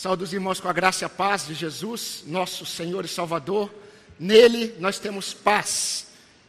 Saúde 0.00 0.24
os 0.24 0.32
irmãos 0.32 0.58
com 0.58 0.66
a 0.66 0.72
graça 0.72 1.04
e 1.04 1.06
a 1.06 1.10
paz 1.10 1.46
de 1.46 1.52
Jesus, 1.52 2.24
nosso 2.26 2.64
Senhor 2.64 3.04
e 3.04 3.08
Salvador. 3.08 3.70
Nele 4.18 4.74
nós 4.78 4.98
temos 4.98 5.34
paz. 5.34 6.06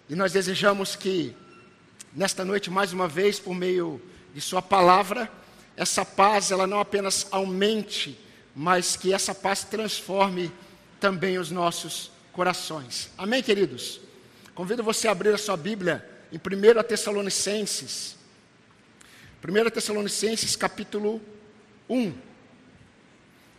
E 0.09 0.15
nós 0.15 0.31
desejamos 0.31 0.95
que, 0.95 1.35
nesta 2.13 2.45
noite, 2.45 2.69
mais 2.69 2.93
uma 2.93 3.09
vez, 3.09 3.41
por 3.41 3.53
meio 3.53 4.01
de 4.33 4.39
Sua 4.39 4.61
palavra, 4.61 5.29
essa 5.75 6.05
paz 6.05 6.49
ela 6.49 6.65
não 6.65 6.79
apenas 6.79 7.27
aumente, 7.29 8.17
mas 8.55 8.95
que 8.95 9.11
essa 9.11 9.35
paz 9.35 9.65
transforme 9.65 10.49
também 10.97 11.37
os 11.37 11.51
nossos 11.51 12.09
corações. 12.31 13.09
Amém, 13.17 13.43
queridos? 13.43 13.99
Convido 14.55 14.81
você 14.81 15.09
a 15.09 15.11
abrir 15.11 15.33
a 15.33 15.37
sua 15.37 15.57
Bíblia 15.57 16.09
em 16.31 16.37
1 16.37 16.83
Tessalonicenses. 16.83 18.15
1 19.45 19.69
Tessalonicenses, 19.71 20.55
capítulo 20.55 21.21
1. 21.89 22.30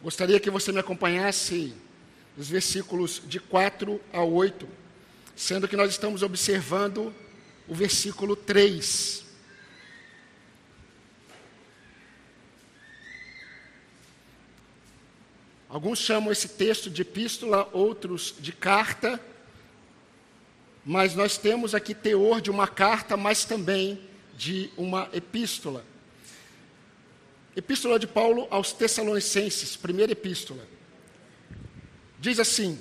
Gostaria 0.03 0.41
que 0.41 0.50
você 0.50 0.73
me 0.73 0.80
acompanhasse 0.80 1.73
os 2.37 2.48
versículos 2.48 3.23
de 3.24 3.38
4 3.38 4.01
a 4.12 4.24
8, 4.24 4.69
sendo 5.37 5.69
que 5.69 5.77
nós 5.77 5.93
estamos 5.93 6.24
observando 6.24 7.15
o 7.69 7.74
versículo 7.74 8.34
3. 8.34 9.24
Alguns 15.69 16.01
chamam 16.01 16.32
esse 16.32 16.48
texto 16.48 16.91
de 16.91 17.02
epístola, 17.02 17.71
outros 17.73 18.34
de 18.41 18.51
carta, 18.51 19.21
mas 20.84 21.15
nós 21.15 21.38
temos 21.38 21.77
aqui 21.77 21.95
teor 21.95 22.41
de 22.41 22.51
uma 22.51 22.66
carta, 22.66 23.16
mas 23.16 23.45
também 23.45 24.02
de 24.37 24.69
uma 24.77 25.09
epístola. 25.12 25.91
Epístola 27.55 27.98
de 27.98 28.06
Paulo 28.06 28.47
aos 28.51 28.73
Tessalonicenses, 28.73 29.77
primeira 29.77 30.12
epístola. 30.12 30.66
Diz 32.19 32.41
assim, 32.41 32.79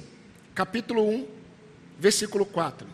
capítulo 0.55 1.09
1, 1.09 1.27
versículo 1.99 2.45
4. 2.45 2.87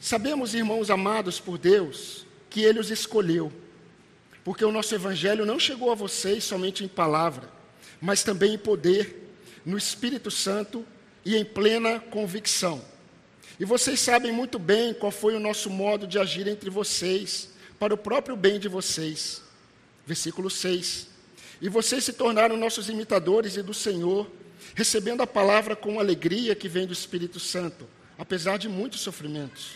Sabemos, 0.00 0.54
irmãos 0.54 0.90
amados 0.90 1.38
por 1.38 1.58
Deus, 1.58 2.26
que 2.50 2.62
Ele 2.62 2.80
os 2.80 2.90
escolheu, 2.90 3.52
porque 4.42 4.64
o 4.64 4.72
nosso 4.72 4.94
Evangelho 4.94 5.46
não 5.46 5.60
chegou 5.60 5.92
a 5.92 5.94
vocês 5.94 6.42
somente 6.42 6.82
em 6.82 6.88
palavra, 6.88 7.48
mas 8.00 8.24
também 8.24 8.54
em 8.54 8.58
poder, 8.58 9.30
no 9.64 9.78
Espírito 9.78 10.30
Santo 10.30 10.84
e 11.24 11.36
em 11.36 11.44
plena 11.44 12.00
convicção. 12.00 12.82
E 13.60 13.64
vocês 13.64 14.00
sabem 14.00 14.32
muito 14.32 14.58
bem 14.58 14.92
qual 14.92 15.12
foi 15.12 15.36
o 15.36 15.40
nosso 15.40 15.70
modo 15.70 16.04
de 16.06 16.18
agir 16.18 16.48
entre 16.48 16.68
vocês, 16.68 17.50
para 17.78 17.94
o 17.94 17.98
próprio 17.98 18.34
bem 18.34 18.58
de 18.58 18.66
vocês. 18.66 19.46
Versículo 20.08 20.48
6. 20.48 21.06
E 21.60 21.68
vocês 21.68 22.02
se 22.02 22.14
tornaram 22.14 22.56
nossos 22.56 22.88
imitadores 22.88 23.58
e 23.58 23.62
do 23.62 23.74
Senhor, 23.74 24.26
recebendo 24.74 25.22
a 25.22 25.26
palavra 25.26 25.76
com 25.76 26.00
alegria 26.00 26.54
que 26.54 26.66
vem 26.66 26.86
do 26.86 26.94
Espírito 26.94 27.38
Santo, 27.38 27.86
apesar 28.16 28.56
de 28.56 28.70
muitos 28.70 29.02
sofrimentos. 29.02 29.72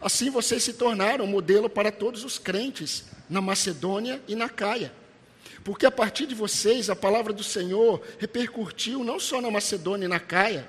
Assim 0.00 0.30
vocês 0.30 0.62
se 0.62 0.72
tornaram 0.72 1.26
modelo 1.26 1.68
para 1.68 1.92
todos 1.92 2.24
os 2.24 2.38
crentes 2.38 3.04
na 3.28 3.42
Macedônia 3.42 4.22
e 4.26 4.34
na 4.34 4.48
Caia. 4.48 4.90
Porque 5.62 5.84
a 5.84 5.90
partir 5.90 6.24
de 6.24 6.34
vocês 6.34 6.88
a 6.88 6.96
palavra 6.96 7.34
do 7.34 7.44
Senhor 7.44 8.02
repercutiu 8.18 9.04
não 9.04 9.20
só 9.20 9.38
na 9.38 9.50
Macedônia 9.50 10.06
e 10.06 10.08
na 10.08 10.18
Caia, 10.18 10.66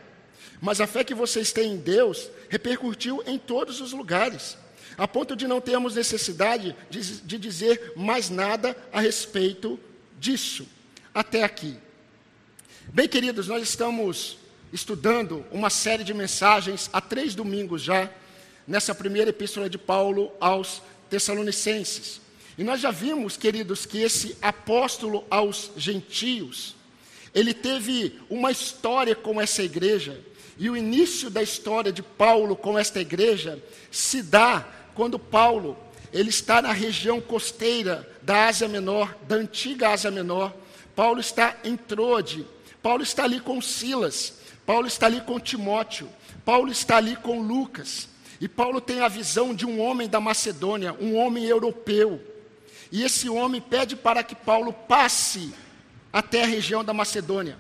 mas 0.60 0.82
a 0.82 0.88
fé 0.88 1.06
que 1.06 1.14
vocês 1.14 1.54
têm 1.54 1.72
em 1.72 1.78
Deus 1.78 2.30
repercutiu 2.50 3.24
em 3.26 3.40
todos 3.40 3.80
os 3.80 3.94
lugares, 3.94 4.58
a 4.98 5.08
ponto 5.08 5.36
de 5.36 5.48
não 5.48 5.62
termos 5.62 5.96
necessidade 5.96 6.76
de, 6.90 7.22
de 7.22 7.38
dizer 7.38 7.94
mais 7.96 8.30
nada 8.30 8.76
a 8.92 9.00
respeito 9.00 9.80
disso, 10.20 10.68
até 11.14 11.44
aqui. 11.44 11.78
Bem, 12.88 13.08
queridos, 13.08 13.48
nós 13.48 13.64
estamos 13.64 14.38
estudando 14.74 15.46
uma 15.52 15.70
série 15.70 16.04
de 16.04 16.14
mensagens 16.14 16.90
há 16.92 17.00
três 17.00 17.36
domingos 17.36 17.82
já, 17.82 18.10
nessa 18.68 18.94
primeira 18.94 19.30
epístola 19.30 19.70
de 19.70 19.78
Paulo 19.78 20.32
aos 20.40 20.82
Tessalonicenses. 21.10 22.22
E 22.58 22.64
nós 22.64 22.82
já 22.82 22.92
vimos, 22.92 23.38
queridos, 23.38 23.86
que 23.86 24.00
esse 24.00 24.38
apóstolo 24.42 25.26
aos 25.30 25.72
gentios, 25.78 26.76
ele 27.34 27.54
teve 27.54 28.20
uma 28.30 28.52
história 28.52 29.16
com 29.16 29.40
essa 29.40 29.64
igreja, 29.64 30.20
e 30.58 30.70
o 30.70 30.76
início 30.76 31.30
da 31.30 31.42
história 31.42 31.92
de 31.92 32.04
Paulo 32.04 32.56
com 32.56 32.78
esta 32.78 33.00
igreja 33.00 33.64
se 33.90 34.22
dá 34.22 34.68
quando 35.00 35.18
Paulo, 35.18 35.78
ele 36.12 36.28
está 36.28 36.62
na 36.62 36.74
região 36.74 37.22
costeira 37.22 38.06
da 38.22 38.48
Ásia 38.48 38.68
Menor, 38.68 39.16
da 39.26 39.38
antiga 39.38 39.92
Ásia 39.92 40.12
Menor. 40.12 40.54
Paulo 40.94 41.22
está 41.22 41.56
em 41.64 41.78
Trode, 41.78 42.46
Paulo 42.84 43.02
está 43.02 43.24
ali 43.24 43.40
com 43.40 43.62
Silas, 43.62 44.34
Paulo 44.66 44.88
está 44.88 45.06
ali 45.06 45.22
com 45.22 45.40
Timóteo, 45.40 46.10
Paulo 46.44 46.70
está 46.70 46.98
ali 46.98 47.16
com 47.16 47.40
Lucas. 47.40 48.10
E 48.42 48.50
Paulo 48.50 48.82
tem 48.82 49.00
a 49.00 49.08
visão 49.08 49.56
de 49.56 49.66
um 49.66 49.80
homem 49.80 50.10
da 50.10 50.20
Macedônia, 50.20 50.94
um 51.00 51.16
homem 51.16 51.46
europeu, 51.46 52.22
e 52.92 53.02
esse 53.02 53.30
homem 53.30 53.62
pede 53.62 53.96
para 53.96 54.22
que 54.22 54.36
Paulo 54.36 54.74
passe 54.74 55.54
até 56.12 56.44
a 56.44 56.48
região 56.48 56.84
da 56.84 56.94
Macedônia. 56.94 57.58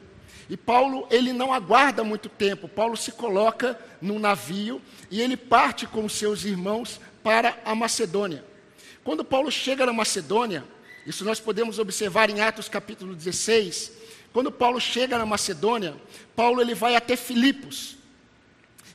E 0.49 0.57
Paulo, 0.57 1.07
ele 1.11 1.31
não 1.31 1.53
aguarda 1.53 2.03
muito 2.03 2.27
tempo. 2.27 2.67
Paulo 2.67 2.97
se 2.97 3.11
coloca 3.11 3.79
num 4.01 4.17
navio 4.17 4.81
e 5.11 5.21
ele 5.21 5.37
parte 5.37 5.85
com 5.85 6.09
seus 6.09 6.43
irmãos 6.43 6.99
para 7.23 7.59
a 7.65 7.73
Macedônia. 7.75 8.43
Quando 9.03 9.23
Paulo 9.23 9.51
chega 9.51 9.85
na 9.85 9.93
Macedônia, 9.93 10.63
isso 11.05 11.23
nós 11.25 11.39
podemos 11.39 11.79
observar 11.79 12.29
em 12.29 12.41
Atos 12.41 12.69
capítulo 12.69 13.15
16, 13.15 13.91
quando 14.31 14.51
Paulo 14.51 14.79
chega 14.79 15.17
na 15.17 15.25
Macedônia, 15.25 15.95
Paulo 16.35 16.61
ele 16.61 16.75
vai 16.75 16.95
até 16.95 17.15
Filipos. 17.15 17.97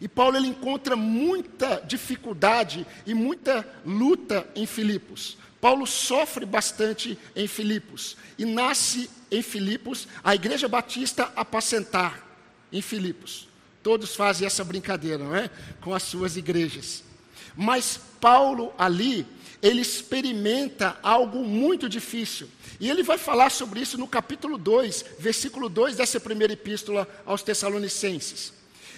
E 0.01 0.09
Paulo 0.09 0.37
ele 0.37 0.49
encontra 0.49 0.97
muita 0.97 1.83
dificuldade 1.87 2.87
e 3.07 3.15
muita 3.15 3.67
luta 3.85 4.47
em 4.55 4.67
Filipos. 4.67 5.37
Paulo 5.61 5.87
sofre 5.87 6.45
bastante 6.45 7.19
em 7.35 7.47
Filipos 7.47 8.17
e 8.39 8.45
nasce 8.45 9.09
em 9.31 9.41
Filipos 9.41 10.07
a 10.23 10.35
Igreja 10.35 10.69
Batista 10.69 11.33
Apacentar 11.35 12.23
em 12.71 12.83
Filipos. 12.83 13.49
Todos 13.83 14.15
fazem 14.15 14.47
essa 14.47 14.63
brincadeira, 14.63 15.25
não 15.25 15.35
é? 15.35 15.51
Com 15.81 15.95
as 15.95 16.03
suas 16.03 16.37
igrejas. 16.37 17.03
Mas 17.57 17.99
Paulo 18.21 18.73
ali, 18.77 19.27
ele 19.63 19.81
experimenta 19.81 20.99
algo 21.03 21.45
muito 21.45 21.89
difícil. 21.89 22.49
E 22.81 22.91
ele 22.91 23.03
vai 23.03 23.17
falar 23.17 23.51
sobre 23.51 23.81
isso 23.81 23.97
no 23.97 24.07
capítulo 24.07 24.59
2, 24.59 25.05
versículo 25.19 25.69
2 25.69 25.97
dessa 25.97 26.21
primeira 26.21 26.53
epístola 26.53 27.09
aos 27.25 27.43
Tessalonicenses. 27.43 28.53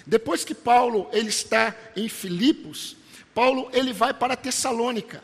Depois 0.05 0.43
que 0.43 0.55
Paulo 0.55 1.09
ele 1.13 1.29
está 1.29 1.75
em 1.95 2.09
Filipos, 2.09 2.95
Paulo 3.33 3.69
ele 3.73 3.93
vai 3.93 4.13
para 4.13 4.35
Tessalônica. 4.35 5.23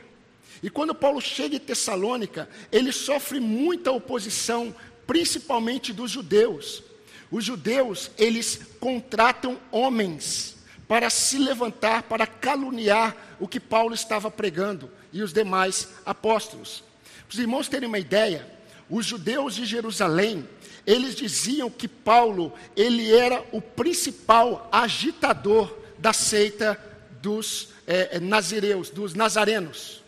E 0.61 0.69
quando 0.69 0.95
Paulo 0.95 1.19
chega 1.19 1.57
em 1.57 1.59
Tessalônica, 1.59 2.47
ele 2.71 2.91
sofre 2.91 3.39
muita 3.39 3.91
oposição, 3.91 4.73
principalmente 5.05 5.91
dos 5.91 6.11
judeus. 6.11 6.83
Os 7.29 7.43
judeus, 7.43 8.11
eles 8.17 8.61
contratam 8.79 9.59
homens 9.71 10.52
para 10.87 11.09
se 11.09 11.37
levantar, 11.37 12.03
para 12.03 12.27
caluniar 12.27 13.15
o 13.39 13.47
que 13.47 13.59
Paulo 13.59 13.93
estava 13.93 14.29
pregando 14.29 14.89
e 15.11 15.21
os 15.21 15.33
demais 15.33 15.89
apóstolos. 16.05 16.83
Para 17.27 17.33
os 17.33 17.39
irmãos 17.39 17.67
terem 17.67 17.87
uma 17.87 17.99
ideia, 17.99 18.47
os 18.89 19.05
judeus 19.05 19.55
de 19.55 19.65
Jerusalém, 19.65 20.47
eles 20.85 21.15
diziam 21.15 21.69
que 21.69 21.87
Paulo, 21.87 22.53
ele 22.75 23.13
era 23.13 23.43
o 23.51 23.61
principal 23.61 24.67
agitador 24.71 25.73
da 25.97 26.11
seita 26.11 26.79
dos 27.21 27.69
é, 27.87 28.19
nazireus, 28.19 28.89
dos 28.89 29.13
nazarenos. 29.13 30.03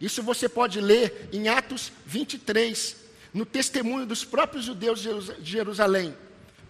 Isso 0.00 0.22
você 0.22 0.48
pode 0.48 0.80
ler 0.80 1.30
em 1.32 1.48
Atos 1.48 1.90
23, 2.04 2.96
no 3.32 3.46
testemunho 3.46 4.04
dos 4.04 4.24
próprios 4.24 4.66
judeus 4.66 5.00
de 5.00 5.50
Jerusalém. 5.50 6.14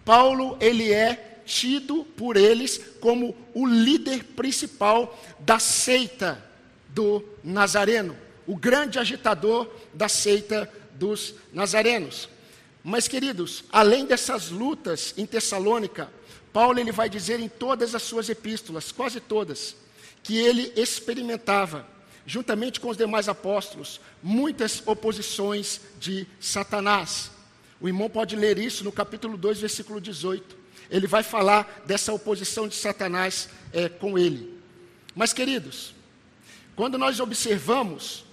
Paulo, 0.05 0.57
ele 0.61 0.93
é 0.93 1.36
tido 1.47 2.03
por 2.03 2.35
eles 2.35 2.79
como 2.99 3.35
o 3.53 3.65
líder 3.65 4.23
principal 4.23 5.17
da 5.39 5.57
seita 5.57 6.43
do 6.89 7.23
Nazareno, 7.43 8.15
o 8.45 8.55
grande 8.55 8.99
agitador 8.99 9.67
da 9.93 10.09
seita 10.09 10.69
dos 10.93 11.33
nazarenos. 11.53 12.29
Mas, 12.83 13.07
queridos, 13.07 13.63
além 13.71 14.05
dessas 14.05 14.49
lutas 14.49 15.13
em 15.17 15.25
Tessalônica, 15.25 16.11
Paulo 16.51 16.79
ele 16.79 16.91
vai 16.91 17.09
dizer 17.09 17.39
em 17.39 17.49
todas 17.49 17.95
as 17.95 18.03
suas 18.03 18.29
epístolas, 18.29 18.91
quase 18.91 19.19
todas, 19.19 19.75
que 20.23 20.37
ele 20.37 20.73
experimentava 20.75 21.87
juntamente 22.25 22.81
com 22.81 22.89
os 22.89 22.97
demais 22.97 23.29
apóstolos, 23.29 24.01
muitas 24.21 24.83
oposições 24.85 25.79
de 25.97 26.27
Satanás. 26.41 27.31
O 27.79 27.87
irmão 27.87 28.09
pode 28.09 28.35
ler 28.35 28.57
isso 28.57 28.83
no 28.83 28.91
capítulo 28.91 29.37
2, 29.37 29.61
versículo 29.61 30.01
18. 30.01 30.57
Ele 30.89 31.07
vai 31.07 31.23
falar 31.23 31.83
dessa 31.85 32.13
oposição 32.13 32.67
de 32.67 32.75
Satanás 32.75 33.49
é, 33.73 33.89
com 33.89 34.17
ele. 34.17 34.57
Mas, 35.15 35.33
queridos, 35.33 35.93
quando 36.75 36.97
nós 36.97 37.19
observamos 37.19 38.25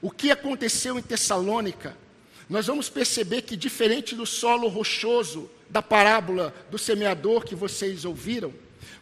o 0.00 0.10
que 0.10 0.30
aconteceu 0.30 0.98
em 0.98 1.02
Tessalônica, 1.02 1.96
nós 2.48 2.66
vamos 2.66 2.88
perceber 2.88 3.42
que, 3.42 3.56
diferente 3.56 4.14
do 4.14 4.26
solo 4.26 4.68
rochoso 4.68 5.50
da 5.70 5.80
parábola 5.80 6.54
do 6.70 6.78
semeador 6.78 7.44
que 7.44 7.54
vocês 7.54 8.04
ouviram, 8.04 8.52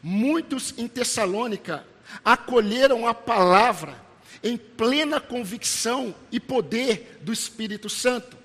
muitos 0.02 0.74
em 0.76 0.86
Tessalônica 0.86 1.84
acolheram 2.24 3.06
a 3.06 3.14
palavra 3.14 4.00
em 4.42 4.56
plena 4.56 5.20
convicção 5.20 6.14
e 6.30 6.38
poder 6.38 7.18
do 7.22 7.32
Espírito 7.32 7.88
Santo. 7.88 8.39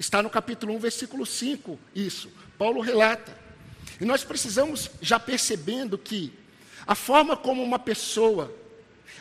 Está 0.00 0.22
no 0.22 0.30
capítulo 0.30 0.74
1, 0.76 0.78
versículo 0.78 1.26
5, 1.26 1.78
isso. 1.94 2.32
Paulo 2.56 2.80
relata. 2.80 3.36
E 4.00 4.04
nós 4.06 4.24
precisamos 4.24 4.90
já 5.02 5.20
percebendo 5.20 5.98
que 5.98 6.32
a 6.86 6.94
forma 6.94 7.36
como 7.36 7.62
uma 7.62 7.78
pessoa 7.78 8.50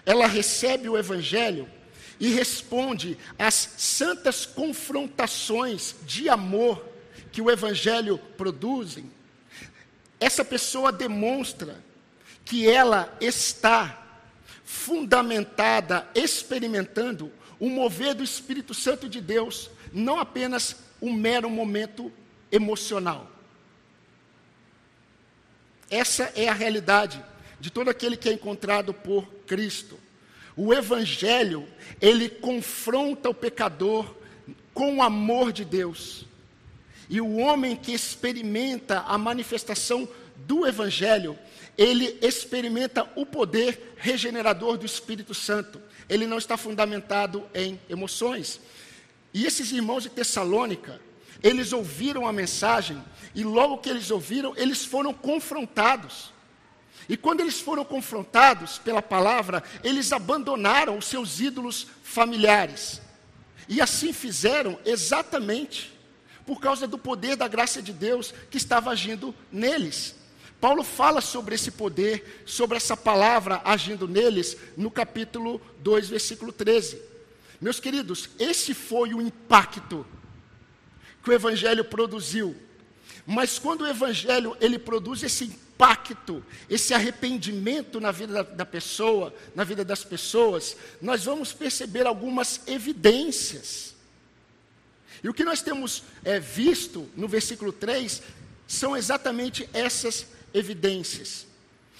ela 0.05 0.25
recebe 0.25 0.87
o 0.87 0.97
evangelho 0.97 1.67
e 2.17 2.29
responde 2.29 3.17
às 3.37 3.55
santas 3.77 4.45
confrontações 4.45 5.95
de 6.05 6.29
amor 6.29 6.87
que 7.29 7.41
o 7.41 7.51
evangelho 7.51 8.17
produzem, 8.37 9.11
essa 10.17 10.45
pessoa 10.45 10.93
demonstra 10.93 11.83
que 12.45 12.69
ela 12.69 13.13
está 13.19 14.01
fundamentada, 14.63 16.07
experimentando 16.15 17.29
o 17.59 17.69
mover 17.69 18.15
do 18.15 18.23
Espírito 18.23 18.73
Santo 18.73 19.09
de 19.09 19.19
Deus, 19.19 19.69
não 19.93 20.19
apenas 20.19 20.75
um 21.01 21.13
mero 21.13 21.49
momento 21.49 22.11
emocional. 22.51 23.29
Essa 25.89 26.31
é 26.35 26.47
a 26.47 26.53
realidade 26.53 27.23
de 27.59 27.69
todo 27.69 27.89
aquele 27.89 28.15
que 28.15 28.29
é 28.29 28.33
encontrado 28.33 28.93
por 28.93 29.25
Cristo. 29.47 29.99
O 30.55 30.73
Evangelho, 30.73 31.67
ele 32.01 32.29
confronta 32.29 33.29
o 33.29 33.33
pecador 33.33 34.15
com 34.73 34.97
o 34.97 35.01
amor 35.01 35.51
de 35.51 35.65
Deus. 35.65 36.25
E 37.09 37.19
o 37.19 37.37
homem 37.37 37.75
que 37.75 37.91
experimenta 37.91 38.99
a 38.99 39.17
manifestação 39.17 40.07
do 40.35 40.67
Evangelho, 40.67 41.37
ele 41.77 42.17
experimenta 42.21 43.09
o 43.15 43.25
poder 43.25 43.93
regenerador 43.97 44.77
do 44.77 44.85
Espírito 44.85 45.33
Santo. 45.33 45.81
Ele 46.07 46.27
não 46.27 46.37
está 46.37 46.55
fundamentado 46.55 47.43
em 47.53 47.79
emoções. 47.89 48.59
E 49.33 49.45
esses 49.45 49.71
irmãos 49.71 50.03
de 50.03 50.09
Tessalônica, 50.09 50.99
eles 51.41 51.71
ouviram 51.71 52.27
a 52.27 52.33
mensagem, 52.33 53.01
e 53.33 53.43
logo 53.43 53.77
que 53.77 53.89
eles 53.89 54.09
ouviram, 54.11 54.53
eles 54.57 54.83
foram 54.83 55.13
confrontados. 55.13 56.33
E 57.07 57.15
quando 57.15 57.41
eles 57.41 57.59
foram 57.59 57.83
confrontados 57.85 58.77
pela 58.77 59.01
palavra, 59.01 59.63
eles 59.83 60.11
abandonaram 60.11 60.97
os 60.97 61.05
seus 61.05 61.39
ídolos 61.39 61.87
familiares. 62.03 63.01
E 63.67 63.81
assim 63.81 64.11
fizeram 64.11 64.79
exatamente 64.85 65.93
por 66.45 66.59
causa 66.59 66.87
do 66.87 66.97
poder 66.97 67.35
da 67.35 67.47
graça 67.47 67.81
de 67.81 67.93
Deus 67.93 68.33
que 68.49 68.57
estava 68.57 68.89
agindo 68.89 69.33
neles. 69.51 70.15
Paulo 70.59 70.83
fala 70.83 71.21
sobre 71.21 71.55
esse 71.55 71.71
poder, 71.71 72.43
sobre 72.45 72.77
essa 72.77 72.97
palavra 72.97 73.61
agindo 73.63 74.07
neles, 74.07 74.57
no 74.75 74.91
capítulo 74.91 75.61
2, 75.79 76.09
versículo 76.09 76.51
13. 76.51 77.08
Meus 77.59 77.79
queridos, 77.79 78.29
esse 78.39 78.73
foi 78.73 79.13
o 79.13 79.21
impacto 79.21 80.05
que 81.23 81.29
o 81.29 81.33
evangelho 81.33 81.83
produziu. 81.83 82.55
Mas 83.25 83.59
quando 83.59 83.81
o 83.81 83.87
evangelho 83.87 84.55
ele 84.61 84.79
produz 84.79 85.21
esse 85.23 85.45
impacto, 85.45 86.43
esse 86.69 86.93
arrependimento 86.93 87.99
na 87.99 88.11
vida 88.11 88.33
da, 88.33 88.43
da 88.43 88.65
pessoa, 88.65 89.33
na 89.53 89.63
vida 89.63 89.83
das 89.83 90.03
pessoas, 90.03 90.75
nós 91.01 91.23
vamos 91.25 91.53
perceber 91.53 92.07
algumas 92.07 92.61
evidências. 92.67 93.95
E 95.23 95.29
o 95.29 95.33
que 95.33 95.43
nós 95.43 95.61
temos 95.61 96.03
é, 96.23 96.39
visto 96.39 97.09
no 97.15 97.27
versículo 97.27 97.71
3 97.71 98.21
são 98.67 98.95
exatamente 98.95 99.69
essas 99.73 100.25
evidências. 100.53 101.45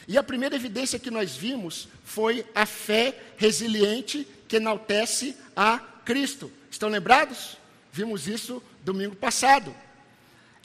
E 0.08 0.18
a 0.18 0.24
primeira 0.24 0.56
evidência 0.56 0.98
que 0.98 1.12
nós 1.12 1.36
vimos 1.36 1.88
foi 2.04 2.46
a 2.56 2.66
fé 2.66 3.16
resiliente 3.38 4.26
que 4.48 4.56
enaltece 4.56 5.36
a 5.60 5.78
Cristo. 6.06 6.50
Estão 6.72 6.88
lembrados? 6.88 7.58
Vimos 7.92 8.30
isso 8.30 8.64
domingo 8.82 9.14
passado. 9.14 9.76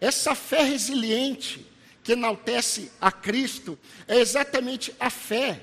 Essa 0.01 0.37
fé 0.37 0.63
resiliente 0.63 1.67
que 2.05 2.13
enaltece 2.13 2.93
a 3.01 3.11
Cristo 3.11 3.77
é 4.07 4.21
exatamente 4.21 4.95
a 5.01 5.11
fé 5.11 5.61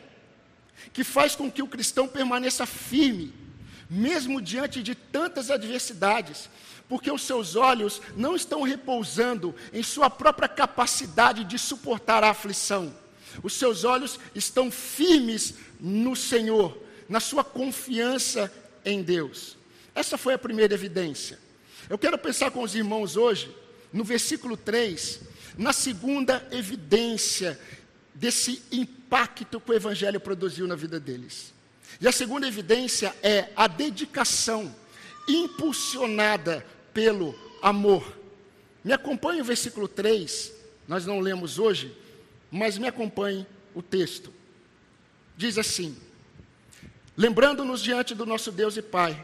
que 0.91 1.01
faz 1.01 1.33
com 1.33 1.49
que 1.49 1.63
o 1.63 1.67
cristão 1.67 2.09
permaneça 2.09 2.65
firme, 2.65 3.33
mesmo 3.89 4.41
diante 4.41 4.83
de 4.83 4.95
tantas 4.95 5.49
adversidades, 5.49 6.49
porque 6.89 7.09
os 7.09 7.21
seus 7.21 7.55
olhos 7.55 8.01
não 8.17 8.35
estão 8.35 8.63
repousando 8.63 9.55
em 9.71 9.81
sua 9.81 10.09
própria 10.09 10.49
capacidade 10.49 11.45
de 11.45 11.57
suportar 11.57 12.21
a 12.21 12.31
aflição. 12.31 12.93
Os 13.41 13.53
seus 13.53 13.85
olhos 13.85 14.19
estão 14.35 14.69
firmes 14.69 15.53
no 15.79 16.17
Senhor, 16.17 16.77
na 17.07 17.21
sua 17.21 17.45
confiança 17.45 18.51
em 18.85 19.01
Deus. 19.01 19.57
Essa 19.93 20.17
foi 20.17 20.33
a 20.33 20.39
primeira 20.39 20.73
evidência. 20.73 21.39
Eu 21.89 21.97
quero 21.97 22.17
pensar 22.17 22.51
com 22.51 22.63
os 22.63 22.75
irmãos 22.75 23.17
hoje, 23.17 23.53
no 23.91 24.03
versículo 24.03 24.55
3, 24.55 25.19
na 25.57 25.73
segunda 25.73 26.47
evidência 26.51 27.59
desse 28.13 28.61
impacto 28.71 29.59
que 29.59 29.71
o 29.71 29.73
Evangelho 29.73 30.19
produziu 30.19 30.67
na 30.67 30.75
vida 30.75 30.99
deles. 30.99 31.53
E 31.99 32.07
a 32.07 32.11
segunda 32.11 32.47
evidência 32.47 33.15
é 33.21 33.49
a 33.55 33.67
dedicação 33.67 34.73
impulsionada 35.27 36.65
pelo 36.93 37.35
amor. 37.61 38.17
Me 38.83 38.93
acompanhe 38.93 39.41
o 39.41 39.45
versículo 39.45 39.87
3, 39.87 40.51
nós 40.87 41.05
não 41.05 41.19
lemos 41.19 41.59
hoje, 41.59 41.95
mas 42.49 42.77
me 42.77 42.87
acompanhe 42.87 43.45
o 43.75 43.81
texto. 43.81 44.33
Diz 45.37 45.57
assim: 45.57 45.95
Lembrando-nos 47.21 47.83
diante 47.83 48.15
do 48.15 48.25
nosso 48.25 48.51
Deus 48.51 48.77
e 48.77 48.81
Pai, 48.81 49.23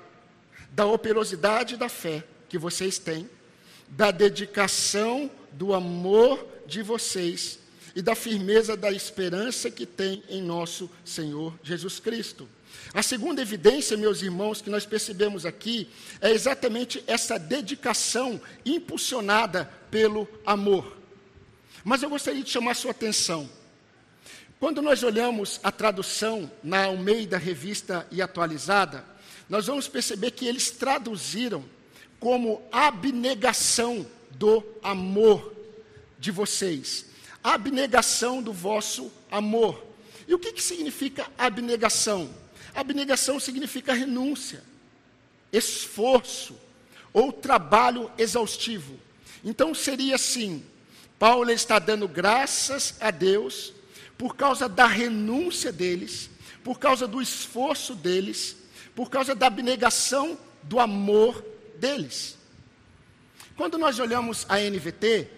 da 0.70 0.86
operosidade 0.86 1.76
da 1.76 1.90
fé 1.90 2.24
que 2.48 2.56
vocês 2.56 3.00
têm, 3.00 3.28
da 3.88 4.12
dedicação 4.12 5.32
do 5.54 5.74
amor 5.74 6.48
de 6.68 6.84
vocês 6.84 7.58
e 7.96 8.02
da 8.04 8.14
firmeza 8.14 8.78
da 8.78 8.92
esperança 8.92 9.72
que 9.72 9.88
tem 9.88 10.22
em 10.30 10.44
nosso 10.44 10.88
Senhor 11.04 11.52
Jesus 11.64 12.00
Cristo. 12.00 12.48
A 12.94 13.02
segunda 13.02 13.42
evidência, 13.42 13.98
meus 13.98 14.22
irmãos, 14.22 14.62
que 14.62 14.70
nós 14.70 14.86
percebemos 14.86 15.44
aqui 15.44 15.90
é 16.22 16.30
exatamente 16.30 17.04
essa 17.08 17.40
dedicação 17.40 18.40
impulsionada 18.64 19.72
pelo 19.90 20.28
amor. 20.46 20.96
Mas 21.84 22.04
eu 22.04 22.12
gostaria 22.12 22.44
de 22.44 22.52
chamar 22.52 22.76
sua 22.76 22.92
atenção. 22.92 23.50
Quando 24.60 24.82
nós 24.82 25.04
olhamos 25.04 25.60
a 25.64 25.72
tradução 25.72 26.52
na 26.64 26.86
Almeida 26.86 27.38
Revista 27.38 28.08
e 28.10 28.24
Atualizada, 28.24 29.06
nós 29.48 29.68
vamos 29.68 29.88
perceber 29.88 30.32
que 30.32 30.48
eles 30.48 30.72
traduziram 30.72 31.64
como 32.20 32.64
abnegação 32.72 34.06
do 34.32 34.66
amor 34.82 35.54
de 36.18 36.32
vocês. 36.32 37.06
Abnegação 37.44 38.42
do 38.42 38.52
vosso 38.52 39.12
amor. 39.30 39.86
E 40.28 40.34
o 40.34 40.40
que, 40.40 40.52
que 40.52 40.64
significa 40.64 41.28
abnegação? 41.38 42.28
Abnegação 42.74 43.40
significa 43.40 43.94
renúncia, 43.94 44.64
esforço 45.54 46.58
ou 47.14 47.32
trabalho 47.32 48.12
exaustivo. 48.18 49.00
Então 49.44 49.76
seria 49.76 50.16
assim: 50.16 50.66
Paulo 51.20 51.52
está 51.52 51.78
dando 51.78 52.08
graças 52.08 52.96
a 53.00 53.12
Deus 53.12 53.77
por 54.18 54.36
causa 54.36 54.68
da 54.68 54.88
renúncia 54.88 55.72
deles, 55.72 56.30
por 56.64 56.80
causa 56.80 57.08
do 57.08 57.22
esforço 57.22 57.94
deles, 57.94 58.56
por 58.96 59.10
causa 59.10 59.36
da 59.36 59.48
abnegação 59.48 60.38
do 60.64 60.80
amor 60.80 61.44
deles. 61.78 62.38
Quando 63.56 63.78
nós 63.78 64.00
olhamos 64.00 64.46
a 64.50 64.60
NVT, 64.60 65.30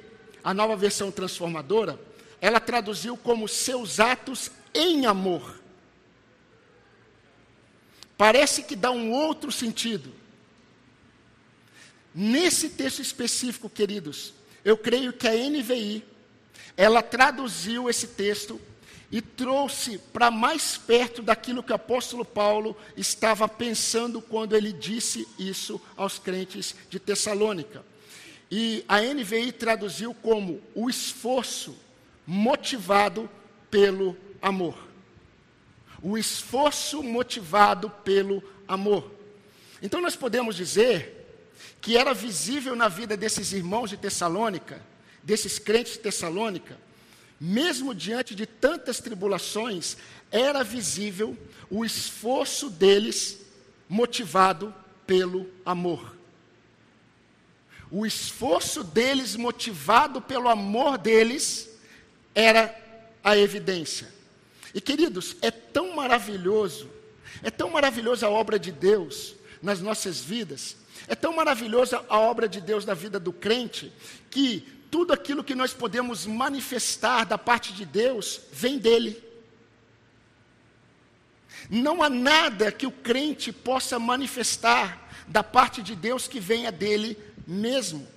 a 0.44 0.54
nova 0.54 0.76
versão 0.76 1.12
transformadora, 1.12 2.00
ela 2.42 2.60
traduziu 2.60 3.18
como 3.18 3.48
seus 3.48 4.00
atos 4.00 4.52
em 4.74 5.06
amor. 5.06 5.60
Parece 8.18 8.64
que 8.64 8.76
dá 8.76 8.92
um 8.92 9.12
outro 9.12 9.52
sentido. 9.52 10.14
Nesse 12.14 12.70
texto 12.70 13.02
específico, 13.02 13.70
queridos, 13.70 14.34
eu 14.66 14.78
creio 14.78 15.14
que 15.14 15.28
a 15.28 15.34
NVI, 15.34 16.04
ela 16.76 17.02
traduziu 17.02 17.90
esse 17.90 18.08
texto 18.08 18.60
e 19.12 19.22
trouxe 19.22 19.98
para 19.98 20.30
mais 20.30 20.78
perto 20.78 21.22
daquilo 21.22 21.64
que 21.64 21.72
o 21.72 21.76
apóstolo 21.76 22.24
Paulo 22.24 22.78
estava 22.96 23.48
pensando 23.48 24.22
quando 24.22 24.56
ele 24.56 24.72
disse 24.72 25.28
isso 25.38 25.82
aos 25.98 26.20
crentes 26.20 26.76
de 26.90 27.00
Tessalônica. 27.00 27.84
E 28.52 28.84
a 28.88 29.02
NVI 29.02 29.52
traduziu 29.52 30.14
como 30.14 30.62
o 30.76 30.90
esforço 30.90 31.76
motivado 32.26 33.30
pelo 33.70 34.16
amor. 34.42 34.78
O 36.02 36.18
esforço 36.18 37.04
motivado 37.04 37.90
pelo 38.04 38.44
amor. 38.68 39.12
Então 39.82 40.02
nós 40.02 40.16
podemos 40.16 40.56
dizer 40.56 41.16
que 41.82 41.98
era 41.98 42.14
visível 42.14 42.76
na 42.76 42.88
vida 42.88 43.16
desses 43.16 43.54
irmãos 43.54 43.90
de 43.90 43.98
Tessalônica, 43.98 44.82
desses 45.30 45.60
crentes 45.60 45.94
de 45.94 46.00
Tessalônica, 46.00 46.76
mesmo 47.40 47.94
diante 47.94 48.34
de 48.34 48.48
tantas 48.48 49.00
tribulações, 49.00 49.96
era 50.32 50.64
visível 50.64 51.38
o 51.70 51.86
esforço 51.86 52.68
deles 52.68 53.38
motivado 53.88 54.74
pelo 55.06 55.48
amor. 55.64 56.16
O 57.92 58.08
esforço 58.08 58.84
deles 58.84 59.36
motivado 59.36 60.20
pelo 60.20 60.50
amor 60.50 60.98
deles 60.98 61.70
era 62.34 62.76
a 63.24 63.38
evidência. 63.38 64.12
E 64.74 64.82
queridos, 64.82 65.36
é 65.44 65.52
tão 65.52 65.96
maravilhoso, 65.96 66.90
é 67.44 67.52
tão 67.52 67.70
maravilhosa 67.70 68.26
a 68.26 68.32
obra 68.32 68.58
de 68.58 68.72
Deus 68.72 69.36
nas 69.62 69.80
nossas 69.80 70.20
vidas, 70.20 70.76
é 71.08 71.14
tão 71.14 71.36
maravilhosa 71.36 72.04
a 72.10 72.18
obra 72.18 72.50
de 72.50 72.60
Deus 72.60 72.84
na 72.84 72.96
vida 72.96 73.20
do 73.20 73.32
crente, 73.32 73.94
que 74.32 74.79
tudo 74.90 75.14
aquilo 75.14 75.44
que 75.44 75.56
nós 75.56 75.74
podemos 75.74 76.26
manifestar 76.26 77.26
da 77.26 77.38
parte 77.38 77.74
de 77.74 77.86
Deus 77.86 78.42
vem 78.52 78.78
dele. 78.78 79.22
Não 81.70 82.02
há 82.02 82.10
nada 82.10 82.72
que 82.72 82.88
o 82.88 82.92
crente 82.92 83.52
possa 83.52 84.00
manifestar 84.00 85.10
da 85.28 85.44
parte 85.44 85.82
de 85.82 85.96
Deus 85.96 86.28
que 86.28 86.40
venha 86.40 86.72
dele 86.72 87.18
mesmo. 87.46 88.08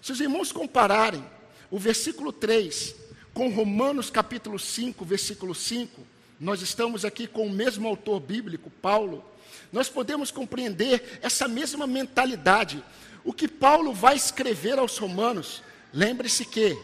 Se 0.00 0.12
os 0.12 0.20
irmãos 0.20 0.50
compararem 0.50 1.24
o 1.70 1.78
versículo 1.78 2.32
3 2.32 2.94
com 3.34 3.48
Romanos 3.50 4.10
capítulo 4.10 4.58
5, 4.58 5.04
versículo 5.04 5.54
5, 5.54 6.00
nós 6.40 6.60
estamos 6.60 7.04
aqui 7.04 7.26
com 7.26 7.46
o 7.46 7.50
mesmo 7.50 7.86
autor 7.86 8.20
bíblico, 8.20 8.70
Paulo, 8.70 9.24
nós 9.70 9.88
podemos 9.88 10.30
compreender 10.30 11.18
essa 11.22 11.46
mesma 11.46 11.86
mentalidade. 11.86 12.82
O 13.24 13.32
que 13.32 13.46
Paulo 13.46 13.92
vai 13.92 14.16
escrever 14.16 14.78
aos 14.78 14.98
Romanos 14.98 15.62
Lembre-se 15.92 16.44
que 16.44 16.78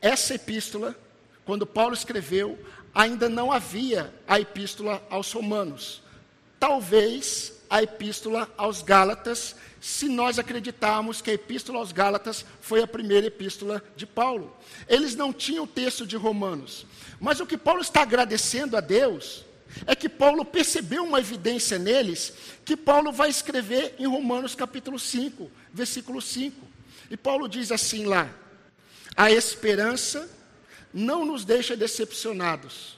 essa 0.00 0.34
epístola, 0.34 0.96
quando 1.44 1.66
Paulo 1.66 1.94
escreveu, 1.94 2.58
ainda 2.94 3.28
não 3.28 3.50
havia 3.50 4.12
a 4.26 4.38
epístola 4.38 5.02
aos 5.10 5.32
Romanos. 5.32 6.02
Talvez 6.58 7.52
a 7.68 7.82
epístola 7.82 8.52
aos 8.56 8.82
Gálatas, 8.82 9.54
se 9.80 10.08
nós 10.08 10.38
acreditarmos 10.38 11.22
que 11.22 11.30
a 11.30 11.34
epístola 11.34 11.78
aos 11.78 11.92
Gálatas 11.92 12.44
foi 12.60 12.82
a 12.82 12.86
primeira 12.86 13.26
epístola 13.26 13.82
de 13.96 14.06
Paulo. 14.06 14.56
Eles 14.88 15.14
não 15.14 15.32
tinham 15.32 15.64
o 15.64 15.68
texto 15.68 16.06
de 16.06 16.16
Romanos. 16.16 16.86
Mas 17.20 17.40
o 17.40 17.46
que 17.46 17.56
Paulo 17.56 17.80
está 17.80 18.02
agradecendo 18.02 18.76
a 18.76 18.80
Deus 18.80 19.44
é 19.86 19.94
que 19.94 20.08
Paulo 20.08 20.44
percebeu 20.44 21.04
uma 21.04 21.20
evidência 21.20 21.78
neles 21.78 22.32
que 22.64 22.76
Paulo 22.76 23.12
vai 23.12 23.30
escrever 23.30 23.94
em 23.98 24.06
Romanos 24.06 24.54
capítulo 24.54 24.98
5, 24.98 25.50
versículo 25.72 26.20
5. 26.20 26.69
E 27.10 27.16
Paulo 27.16 27.48
diz 27.48 27.72
assim 27.72 28.04
lá: 28.06 28.32
a 29.16 29.30
esperança 29.30 30.30
não 30.94 31.26
nos 31.26 31.44
deixa 31.44 31.76
decepcionados, 31.76 32.96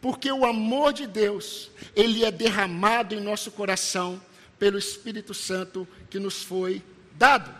porque 0.00 0.30
o 0.30 0.46
amor 0.46 0.92
de 0.92 1.06
Deus, 1.06 1.70
ele 1.94 2.24
é 2.24 2.30
derramado 2.30 3.14
em 3.14 3.20
nosso 3.20 3.50
coração 3.50 4.22
pelo 4.58 4.78
Espírito 4.78 5.34
Santo 5.34 5.86
que 6.08 6.18
nos 6.18 6.42
foi 6.42 6.82
dado. 7.14 7.52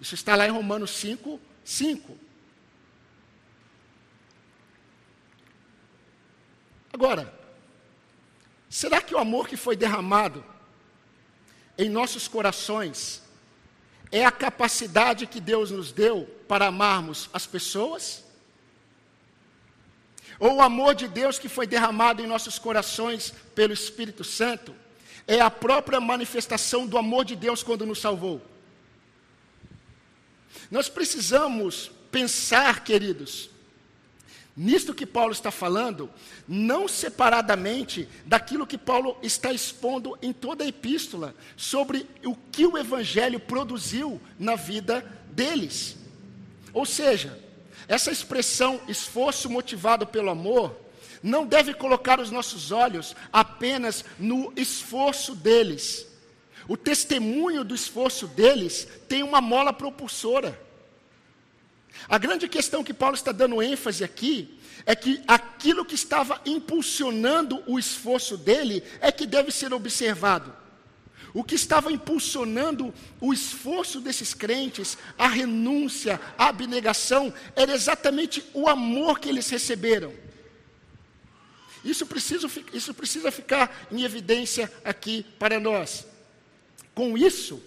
Isso 0.00 0.14
está 0.14 0.34
lá 0.36 0.46
em 0.46 0.50
Romanos 0.50 0.90
5, 0.90 1.40
5. 1.64 2.18
Agora, 6.92 7.32
será 8.68 9.00
que 9.00 9.14
o 9.14 9.18
amor 9.18 9.48
que 9.48 9.56
foi 9.56 9.76
derramado 9.76 10.44
em 11.78 11.88
nossos 11.88 12.26
corações 12.26 13.22
é 14.10 14.24
a 14.24 14.30
capacidade 14.30 15.26
que 15.26 15.40
Deus 15.40 15.70
nos 15.70 15.92
deu 15.92 16.24
para 16.48 16.66
amarmos 16.66 17.28
as 17.32 17.46
pessoas? 17.46 18.24
Ou 20.38 20.56
o 20.56 20.62
amor 20.62 20.94
de 20.94 21.08
Deus 21.08 21.38
que 21.38 21.48
foi 21.48 21.66
derramado 21.66 22.22
em 22.22 22.26
nossos 22.26 22.58
corações 22.58 23.32
pelo 23.54 23.72
Espírito 23.72 24.22
Santo 24.22 24.74
é 25.26 25.40
a 25.40 25.50
própria 25.50 26.00
manifestação 26.00 26.86
do 26.86 26.98
amor 26.98 27.24
de 27.24 27.34
Deus 27.34 27.62
quando 27.62 27.86
nos 27.86 28.00
salvou? 28.00 28.40
Nós 30.70 30.88
precisamos 30.88 31.90
pensar, 32.10 32.84
queridos, 32.84 33.50
nisto 34.56 34.94
que 34.94 35.04
Paulo 35.04 35.32
está 35.32 35.50
falando, 35.50 36.08
não 36.48 36.88
separadamente 36.88 38.08
daquilo 38.24 38.66
que 38.66 38.78
Paulo 38.78 39.18
está 39.22 39.52
expondo 39.52 40.16
em 40.22 40.32
toda 40.32 40.64
a 40.64 40.68
epístola, 40.68 41.34
sobre 41.56 42.06
o 42.24 42.34
que 42.34 42.66
o 42.66 42.78
Evangelho 42.78 43.38
produziu 43.38 44.20
na 44.38 44.54
vida 44.56 45.04
deles. 45.30 45.96
Ou 46.72 46.86
seja, 46.86 47.38
essa 47.86 48.10
expressão 48.10 48.80
esforço 48.88 49.50
motivado 49.50 50.06
pelo 50.06 50.30
amor, 50.30 50.74
não 51.22 51.46
deve 51.46 51.74
colocar 51.74 52.18
os 52.20 52.30
nossos 52.30 52.72
olhos 52.72 53.14
apenas 53.32 54.04
no 54.18 54.52
esforço 54.56 55.34
deles. 55.34 56.06
O 56.68 56.76
testemunho 56.76 57.62
do 57.62 57.74
esforço 57.74 58.26
deles 58.26 58.88
tem 59.08 59.22
uma 59.22 59.40
mola 59.40 59.72
propulsora. 59.72 60.65
A 62.08 62.18
grande 62.18 62.48
questão 62.48 62.84
que 62.84 62.94
Paulo 62.94 63.16
está 63.16 63.32
dando 63.32 63.62
ênfase 63.62 64.04
aqui 64.04 64.58
é 64.84 64.94
que 64.94 65.22
aquilo 65.26 65.84
que 65.84 65.94
estava 65.94 66.40
impulsionando 66.46 67.62
o 67.66 67.78
esforço 67.78 68.36
dele 68.36 68.82
é 69.00 69.10
que 69.10 69.26
deve 69.26 69.50
ser 69.50 69.72
observado. 69.72 70.54
O 71.34 71.44
que 71.44 71.54
estava 71.54 71.92
impulsionando 71.92 72.94
o 73.20 73.32
esforço 73.32 74.00
desses 74.00 74.32
crentes, 74.32 74.96
a 75.18 75.28
renúncia, 75.28 76.20
a 76.38 76.48
abnegação, 76.48 77.32
era 77.54 77.74
exatamente 77.74 78.42
o 78.54 78.68
amor 78.68 79.18
que 79.18 79.28
eles 79.28 79.50
receberam. 79.50 80.14
Isso 81.84 82.06
precisa, 82.06 82.48
isso 82.72 82.94
precisa 82.94 83.30
ficar 83.30 83.86
em 83.92 84.02
evidência 84.02 84.72
aqui 84.84 85.26
para 85.38 85.60
nós. 85.60 86.06
Com 86.94 87.18
isso, 87.18 87.62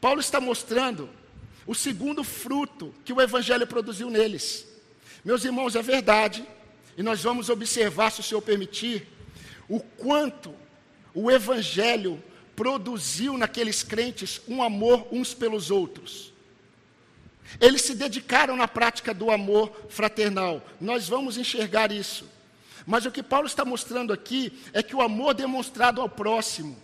Paulo 0.00 0.20
está 0.20 0.40
mostrando 0.40 1.08
o 1.68 1.74
segundo 1.74 2.24
fruto 2.24 2.94
que 3.04 3.12
o 3.12 3.20
Evangelho 3.20 3.66
produziu 3.66 4.08
neles. 4.08 4.66
Meus 5.22 5.44
irmãos, 5.44 5.76
é 5.76 5.82
verdade, 5.82 6.42
e 6.96 7.02
nós 7.02 7.22
vamos 7.22 7.50
observar, 7.50 8.10
se 8.10 8.20
o 8.20 8.22
Senhor 8.22 8.40
permitir, 8.40 9.06
o 9.68 9.78
quanto 9.78 10.54
o 11.12 11.30
Evangelho 11.30 12.24
produziu 12.56 13.36
naqueles 13.36 13.82
crentes 13.82 14.40
um 14.48 14.62
amor 14.62 15.06
uns 15.12 15.34
pelos 15.34 15.70
outros. 15.70 16.32
Eles 17.60 17.82
se 17.82 17.94
dedicaram 17.94 18.56
na 18.56 18.66
prática 18.66 19.12
do 19.12 19.30
amor 19.30 19.70
fraternal. 19.90 20.66
Nós 20.80 21.06
vamos 21.06 21.36
enxergar 21.36 21.92
isso. 21.92 22.24
Mas 22.86 23.04
o 23.04 23.10
que 23.10 23.22
Paulo 23.22 23.46
está 23.46 23.62
mostrando 23.62 24.10
aqui 24.10 24.58
é 24.72 24.82
que 24.82 24.96
o 24.96 25.02
amor 25.02 25.34
demonstrado 25.34 26.00
ao 26.00 26.08
próximo, 26.08 26.76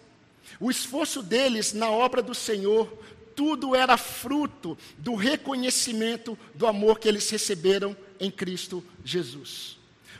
o 0.60 0.70
esforço 0.70 1.22
deles 1.22 1.72
na 1.72 1.90
obra 1.90 2.22
do 2.22 2.34
Senhor, 2.34 3.02
tudo 3.34 3.74
era 3.74 3.96
fruto 3.96 4.76
do 4.98 5.14
reconhecimento 5.14 6.38
do 6.54 6.66
amor 6.66 6.98
que 6.98 7.08
eles 7.08 7.28
receberam 7.30 7.96
em 8.18 8.30
Cristo 8.30 8.84
Jesus. 9.04 9.78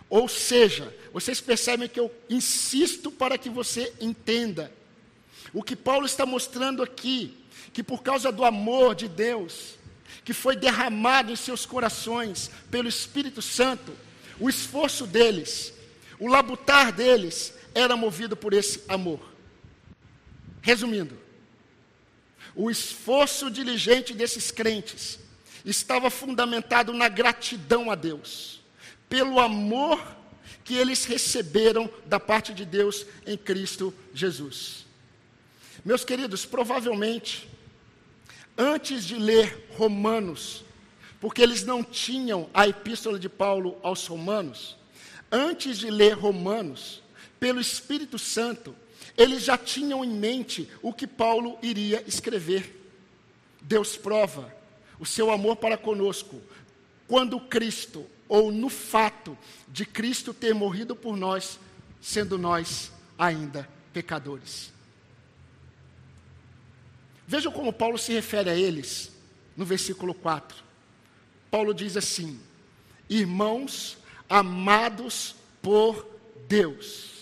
Ou 0.09 0.29
seja, 0.29 0.95
vocês 1.13 1.41
percebem 1.41 1.89
que 1.89 1.99
eu 1.99 2.13
insisto 2.29 3.11
para 3.11 3.39
que 3.39 3.49
você 3.49 3.93
entenda. 4.01 4.73
O 5.53 5.63
que 5.63 5.75
Paulo 5.75 6.07
está 6.07 6.27
mostrando 6.27 6.83
aqui, 6.83 7.37
que 7.73 7.83
por 7.83 8.03
causa 8.03 8.31
do 8.31 8.45
amor 8.45 8.95
de 8.95 9.09
Deus, 9.09 9.77
que 10.25 10.33
foi 10.33 10.57
derramado 10.57 11.33
em 11.33 11.37
seus 11.37 11.65
corações 11.67 12.51
pelo 12.71 12.89
Espírito 12.89 13.43
Santo, 13.43 13.93
o 14.39 14.49
esforço 14.49 15.07
deles, 15.07 15.73
o 16.19 16.29
labutar 16.29 16.93
deles, 16.93 17.55
era 17.75 17.97
movido 17.97 18.37
por 18.37 18.53
esse 18.53 18.83
amor. 18.89 19.21
Resumindo, 20.63 21.24
o 22.55 22.71
esforço 22.71 23.51
diligente 23.51 24.15
desses 24.15 24.51
crentes 24.51 25.19
estava 25.65 26.11
fundamentado 26.11 26.93
na 26.93 27.09
gratidão 27.09 27.91
a 27.91 27.95
Deus, 27.95 28.61
pelo 29.09 29.41
amor 29.41 30.01
que 30.63 30.75
eles 30.75 31.05
receberam 31.05 31.91
da 32.07 32.19
parte 32.19 32.55
de 32.55 32.65
Deus 32.65 33.07
em 33.27 33.37
Cristo 33.37 33.93
Jesus. 34.15 34.87
Meus 35.85 36.05
queridos, 36.05 36.47
provavelmente, 36.47 37.49
antes 38.57 39.05
de 39.05 39.17
ler 39.17 39.67
Romanos, 39.77 40.65
porque 41.21 41.43
eles 41.43 41.65
não 41.65 41.83
tinham 41.83 42.49
a 42.55 42.69
epístola 42.69 43.19
de 43.19 43.29
Paulo 43.29 43.79
aos 43.83 44.07
Romanos, 44.07 44.77
antes 45.31 45.79
de 45.79 45.91
ler 45.91 46.15
Romanos, 46.15 47.03
pelo 47.39 47.61
Espírito 47.61 48.19
Santo, 48.19 48.75
eles 49.17 49.45
já 49.45 49.57
tinham 49.57 50.05
em 50.05 50.11
mente 50.11 50.69
o 50.83 50.93
que 50.93 51.07
Paulo 51.07 51.59
iria 51.63 52.03
escrever. 52.07 52.83
Deus 53.61 53.97
prova 53.97 54.55
o 54.99 55.07
seu 55.07 55.31
amor 55.31 55.57
para 55.57 55.77
conosco 55.77 56.41
quando 57.07 57.39
Cristo, 57.41 58.07
ou 58.29 58.51
no 58.51 58.69
fato 58.69 59.37
de 59.69 59.85
Cristo 59.85 60.33
ter 60.33 60.55
morrido 60.55 60.97
por 60.97 61.17
nós, 61.17 61.59
sendo 62.01 62.39
nós 62.39 62.91
ainda 63.19 63.69
pecadores. 63.93 64.73
Vejam 67.27 67.53
como 67.53 67.73
Paulo 67.73 67.99
se 67.99 68.13
refere 68.13 68.51
a 68.51 68.57
eles 68.57 69.13
no 69.57 69.65
versículo 69.65 70.15
4. 70.15 70.63
Paulo 71.51 71.73
diz 71.73 71.97
assim: 71.97 72.41
Irmãos 73.09 73.97
amados 74.29 75.37
por 75.63 76.07
Deus. 76.49 77.14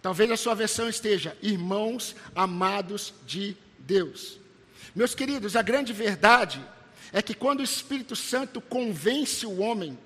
Talvez 0.00 0.30
a 0.30 0.36
sua 0.36 0.54
versão 0.54 0.88
esteja 0.88 1.36
irmãos 1.42 2.14
amados 2.34 3.12
de 3.26 3.56
Deus. 3.78 4.38
Meus 4.94 5.14
queridos, 5.14 5.56
a 5.56 5.62
grande 5.62 5.92
verdade 5.92 6.60
é 7.12 7.20
que 7.20 7.34
quando 7.34 7.60
o 7.60 7.64
Espírito 7.64 8.14
Santo 8.14 8.60
convence 8.60 9.44
o 9.46 9.58
homem, 9.58 9.98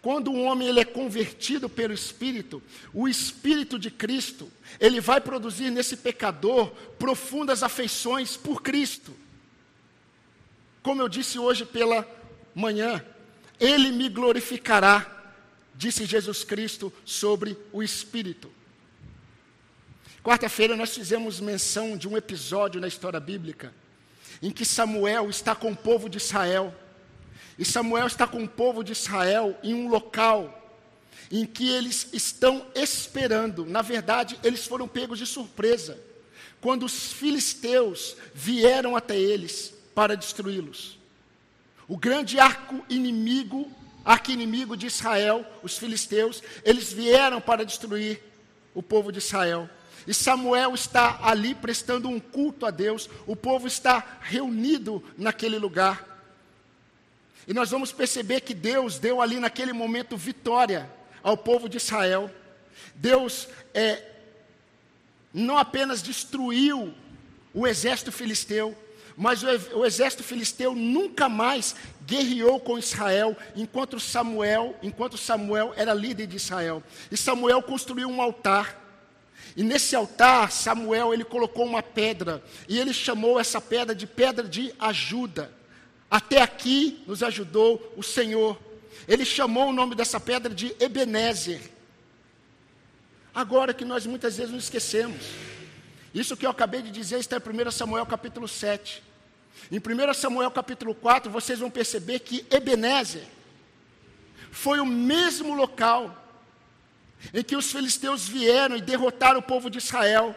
quando 0.00 0.30
o 0.30 0.42
homem 0.42 0.68
ele 0.68 0.80
é 0.80 0.84
convertido 0.84 1.68
pelo 1.68 1.92
Espírito, 1.92 2.62
o 2.92 3.08
Espírito 3.08 3.78
de 3.78 3.90
Cristo, 3.90 4.50
ele 4.80 5.00
vai 5.00 5.20
produzir 5.20 5.70
nesse 5.70 5.96
pecador 5.96 6.68
profundas 6.98 7.62
afeições 7.62 8.36
por 8.36 8.62
Cristo. 8.62 9.14
Como 10.82 11.02
eu 11.02 11.08
disse 11.08 11.38
hoje 11.38 11.64
pela 11.64 12.06
manhã, 12.54 13.04
ele 13.58 13.90
me 13.90 14.08
glorificará, 14.08 15.34
disse 15.74 16.06
Jesus 16.06 16.44
Cristo 16.44 16.92
sobre 17.04 17.56
o 17.72 17.82
Espírito. 17.82 18.50
Quarta-feira 20.22 20.76
nós 20.76 20.94
fizemos 20.94 21.40
menção 21.40 21.96
de 21.96 22.08
um 22.08 22.16
episódio 22.16 22.80
na 22.80 22.88
história 22.88 23.20
bíblica 23.20 23.72
em 24.42 24.50
que 24.50 24.64
Samuel 24.64 25.28
está 25.28 25.54
com 25.54 25.72
o 25.72 25.76
povo 25.76 26.08
de 26.08 26.18
Israel. 26.18 26.74
E 27.58 27.64
Samuel 27.64 28.06
está 28.06 28.26
com 28.26 28.42
o 28.42 28.48
povo 28.48 28.84
de 28.84 28.92
Israel 28.92 29.58
em 29.62 29.74
um 29.74 29.88
local 29.88 30.54
em 31.30 31.44
que 31.44 31.68
eles 31.68 32.08
estão 32.12 32.66
esperando. 32.74 33.66
Na 33.66 33.82
verdade, 33.82 34.38
eles 34.42 34.66
foram 34.66 34.88
pegos 34.88 35.18
de 35.18 35.26
surpresa 35.26 35.98
quando 36.60 36.84
os 36.84 37.12
filisteus 37.12 38.16
vieram 38.34 38.96
até 38.96 39.16
eles 39.16 39.74
para 39.94 40.16
destruí-los. 40.16 40.98
O 41.86 41.96
grande 41.96 42.38
arco 42.38 42.84
inimigo, 42.88 43.70
arco 44.04 44.30
inimigo 44.30 44.76
de 44.76 44.86
Israel, 44.86 45.44
os 45.62 45.78
filisteus, 45.78 46.42
eles 46.64 46.92
vieram 46.92 47.40
para 47.40 47.64
destruir 47.64 48.22
o 48.74 48.82
povo 48.82 49.10
de 49.12 49.18
Israel. 49.18 49.68
E 50.08 50.14
Samuel 50.14 50.74
está 50.74 51.18
ali 51.20 51.54
prestando 51.54 52.08
um 52.08 52.18
culto 52.18 52.64
a 52.64 52.70
Deus, 52.70 53.10
o 53.26 53.36
povo 53.36 53.66
está 53.66 54.18
reunido 54.22 55.04
naquele 55.18 55.58
lugar. 55.58 56.02
E 57.46 57.52
nós 57.52 57.70
vamos 57.70 57.92
perceber 57.92 58.40
que 58.40 58.54
Deus 58.54 58.98
deu 58.98 59.20
ali 59.20 59.38
naquele 59.38 59.74
momento 59.74 60.16
vitória 60.16 60.90
ao 61.22 61.36
povo 61.36 61.68
de 61.68 61.76
Israel. 61.76 62.30
Deus 62.94 63.48
é, 63.74 64.02
não 65.32 65.58
apenas 65.58 66.00
destruiu 66.00 66.94
o 67.52 67.66
exército 67.66 68.10
filisteu, 68.10 68.74
mas 69.14 69.42
o, 69.42 69.84
exército 69.84 70.22
filisteu 70.22 70.74
nunca 70.74 71.28
mais 71.28 71.76
guerreou 72.06 72.58
com 72.58 72.78
Israel 72.78 73.36
enquanto 73.54 74.00
Samuel, 74.00 74.74
enquanto 74.82 75.18
Samuel 75.18 75.74
era 75.76 75.92
líder 75.92 76.28
de 76.28 76.36
Israel. 76.36 76.82
E 77.10 77.16
Samuel 77.16 77.60
construiu 77.60 78.08
um 78.08 78.22
altar 78.22 78.87
e 79.56 79.62
nesse 79.62 79.96
altar, 79.96 80.52
Samuel, 80.52 81.12
ele 81.12 81.24
colocou 81.24 81.64
uma 81.64 81.82
pedra, 81.82 82.42
e 82.68 82.78
ele 82.78 82.92
chamou 82.92 83.40
essa 83.40 83.60
pedra 83.60 83.94
de 83.94 84.06
pedra 84.06 84.46
de 84.46 84.74
ajuda. 84.78 85.52
Até 86.10 86.40
aqui 86.40 87.02
nos 87.06 87.22
ajudou 87.22 87.92
o 87.96 88.02
Senhor. 88.02 88.58
Ele 89.06 89.24
chamou 89.24 89.68
o 89.68 89.72
nome 89.72 89.94
dessa 89.94 90.18
pedra 90.18 90.54
de 90.54 90.74
Ebenezer. 90.80 91.60
Agora 93.34 93.74
que 93.74 93.84
nós 93.84 94.06
muitas 94.06 94.36
vezes 94.36 94.52
nos 94.52 94.64
esquecemos. 94.64 95.22
Isso 96.14 96.36
que 96.36 96.46
eu 96.46 96.50
acabei 96.50 96.82
de 96.82 96.90
dizer 96.90 97.18
está 97.18 97.36
em 97.36 97.66
1 97.66 97.70
Samuel 97.70 98.06
capítulo 98.06 98.48
7. 98.48 99.02
Em 99.70 99.78
1 99.78 100.14
Samuel 100.14 100.50
capítulo 100.50 100.94
4, 100.94 101.30
vocês 101.30 101.58
vão 101.58 101.70
perceber 101.70 102.20
que 102.20 102.46
Ebenezer 102.50 103.24
foi 104.50 104.80
o 104.80 104.86
mesmo 104.86 105.54
local 105.54 106.27
em 107.32 107.42
que 107.42 107.56
os 107.56 107.70
filisteus 107.70 108.28
vieram 108.28 108.76
e 108.76 108.80
derrotaram 108.80 109.40
o 109.40 109.42
povo 109.42 109.68
de 109.70 109.78
Israel, 109.78 110.34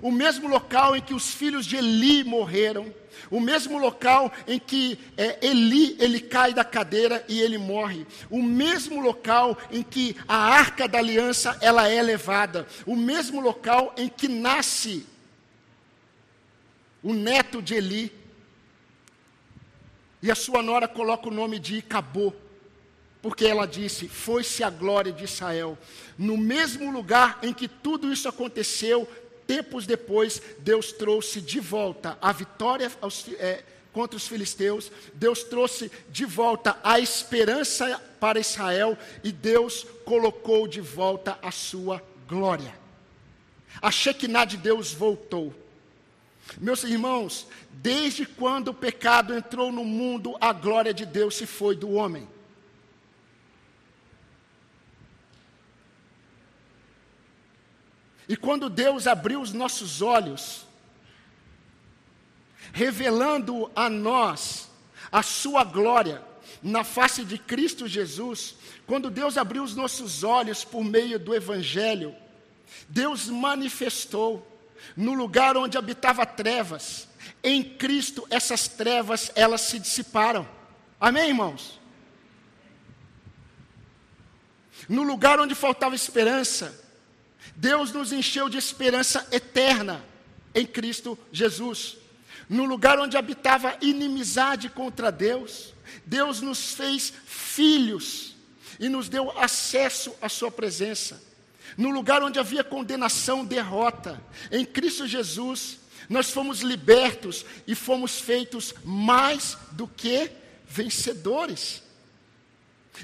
o 0.00 0.10
mesmo 0.10 0.48
local 0.48 0.96
em 0.96 1.00
que 1.00 1.14
os 1.14 1.32
filhos 1.32 1.66
de 1.66 1.76
Eli 1.76 2.24
morreram, 2.24 2.92
o 3.30 3.40
mesmo 3.40 3.78
local 3.78 4.32
em 4.46 4.58
que 4.58 4.98
é, 5.16 5.44
Eli 5.46 5.96
ele 6.00 6.20
cai 6.20 6.54
da 6.54 6.64
cadeira 6.64 7.24
e 7.28 7.40
ele 7.40 7.58
morre, 7.58 8.06
o 8.30 8.42
mesmo 8.42 9.00
local 9.00 9.56
em 9.70 9.82
que 9.82 10.16
a 10.26 10.36
arca 10.36 10.88
da 10.88 10.98
aliança 10.98 11.58
ela 11.60 11.88
é 11.88 12.00
levada, 12.02 12.66
o 12.86 12.96
mesmo 12.96 13.40
local 13.40 13.94
em 13.96 14.08
que 14.08 14.28
nasce 14.28 15.06
o 17.02 17.12
neto 17.12 17.60
de 17.60 17.74
Eli. 17.74 18.12
E 20.22 20.30
a 20.30 20.36
sua 20.36 20.62
nora 20.62 20.86
coloca 20.86 21.28
o 21.28 21.32
nome 21.32 21.58
de 21.58 21.78
Icabô 21.78 22.32
porque 23.22 23.46
ela 23.46 23.66
disse: 23.66 24.08
Foi-se 24.08 24.64
a 24.64 24.68
glória 24.68 25.12
de 25.12 25.24
Israel. 25.24 25.78
No 26.18 26.36
mesmo 26.36 26.92
lugar 26.92 27.38
em 27.42 27.54
que 27.54 27.68
tudo 27.68 28.12
isso 28.12 28.28
aconteceu, 28.28 29.08
tempos 29.46 29.86
depois, 29.86 30.42
Deus 30.58 30.92
trouxe 30.92 31.40
de 31.40 31.60
volta 31.60 32.18
a 32.20 32.32
vitória 32.32 32.90
aos, 33.00 33.26
é, 33.38 33.62
contra 33.92 34.16
os 34.16 34.26
filisteus, 34.26 34.90
Deus 35.14 35.44
trouxe 35.44 35.90
de 36.10 36.24
volta 36.24 36.78
a 36.82 36.98
esperança 36.98 38.00
para 38.18 38.40
Israel 38.40 38.98
e 39.22 39.30
Deus 39.30 39.86
colocou 40.04 40.66
de 40.66 40.80
volta 40.80 41.38
a 41.42 41.50
sua 41.50 42.02
glória. 42.26 42.74
A 43.80 43.90
Shekinah 43.90 44.44
de 44.44 44.56
Deus 44.56 44.92
voltou. 44.92 45.54
Meus 46.58 46.82
irmãos, 46.84 47.46
desde 47.70 48.26
quando 48.26 48.68
o 48.68 48.74
pecado 48.74 49.34
entrou 49.34 49.70
no 49.70 49.84
mundo, 49.84 50.36
a 50.40 50.52
glória 50.52 50.92
de 50.92 51.06
Deus 51.06 51.36
se 51.36 51.46
foi 51.46 51.76
do 51.76 51.92
homem. 51.92 52.28
E 58.28 58.36
quando 58.36 58.70
Deus 58.70 59.06
abriu 59.06 59.40
os 59.40 59.52
nossos 59.52 60.00
olhos, 60.00 60.66
revelando 62.72 63.70
a 63.74 63.90
nós 63.90 64.70
a 65.10 65.22
sua 65.22 65.64
glória 65.64 66.22
na 66.62 66.84
face 66.84 67.24
de 67.24 67.36
Cristo 67.36 67.88
Jesus, 67.88 68.54
quando 68.86 69.10
Deus 69.10 69.36
abriu 69.36 69.62
os 69.62 69.74
nossos 69.74 70.22
olhos 70.22 70.64
por 70.64 70.84
meio 70.84 71.18
do 71.18 71.34
Evangelho, 71.34 72.14
Deus 72.88 73.28
manifestou 73.28 74.46
no 74.96 75.14
lugar 75.14 75.56
onde 75.56 75.76
habitava 75.76 76.24
trevas, 76.24 77.08
em 77.42 77.62
Cristo 77.62 78.26
essas 78.30 78.68
trevas 78.68 79.30
elas 79.34 79.62
se 79.62 79.78
dissiparam. 79.78 80.48
Amém, 81.00 81.28
irmãos? 81.28 81.80
No 84.88 85.02
lugar 85.02 85.40
onde 85.40 85.54
faltava 85.54 85.94
esperança, 85.94 86.81
Deus 87.56 87.92
nos 87.92 88.12
encheu 88.12 88.48
de 88.48 88.58
esperança 88.58 89.26
eterna 89.30 90.04
em 90.54 90.66
Cristo 90.66 91.18
Jesus. 91.30 91.96
No 92.48 92.64
lugar 92.64 92.98
onde 92.98 93.16
habitava 93.16 93.76
inimizade 93.80 94.68
contra 94.68 95.10
Deus, 95.10 95.72
Deus 96.04 96.40
nos 96.40 96.72
fez 96.72 97.12
filhos 97.24 98.34
e 98.78 98.88
nos 98.88 99.08
deu 99.08 99.30
acesso 99.38 100.14
à 100.20 100.28
Sua 100.28 100.50
presença. 100.50 101.22
No 101.76 101.90
lugar 101.90 102.22
onde 102.22 102.38
havia 102.38 102.62
condenação, 102.62 103.44
derrota, 103.44 104.22
em 104.50 104.64
Cristo 104.64 105.06
Jesus, 105.06 105.78
nós 106.08 106.30
fomos 106.30 106.60
libertos 106.60 107.46
e 107.66 107.74
fomos 107.74 108.20
feitos 108.20 108.74
mais 108.84 109.56
do 109.70 109.86
que 109.88 110.30
vencedores. 110.66 111.82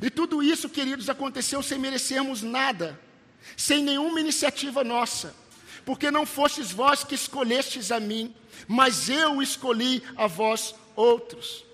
E 0.03 0.11
tudo 0.11 0.42
isso, 0.42 0.68
queridos, 0.68 1.09
aconteceu 1.09 1.62
sem 1.62 1.79
merecermos 1.79 2.42
nada 2.42 2.98
sem 3.57 3.83
nenhuma 3.83 4.20
iniciativa 4.20 4.85
nossa, 4.85 5.35
porque 5.85 6.11
não 6.11 6.27
fostes 6.27 6.70
vós 6.70 7.05
que 7.05 7.14
escolhestes 7.14 7.90
a 7.90 7.98
mim, 7.98 8.35
mas 8.66 9.09
eu 9.09 9.40
escolhi 9.42 10.03
a 10.16 10.27
vós 10.27 10.74
outros. 10.94 11.64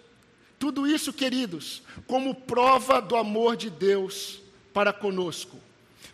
Tudo 0.59 0.87
isso, 0.87 1.12
queridos, 1.12 1.83
como 2.07 2.35
prova 2.35 3.00
do 3.00 3.16
amor 3.16 3.57
de 3.57 3.68
Deus 3.68 4.40
para 4.72 4.92
conosco. 4.92 5.59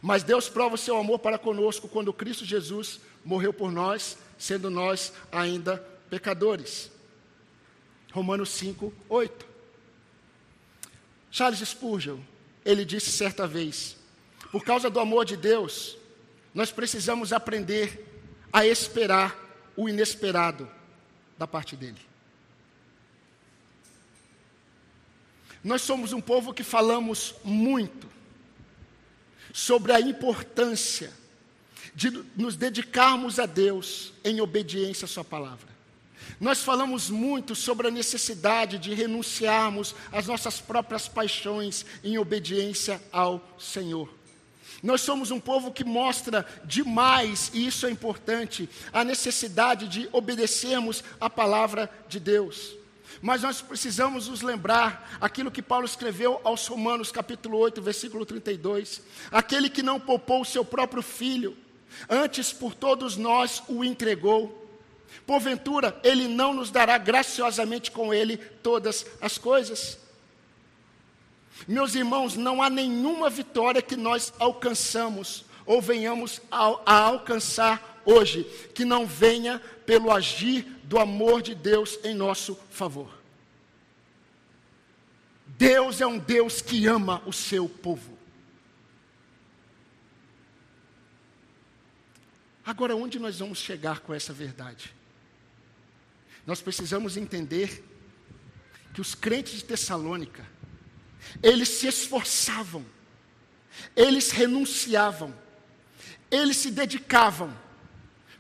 Mas 0.03 0.23
Deus 0.23 0.49
prova 0.49 0.77
o 0.77 0.79
seu 0.79 0.97
amor 0.97 1.19
para 1.19 1.39
conosco 1.39 1.89
quando 1.89 2.13
Cristo 2.13 2.45
Jesus 2.45 3.01
morreu 3.25 3.53
por 3.53 3.71
nós, 3.71 4.17
sendo 4.39 4.71
nós 4.71 5.13
ainda 5.31 5.77
pecadores. 6.09 6.91
Romanos 8.13 8.49
5, 8.51 8.93
8. 9.09 9.47
Charles 11.31 11.61
Spurgeon, 11.61 12.19
ele 12.65 12.85
disse 12.85 13.13
certa 13.13 13.47
vez: 13.47 13.97
por 14.51 14.65
causa 14.65 14.91
do 14.91 14.99
amor 14.99 15.25
de 15.25 15.37
Deus, 15.37 15.97
nós 16.55 16.71
precisamos 16.71 17.33
aprender 17.33 18.07
a 18.53 18.67
esperar 18.67 19.37
o 19.77 19.89
inesperado 19.89 20.69
da 21.39 21.47
parte 21.47 21.77
dele. 21.77 22.01
Nós 25.63 25.83
somos 25.83 26.13
um 26.13 26.21
povo 26.21 26.55
que 26.55 26.63
falamos 26.63 27.35
muito 27.45 28.09
sobre 29.53 29.93
a 29.93 30.01
importância 30.01 31.13
de 31.95 32.11
nos 32.37 32.57
dedicarmos 32.57 33.39
a 33.39 33.47
Deus 33.47 34.13
em 34.25 34.41
obediência 34.41 35.05
à 35.05 35.09
Sua 35.09 35.25
palavra. 35.25 35.69
Nós 36.39 36.63
falamos 36.63 37.11
muito 37.11 37.55
sobre 37.55 37.89
a 37.89 37.91
necessidade 37.91 38.79
de 38.79 38.95
renunciarmos 38.95 39.95
às 40.11 40.27
nossas 40.27 40.61
próprias 40.61 41.07
paixões 41.09 41.85
em 42.03 42.17
obediência 42.17 43.03
ao 43.13 43.57
Senhor. 43.59 44.20
Nós 44.83 45.03
somos 45.03 45.31
um 45.31 45.39
povo 45.39 45.73
que 45.73 45.85
mostra 45.85 46.47
demais, 46.65 47.51
e 47.53 47.67
isso 47.67 47.87
é 47.87 47.91
importante, 47.91 48.69
a 48.93 49.05
necessidade 49.05 49.87
de 49.89 50.09
obedecermos 50.13 51.05
a 51.21 51.29
palavra 51.29 51.91
de 52.09 52.19
Deus. 52.19 52.75
Mas 53.21 53.43
nós 53.43 53.61
precisamos 53.61 54.29
nos 54.29 54.41
lembrar 54.41 55.19
aquilo 55.21 55.51
que 55.51 55.61
Paulo 55.61 55.85
escreveu 55.85 56.41
aos 56.43 56.67
Romanos, 56.67 57.13
capítulo 57.13 57.59
8, 57.59 57.83
versículo 57.83 58.25
32. 58.25 59.03
Aquele 59.31 59.69
que 59.69 59.83
não 59.83 60.01
poupou 60.01 60.41
o 60.41 60.47
seu 60.47 60.65
próprio 60.65 61.03
filho, 61.03 61.57
antes 62.09 62.53
por 62.53 62.75
todos 62.75 63.17
nós 63.17 63.63
o 63.69 63.85
entregou. 63.85 64.57
Porventura, 65.27 66.01
ele 66.03 66.29
não 66.29 66.55
nos 66.55 66.71
dará 66.71 66.97
graciosamente 66.97 67.91
com 67.91 68.15
ele 68.15 68.37
todas 68.37 69.05
as 69.21 69.37
coisas. 69.37 69.99
Meus 71.67 71.95
irmãos, 71.95 72.37
não 72.37 72.63
há 72.63 72.71
nenhuma 72.71 73.29
vitória 73.31 73.83
que 73.83 73.97
nós 73.97 74.33
alcançamos 74.39 75.45
ou 75.67 75.81
venhamos 75.81 76.41
a, 76.51 76.67
a 76.85 76.95
alcançar 77.05 78.01
hoje 78.05 78.45
que 78.75 78.85
não 78.85 79.07
venha 79.07 79.61
pelo 79.87 80.11
agir 80.11 80.65
do 80.85 80.99
amor 80.99 81.43
de 81.43 81.55
Deus 81.55 81.99
em 82.03 82.15
nosso 82.15 82.59
favor. 82.71 83.21
Deus 85.47 86.01
é 86.01 86.07
um 86.07 86.19
Deus 86.19 86.63
que 86.63 86.87
ama 86.87 87.23
o 87.27 87.33
seu 87.33 87.69
povo. 87.69 88.19
Agora, 92.65 92.97
onde 92.97 93.19
nós 93.19 93.39
vamos 93.39 93.59
chegar 93.59 94.01
com 94.01 94.15
essa 94.15 94.33
verdade? 94.33 94.95
Nós 96.47 96.61
precisamos 96.63 97.17
entender 97.17 97.85
que 98.95 99.01
os 99.01 99.15
crentes 99.15 99.55
de 99.55 99.65
Tessalônica, 99.65 100.47
eles 101.43 101.69
se 101.69 101.87
esforçavam, 101.87 102.85
eles 103.97 104.31
renunciavam, 104.31 105.35
eles 106.31 106.57
se 106.57 106.71
dedicavam, 106.71 107.57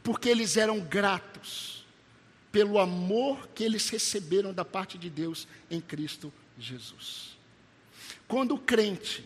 porque 0.02 0.28
eles 0.28 0.56
eram 0.56 0.80
gratos 0.80 1.84
pelo 2.52 2.78
amor 2.78 3.48
que 3.48 3.62
eles 3.62 3.88
receberam 3.88 4.52
da 4.52 4.64
parte 4.64 4.98
de 4.98 5.08
Deus 5.08 5.46
em 5.70 5.80
Cristo 5.80 6.32
Jesus. 6.58 7.38
Quando 8.26 8.54
o 8.54 8.58
crente, 8.58 9.24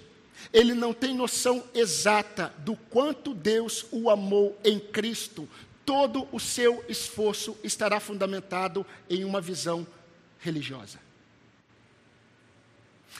ele 0.52 0.74
não 0.74 0.92
tem 0.92 1.14
noção 1.14 1.64
exata 1.74 2.54
do 2.58 2.76
quanto 2.76 3.34
Deus 3.34 3.86
o 3.90 4.10
amou 4.10 4.58
em 4.64 4.78
Cristo, 4.78 5.48
todo 5.84 6.28
o 6.32 6.40
seu 6.40 6.84
esforço 6.88 7.56
estará 7.62 8.00
fundamentado 8.00 8.86
em 9.08 9.24
uma 9.24 9.40
visão 9.40 9.86
religiosa. 10.38 11.03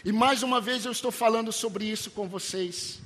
E 0.02 0.12
mais 0.12 0.42
uma 0.42 0.61
vez 0.61 0.85
eu 0.85 0.92
estou 0.92 1.11
falando 1.11 1.52
sobre 1.52 1.85
isso 1.85 2.11
com 2.11 2.26
vocês. 2.26 3.00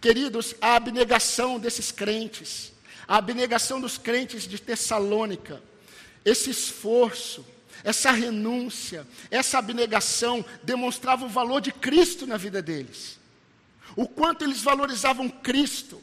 Queridos, 0.00 0.54
a 0.60 0.76
abnegação 0.76 1.58
desses 1.58 1.90
crentes, 1.90 2.72
a 3.08 3.16
abnegação 3.16 3.80
dos 3.80 3.96
crentes 3.96 4.46
de 4.46 4.58
Tessalônica, 4.58 5.62
esse 6.24 6.50
esforço, 6.50 7.46
essa 7.82 8.10
renúncia, 8.10 9.06
essa 9.30 9.58
abnegação 9.58 10.44
demonstrava 10.62 11.24
o 11.24 11.28
valor 11.28 11.60
de 11.60 11.72
Cristo 11.72 12.26
na 12.26 12.36
vida 12.36 12.60
deles. 12.60 13.18
O 13.94 14.06
quanto 14.06 14.44
eles 14.44 14.60
valorizavam 14.60 15.28
Cristo, 15.28 16.02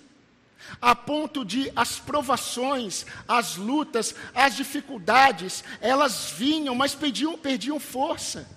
a 0.82 0.96
ponto 0.96 1.44
de 1.44 1.72
as 1.76 2.00
provações, 2.00 3.06
as 3.28 3.58
lutas, 3.58 4.16
as 4.34 4.56
dificuldades, 4.56 5.64
elas 5.82 6.32
vinham, 6.38 6.74
mas 6.74 6.96
perdiam, 6.96 7.38
perdiam 7.38 7.80
força. 7.80 8.48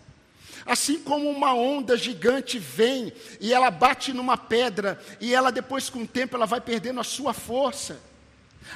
Assim 0.67 0.99
como 0.99 1.31
uma 1.31 1.55
onda 1.55 1.97
gigante 1.97 2.59
vem 2.59 3.13
e 3.41 3.55
ela 3.55 3.71
bate 3.71 4.13
numa 4.13 4.37
pedra 4.37 5.01
e 5.21 5.33
ela 5.33 5.53
depois 5.53 5.89
com 5.89 6.03
o 6.03 6.07
tempo 6.07 6.35
ela 6.35 6.45
vai 6.45 6.61
perdendo 6.61 6.99
a 6.99 7.05
sua 7.05 7.33
força. 7.33 8.01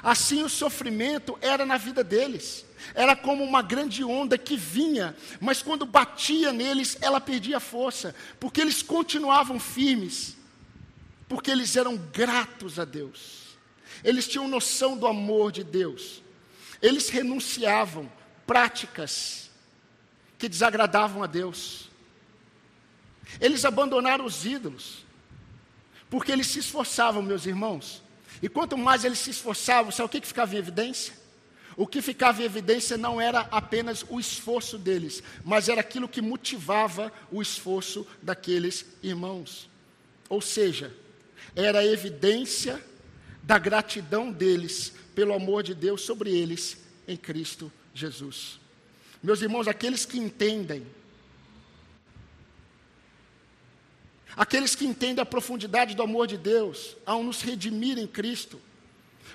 Assim 0.01 0.45
o 0.45 0.49
sofrimento 0.49 1.37
era 1.41 1.67
na 1.67 1.77
vida 1.77 2.05
deles. 2.05 2.65
Era 2.95 3.17
como 3.17 3.43
uma 3.43 3.61
grande 3.61 4.05
onda 4.05 4.39
que 4.39 4.57
vinha, 4.57 5.17
mas 5.41 5.63
quando 5.63 5.85
batia 5.85 6.53
neles, 6.53 6.97
ela 7.01 7.21
perdia 7.21 7.59
força, 7.59 8.15
porque 8.39 8.61
eles 8.61 8.83
continuavam 8.83 9.59
firmes, 9.59 10.37
porque 11.29 11.51
eles 11.51 11.77
eram 11.77 11.97
gratos 11.97 12.79
a 12.79 12.85
Deus. 12.85 13.41
Eles 14.03 14.29
tinham 14.29 14.49
noção 14.49 14.97
do 14.97 15.07
amor 15.07 15.53
de 15.53 15.65
Deus. 15.65 16.23
Eles 16.81 17.11
renunciavam 17.11 18.11
práticas 18.47 19.50
que 20.41 20.49
desagradavam 20.49 21.23
a 21.23 21.27
Deus. 21.27 21.91
Eles 23.39 23.65
abandonaram 23.65 24.25
os 24.25 24.45
ídolos, 24.45 25.05
porque 26.09 26.33
eles 26.33 26.47
se 26.47 26.59
esforçavam, 26.59 27.23
meus 27.23 27.47
irmãos. 27.47 28.03
E 28.43 28.49
quanto 28.49 28.77
mais 28.77 29.05
eles 29.05 29.19
se 29.19 29.31
esforçavam, 29.31 29.93
sabe 29.93 30.07
o 30.07 30.09
que, 30.09 30.21
que 30.21 30.27
ficava 30.27 30.55
em 30.55 30.59
evidência? 30.59 31.13
O 31.77 31.87
que 31.87 32.03
ficava 32.03 32.43
em 32.43 32.47
evidência 32.47 32.97
não 32.97 33.21
era 33.21 33.41
apenas 33.51 34.05
o 34.09 34.19
esforço 34.19 34.79
deles, 34.79 35.23
mas 35.45 35.69
era 35.69 35.81
aquilo 35.81 36.09
que 36.09 36.23
motivava 36.23 37.13
o 37.31 37.41
esforço 37.41 38.07
daqueles 38.21 38.87
irmãos. 39.03 39.69
Ou 40.29 40.41
seja, 40.41 40.93
era 41.55 41.81
a 41.81 41.87
evidência 41.87 42.83
da 43.43 43.59
gratidão 43.59 44.33
deles 44.33 44.93
pelo 45.15 45.35
amor 45.35 45.63
de 45.63 45.75
Deus 45.75 46.03
sobre 46.03 46.31
eles 46.31 46.79
em 47.07 47.17
Cristo 47.17 47.71
Jesus. 47.95 48.60
Meus 49.23 49.43
irmãos, 49.43 49.69
aqueles 49.69 50.07
que 50.07 50.19
entendem, 50.19 50.87
aqueles 54.35 54.75
que 54.75 54.87
entendem 54.87 55.23
a 55.23 55.27
profundidade 55.27 55.95
do 55.95 56.03
amor 56.03 56.27
de 56.27 56.39
Deus 56.39 56.97
ao 57.05 57.23
nos 57.23 57.43
redimir 57.43 57.99
em 57.99 58.07
Cristo, 58.07 58.61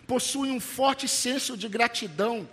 possuem 0.07 0.51
um 0.51 0.59
forte 0.59 1.07
senso 1.07 1.55
de 1.55 1.67
gratidão 1.67 2.49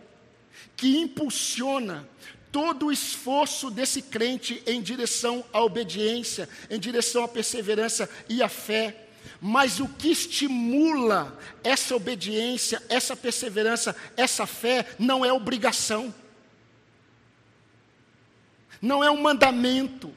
que 0.76 0.98
impulsiona 0.98 2.06
todo 2.50 2.86
o 2.86 2.92
esforço 2.92 3.70
desse 3.70 4.02
crente 4.02 4.62
em 4.66 4.82
direção 4.82 5.42
à 5.54 5.62
obediência, 5.62 6.46
em 6.68 6.78
direção 6.78 7.24
à 7.24 7.28
perseverança 7.28 8.08
e 8.28 8.42
à 8.42 8.48
fé. 8.48 9.06
Mas 9.40 9.80
o 9.80 9.88
que 9.88 10.10
estimula 10.10 11.36
essa 11.64 11.96
obediência, 11.96 12.82
essa 12.90 13.16
perseverança, 13.16 13.96
essa 14.16 14.46
fé, 14.46 14.86
não 14.98 15.24
é 15.24 15.32
obrigação, 15.32 16.14
não 18.82 19.02
é 19.02 19.08
um 19.08 19.22
mandamento, 19.22 20.12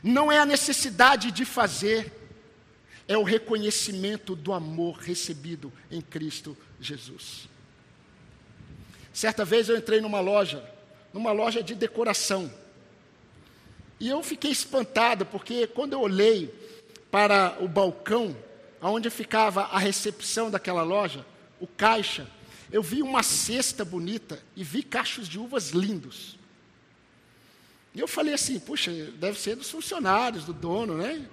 não 0.00 0.30
é 0.30 0.38
a 0.38 0.46
necessidade 0.46 1.32
de 1.32 1.44
fazer, 1.44 2.12
é 3.08 3.18
o 3.18 3.24
reconhecimento 3.24 4.36
do 4.36 4.52
amor 4.52 4.98
recebido 4.98 5.72
em 5.90 6.00
Cristo 6.00 6.56
Jesus. 6.80 7.48
Certa 9.12 9.44
vez 9.44 9.68
eu 9.68 9.76
entrei 9.76 10.00
numa 10.00 10.20
loja, 10.20 10.64
numa 11.12 11.32
loja 11.32 11.60
de 11.60 11.74
decoração, 11.74 12.48
e 13.98 14.08
eu 14.08 14.22
fiquei 14.22 14.52
espantado, 14.52 15.26
porque 15.26 15.66
quando 15.66 15.94
eu 15.94 16.00
olhei 16.00 16.54
para 17.10 17.56
o 17.60 17.66
balcão, 17.66 18.36
onde 18.80 19.10
ficava 19.10 19.62
a 19.64 19.78
recepção 19.80 20.48
daquela 20.48 20.84
loja, 20.84 21.26
o 21.58 21.66
caixa, 21.66 22.30
eu 22.70 22.80
vi 22.80 23.02
uma 23.02 23.24
cesta 23.24 23.84
bonita 23.84 24.40
e 24.54 24.62
vi 24.62 24.84
cachos 24.84 25.26
de 25.26 25.40
uvas 25.40 25.70
lindos. 25.70 26.37
E 27.98 28.00
eu 28.00 28.06
falei 28.06 28.32
assim, 28.32 28.60
puxa, 28.60 28.92
deve 29.16 29.40
ser 29.40 29.56
dos 29.56 29.68
funcionários, 29.68 30.44
do 30.44 30.52
dono, 30.52 30.98
né? 30.98 31.28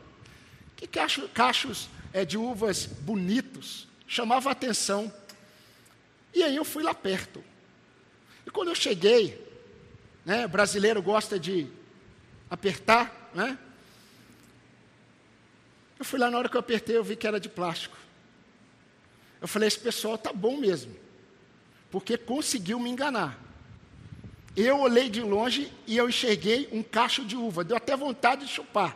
Que 0.75 0.88
cacho, 0.88 1.30
cachos 1.30 1.88
é, 2.12 2.25
de 2.25 2.39
uvas 2.39 2.88
bonitos, 2.88 3.88
chamava 4.08 4.49
a 4.49 4.54
atenção. 4.54 5.13
E 6.34 6.41
aí 6.41 6.56
eu 6.56 6.65
fui 6.65 6.82
lá 6.82 6.91
perto. 6.91 7.43
E 8.47 8.49
quando 8.49 8.69
eu 8.69 8.75
cheguei, 8.75 9.47
né, 10.25 10.47
brasileiro 10.47 11.04
gosta 11.04 11.39
de 11.39 11.67
apertar, 12.49 13.30
né? 13.36 13.60
Eu 15.99 16.04
fui 16.04 16.17
lá, 16.17 16.32
na 16.32 16.39
hora 16.39 16.49
que 16.49 16.58
eu 16.58 16.62
apertei, 16.62 16.97
eu 16.97 17.04
vi 17.04 17.15
que 17.15 17.28
era 17.28 17.39
de 17.39 17.47
plástico. 17.47 17.95
Eu 19.39 19.47
falei, 19.47 19.67
esse 19.67 19.80
pessoal 19.80 20.17
tá 20.17 20.34
bom 20.34 20.58
mesmo, 20.58 20.95
porque 21.91 22.17
conseguiu 22.17 22.80
me 22.80 22.89
enganar. 22.89 23.44
Eu 24.56 24.80
olhei 24.80 25.10
de 25.10 25.22
longe 25.22 25.72
e 25.86 25.98
eu 25.98 26.08
enxerguei 26.08 26.70
um 26.72 26.82
cacho 26.82 27.26
de 27.26 27.36
uva, 27.36 27.63
deu 27.63 27.76
até 27.76 27.96
vontade 27.96 28.46
de 28.46 28.52
chupar. 28.52 28.96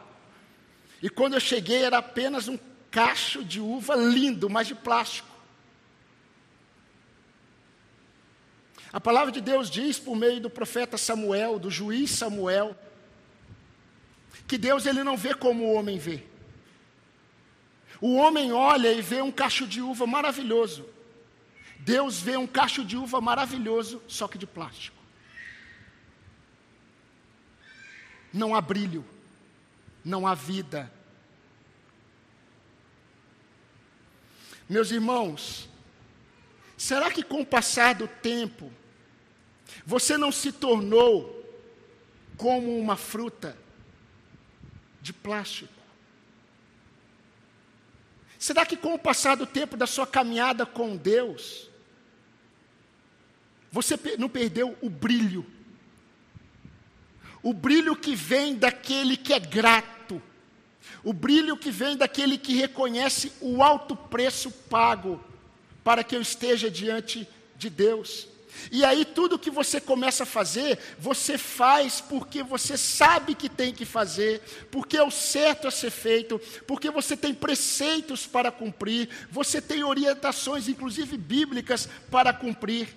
E 1.02 1.10
quando 1.10 1.34
eu 1.34 1.40
cheguei, 1.40 1.84
era 1.84 1.98
apenas 1.98 2.48
um 2.48 2.58
cacho 2.90 3.44
de 3.44 3.60
uva 3.60 3.96
lindo, 3.96 4.50
mas 4.50 4.68
de 4.68 4.76
plástico. 4.76 5.28
A 8.92 9.00
palavra 9.00 9.32
de 9.32 9.42
Deus 9.42 9.70
diz 9.70 10.00
por 10.00 10.16
meio 10.16 10.40
do 10.40 10.50
profeta 10.50 10.98
Samuel, 10.98 11.60
do 11.60 11.70
juiz 11.70 12.12
Samuel, 12.12 12.76
que 14.48 14.58
Deus 14.58 14.86
ele 14.86 15.04
não 15.04 15.16
vê 15.16 15.34
como 15.34 15.66
o 15.66 15.74
homem 15.74 15.98
vê. 15.98 16.24
O 18.02 18.16
homem 18.16 18.52
olha 18.52 18.92
e 18.92 19.02
vê 19.02 19.22
um 19.22 19.32
cacho 19.32 19.68
de 19.68 19.82
uva 19.82 20.08
maravilhoso. 20.08 20.86
Deus 21.80 22.20
vê 22.20 22.38
um 22.38 22.48
cacho 22.48 22.84
de 22.84 22.98
uva 22.98 23.22
maravilhoso, 23.22 24.02
só 24.08 24.28
que 24.28 24.38
de 24.38 24.48
plástico. 24.48 24.99
Não 28.34 28.54
há 28.54 28.62
brilho, 28.62 29.06
não 30.04 30.28
há 30.28 30.36
vida. 30.36 30.92
Meus 34.68 34.92
irmãos, 34.92 35.68
será 36.78 37.10
que 37.10 37.24
com 37.24 37.42
o 37.42 37.46
passar 37.46 37.96
do 37.96 38.08
tempo, 38.08 38.72
você 39.86 40.18
não 40.18 40.32
se 40.32 40.52
tornou 40.52 41.36
como 42.38 42.78
uma 42.80 42.96
fruta 42.96 43.58
de 45.02 45.12
plástico? 45.12 45.74
Será 48.38 48.66
que 48.66 48.78
com 48.78 48.94
o 48.94 49.00
passar 49.00 49.36
do 49.36 49.46
tempo 49.46 49.76
da 49.76 49.86
sua 49.86 50.08
caminhada 50.08 50.66
com 50.66 50.96
Deus, 50.96 51.70
você 53.72 54.00
não 54.18 54.30
perdeu 54.30 54.78
o 54.82 54.90
brilho? 54.90 55.46
O 57.42 57.54
brilho 57.54 57.96
que 57.96 58.16
vem 58.16 58.56
daquele 58.56 59.16
que 59.16 59.34
é 59.34 59.40
grato, 59.40 60.22
o 61.04 61.14
brilho 61.14 61.56
que 61.56 61.72
vem 61.72 61.96
daquele 61.96 62.38
que 62.38 62.54
reconhece 62.54 63.32
o 63.40 63.64
alto 63.64 63.96
preço 63.96 64.52
pago 64.52 65.24
para 65.84 66.04
que 66.04 66.16
eu 66.16 66.22
esteja 66.22 66.70
diante 66.70 67.28
de 67.56 67.70
Deus. 67.70 68.28
E 68.72 68.84
aí 68.84 69.06
tudo 69.06 69.40
que 69.40 69.50
você 69.50 69.80
começa 69.80 70.24
a 70.24 70.26
fazer, 70.26 70.78
você 70.98 71.38
faz 71.38 72.02
porque 72.02 72.44
você 72.44 72.78
sabe 72.78 73.36
que 73.36 73.48
tem 73.48 73.74
que 73.74 73.86
fazer, 73.86 74.42
porque 74.70 74.98
é 74.98 75.04
o 75.04 75.12
certo 75.12 75.68
a 75.68 75.72
ser 75.72 75.92
feito, 75.92 76.40
porque 76.68 76.90
você 76.92 77.16
tem 77.16 77.34
preceitos 77.34 78.26
para 78.28 78.52
cumprir, 78.52 79.08
você 79.32 79.62
tem 79.62 79.84
orientações, 79.84 80.68
inclusive 80.68 81.18
bíblicas, 81.18 81.88
para 82.12 82.34
cumprir. 82.34 82.90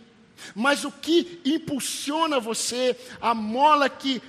Mas 0.55 0.85
o 0.85 0.91
que 0.91 1.41
impulsiona 1.45 2.39
você, 2.39 2.97
a 3.21 3.35
mola 3.35 3.89
que 3.89 4.23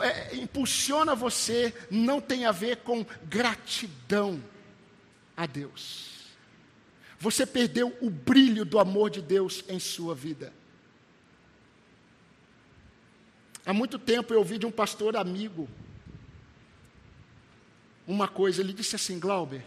é, 0.00 0.36
impulsiona 0.36 1.14
você, 1.14 1.74
não 1.90 2.20
tem 2.20 2.46
a 2.46 2.52
ver 2.52 2.78
com 2.78 3.04
gratidão 3.24 4.42
a 5.36 5.46
Deus. 5.46 6.08
Você 7.18 7.44
perdeu 7.44 7.96
o 8.00 8.10
brilho 8.10 8.64
do 8.64 8.78
amor 8.78 9.10
de 9.10 9.20
Deus 9.20 9.64
em 9.68 9.78
sua 9.78 10.14
vida. 10.14 10.52
Há 13.66 13.72
muito 13.72 13.98
tempo 13.98 14.32
eu 14.32 14.38
ouvi 14.38 14.56
de 14.56 14.66
um 14.66 14.70
pastor 14.70 15.16
amigo 15.16 15.68
uma 18.08 18.26
coisa, 18.26 18.62
ele 18.62 18.72
disse 18.72 18.96
assim: 18.96 19.20
Glauber, 19.20 19.62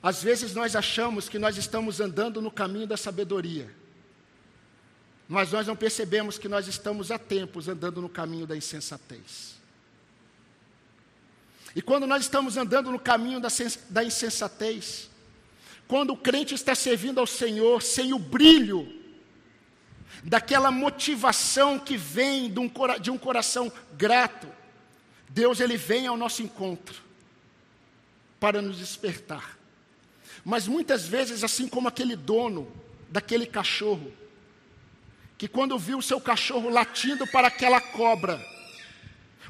às 0.00 0.22
vezes 0.22 0.54
nós 0.54 0.76
achamos 0.76 1.28
que 1.28 1.38
nós 1.38 1.56
estamos 1.56 2.00
andando 2.00 2.40
no 2.40 2.50
caminho 2.50 2.86
da 2.86 2.96
sabedoria, 2.96 3.68
mas 5.30 5.52
nós 5.52 5.64
não 5.64 5.76
percebemos 5.76 6.36
que 6.38 6.48
nós 6.48 6.66
estamos 6.66 7.12
há 7.12 7.16
tempos 7.16 7.68
andando 7.68 8.02
no 8.02 8.08
caminho 8.08 8.48
da 8.48 8.56
insensatez. 8.56 9.54
E 11.74 11.80
quando 11.80 12.04
nós 12.04 12.22
estamos 12.22 12.56
andando 12.56 12.90
no 12.90 12.98
caminho 12.98 13.38
da, 13.38 13.46
da 13.90 14.02
insensatez, 14.02 15.08
quando 15.86 16.14
o 16.14 16.16
crente 16.16 16.52
está 16.52 16.74
servindo 16.74 17.20
ao 17.20 17.28
Senhor 17.28 17.80
sem 17.80 18.12
o 18.12 18.18
brilho 18.18 18.92
daquela 20.24 20.72
motivação 20.72 21.78
que 21.78 21.96
vem 21.96 22.52
de 22.52 22.58
um, 22.58 22.68
de 23.00 23.08
um 23.12 23.16
coração 23.16 23.72
grato, 23.96 24.48
Deus 25.28 25.60
ele 25.60 25.76
vem 25.76 26.08
ao 26.08 26.16
nosso 26.16 26.42
encontro 26.42 27.00
para 28.40 28.60
nos 28.60 28.78
despertar. 28.78 29.56
Mas 30.44 30.66
muitas 30.66 31.06
vezes, 31.06 31.44
assim 31.44 31.68
como 31.68 31.86
aquele 31.86 32.16
dono 32.16 32.66
daquele 33.08 33.46
cachorro, 33.46 34.12
que 35.40 35.48
quando 35.48 35.78
viu 35.78 35.96
o 35.96 36.02
seu 36.02 36.20
cachorro 36.20 36.68
latindo 36.68 37.26
para 37.26 37.48
aquela 37.48 37.80
cobra, 37.80 38.38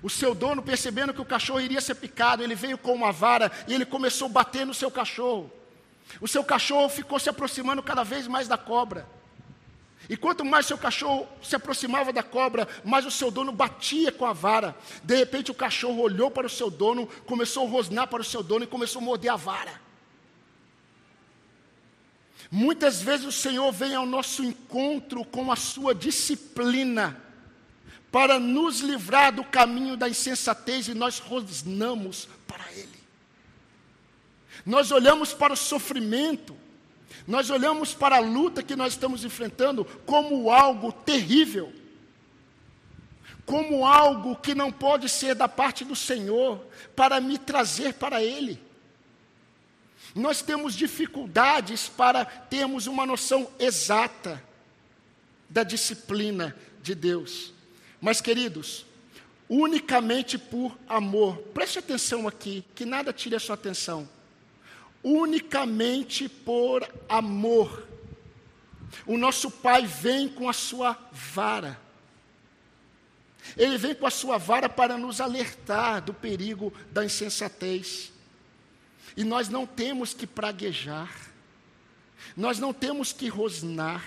o 0.00 0.08
seu 0.08 0.36
dono, 0.36 0.62
percebendo 0.62 1.12
que 1.12 1.20
o 1.20 1.24
cachorro 1.24 1.60
iria 1.60 1.80
ser 1.80 1.96
picado, 1.96 2.44
ele 2.44 2.54
veio 2.54 2.78
com 2.78 2.94
uma 2.94 3.10
vara 3.10 3.50
e 3.66 3.74
ele 3.74 3.84
começou 3.84 4.28
a 4.28 4.30
bater 4.30 4.64
no 4.64 4.72
seu 4.72 4.88
cachorro. 4.88 5.50
O 6.20 6.28
seu 6.28 6.44
cachorro 6.44 6.88
ficou 6.88 7.18
se 7.18 7.28
aproximando 7.28 7.82
cada 7.82 8.04
vez 8.04 8.28
mais 8.28 8.46
da 8.46 8.56
cobra. 8.56 9.04
E 10.08 10.16
quanto 10.16 10.44
mais 10.44 10.64
seu 10.64 10.78
cachorro 10.78 11.26
se 11.42 11.56
aproximava 11.56 12.12
da 12.12 12.22
cobra, 12.22 12.68
mais 12.84 13.04
o 13.04 13.10
seu 13.10 13.28
dono 13.28 13.50
batia 13.50 14.12
com 14.12 14.24
a 14.24 14.32
vara. 14.32 14.76
De 15.02 15.16
repente 15.16 15.50
o 15.50 15.54
cachorro 15.54 16.00
olhou 16.02 16.30
para 16.30 16.46
o 16.46 16.50
seu 16.50 16.70
dono, 16.70 17.08
começou 17.26 17.66
a 17.66 17.68
rosnar 17.68 18.06
para 18.06 18.22
o 18.22 18.24
seu 18.24 18.44
dono 18.44 18.62
e 18.62 18.68
começou 18.68 19.02
a 19.02 19.04
morder 19.04 19.32
a 19.32 19.36
vara. 19.36 19.89
Muitas 22.50 23.00
vezes 23.00 23.26
o 23.26 23.32
Senhor 23.32 23.70
vem 23.70 23.94
ao 23.94 24.04
nosso 24.04 24.42
encontro 24.42 25.24
com 25.24 25.52
a 25.52 25.56
sua 25.56 25.94
disciplina 25.94 27.16
para 28.10 28.40
nos 28.40 28.80
livrar 28.80 29.32
do 29.32 29.44
caminho 29.44 29.96
da 29.96 30.08
insensatez 30.08 30.88
e 30.88 30.94
nós 30.94 31.20
rosnamos 31.20 32.28
para 32.48 32.64
Ele. 32.72 32.88
Nós 34.66 34.90
olhamos 34.90 35.32
para 35.32 35.52
o 35.52 35.56
sofrimento, 35.56 36.56
nós 37.24 37.50
olhamos 37.50 37.94
para 37.94 38.16
a 38.16 38.20
luta 38.20 38.64
que 38.64 38.74
nós 38.74 38.94
estamos 38.94 39.24
enfrentando 39.24 39.84
como 40.04 40.50
algo 40.50 40.90
terrível, 40.90 41.72
como 43.46 43.86
algo 43.86 44.34
que 44.34 44.56
não 44.56 44.72
pode 44.72 45.08
ser 45.08 45.36
da 45.36 45.46
parte 45.46 45.84
do 45.84 45.94
Senhor 45.94 46.66
para 46.96 47.20
me 47.20 47.38
trazer 47.38 47.94
para 47.94 48.20
Ele. 48.22 48.69
Nós 50.14 50.42
temos 50.42 50.74
dificuldades 50.74 51.88
para 51.88 52.24
termos 52.24 52.86
uma 52.86 53.06
noção 53.06 53.48
exata 53.58 54.42
da 55.48 55.62
disciplina 55.62 56.56
de 56.82 56.94
Deus. 56.94 57.52
Mas, 58.00 58.20
queridos, 58.20 58.86
unicamente 59.48 60.38
por 60.38 60.76
amor, 60.88 61.38
preste 61.54 61.78
atenção 61.78 62.26
aqui, 62.26 62.64
que 62.74 62.84
nada 62.84 63.12
tire 63.12 63.36
a 63.36 63.40
sua 63.40 63.54
atenção 63.54 64.08
unicamente 65.02 66.28
por 66.28 66.86
amor. 67.08 67.86
O 69.06 69.16
nosso 69.16 69.50
Pai 69.50 69.86
vem 69.86 70.28
com 70.28 70.48
a 70.48 70.52
sua 70.52 70.96
vara. 71.12 71.78
Ele 73.56 73.78
vem 73.78 73.94
com 73.94 74.06
a 74.06 74.10
sua 74.10 74.36
vara 74.38 74.68
para 74.68 74.98
nos 74.98 75.20
alertar 75.20 76.02
do 76.02 76.12
perigo 76.12 76.72
da 76.92 77.04
insensatez. 77.04 78.09
E 79.16 79.24
nós 79.24 79.48
não 79.48 79.66
temos 79.66 80.14
que 80.14 80.26
praguejar, 80.26 81.30
nós 82.36 82.58
não 82.58 82.72
temos 82.72 83.12
que 83.12 83.28
rosnar, 83.28 84.04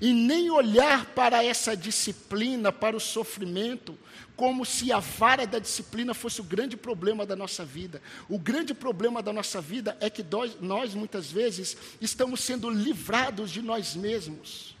e 0.00 0.12
nem 0.12 0.50
olhar 0.50 1.06
para 1.06 1.42
essa 1.42 1.76
disciplina, 1.76 2.70
para 2.70 2.96
o 2.96 3.00
sofrimento, 3.00 3.98
como 4.36 4.64
se 4.64 4.92
a 4.92 4.98
vara 4.98 5.46
da 5.46 5.58
disciplina 5.58 6.14
fosse 6.14 6.40
o 6.40 6.44
grande 6.44 6.76
problema 6.76 7.26
da 7.26 7.36
nossa 7.36 7.64
vida. 7.64 8.02
O 8.28 8.38
grande 8.38 8.72
problema 8.72 9.22
da 9.22 9.32
nossa 9.32 9.60
vida 9.60 9.96
é 10.00 10.08
que 10.08 10.24
nós, 10.60 10.94
muitas 10.94 11.30
vezes, 11.30 11.76
estamos 12.00 12.40
sendo 12.40 12.70
livrados 12.70 13.50
de 13.50 13.60
nós 13.60 13.94
mesmos. 13.94 14.76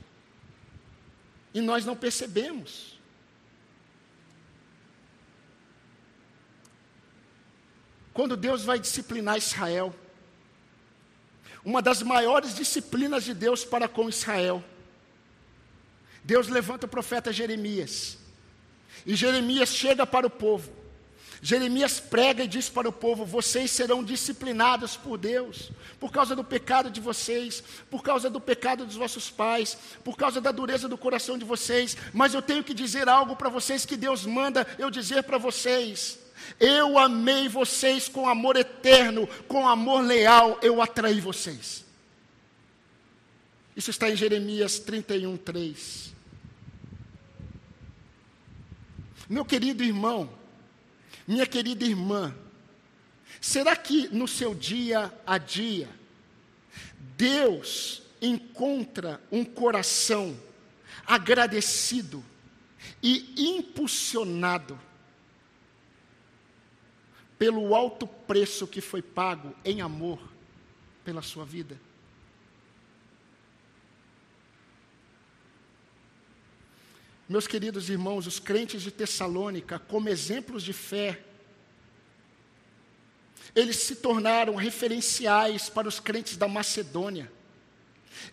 E 1.52 1.60
nós 1.60 1.84
não 1.84 1.96
percebemos. 1.96 2.89
Quando 8.20 8.36
Deus 8.36 8.66
vai 8.66 8.78
disciplinar 8.78 9.38
Israel, 9.38 9.94
uma 11.64 11.80
das 11.80 12.02
maiores 12.02 12.54
disciplinas 12.54 13.24
de 13.24 13.32
Deus 13.32 13.64
para 13.64 13.88
com 13.88 14.10
Israel, 14.10 14.62
Deus 16.22 16.46
levanta 16.46 16.84
o 16.84 16.88
profeta 16.90 17.32
Jeremias. 17.32 18.18
E 19.06 19.16
Jeremias 19.16 19.74
chega 19.74 20.06
para 20.06 20.26
o 20.26 20.30
povo. 20.30 20.70
Jeremias 21.40 21.98
prega 21.98 22.44
e 22.44 22.46
diz 22.46 22.68
para 22.68 22.86
o 22.86 22.92
povo: 22.92 23.24
vocês 23.24 23.70
serão 23.70 24.04
disciplinados 24.04 24.98
por 24.98 25.16
Deus, 25.16 25.72
por 25.98 26.12
causa 26.12 26.36
do 26.36 26.44
pecado 26.44 26.90
de 26.90 27.00
vocês, 27.00 27.64
por 27.90 28.02
causa 28.02 28.28
do 28.28 28.38
pecado 28.38 28.84
dos 28.84 28.96
vossos 28.96 29.30
pais, 29.30 29.78
por 30.04 30.14
causa 30.14 30.42
da 30.42 30.52
dureza 30.52 30.86
do 30.86 30.98
coração 30.98 31.38
de 31.38 31.46
vocês. 31.46 31.96
Mas 32.12 32.34
eu 32.34 32.42
tenho 32.42 32.62
que 32.62 32.74
dizer 32.74 33.08
algo 33.08 33.34
para 33.34 33.48
vocês 33.48 33.86
que 33.86 33.96
Deus 33.96 34.26
manda 34.26 34.66
eu 34.78 34.90
dizer 34.90 35.22
para 35.22 35.38
vocês. 35.38 36.19
Eu 36.58 36.98
amei 36.98 37.48
vocês 37.48 38.08
com 38.08 38.28
amor 38.28 38.56
eterno, 38.56 39.26
com 39.48 39.66
amor 39.66 40.02
leal, 40.02 40.58
eu 40.62 40.82
atraí 40.82 41.20
vocês. 41.20 41.84
Isso 43.76 43.90
está 43.90 44.10
em 44.10 44.16
Jeremias 44.16 44.78
31, 44.78 45.36
3. 45.36 46.12
Meu 49.28 49.44
querido 49.44 49.82
irmão, 49.84 50.28
minha 51.26 51.46
querida 51.46 51.84
irmã, 51.84 52.34
será 53.40 53.76
que 53.76 54.08
no 54.08 54.26
seu 54.26 54.54
dia 54.54 55.12
a 55.26 55.38
dia, 55.38 55.88
Deus 57.16 58.02
encontra 58.20 59.20
um 59.30 59.44
coração 59.44 60.38
agradecido 61.06 62.24
e 63.02 63.56
impulsionado 63.56 64.78
pelo 67.40 67.74
alto 67.74 68.06
preço 68.06 68.66
que 68.66 68.82
foi 68.82 69.00
pago 69.00 69.56
em 69.64 69.80
amor 69.80 70.20
pela 71.02 71.22
sua 71.22 71.42
vida. 71.42 71.80
Meus 77.26 77.46
queridos 77.46 77.88
irmãos, 77.88 78.26
os 78.26 78.38
crentes 78.38 78.82
de 78.82 78.90
Tessalônica, 78.90 79.78
como 79.78 80.10
exemplos 80.10 80.62
de 80.62 80.74
fé, 80.74 81.18
eles 83.56 83.76
se 83.76 83.96
tornaram 83.96 84.54
referenciais 84.54 85.70
para 85.70 85.88
os 85.88 85.98
crentes 85.98 86.36
da 86.36 86.46
Macedônia. 86.46 87.32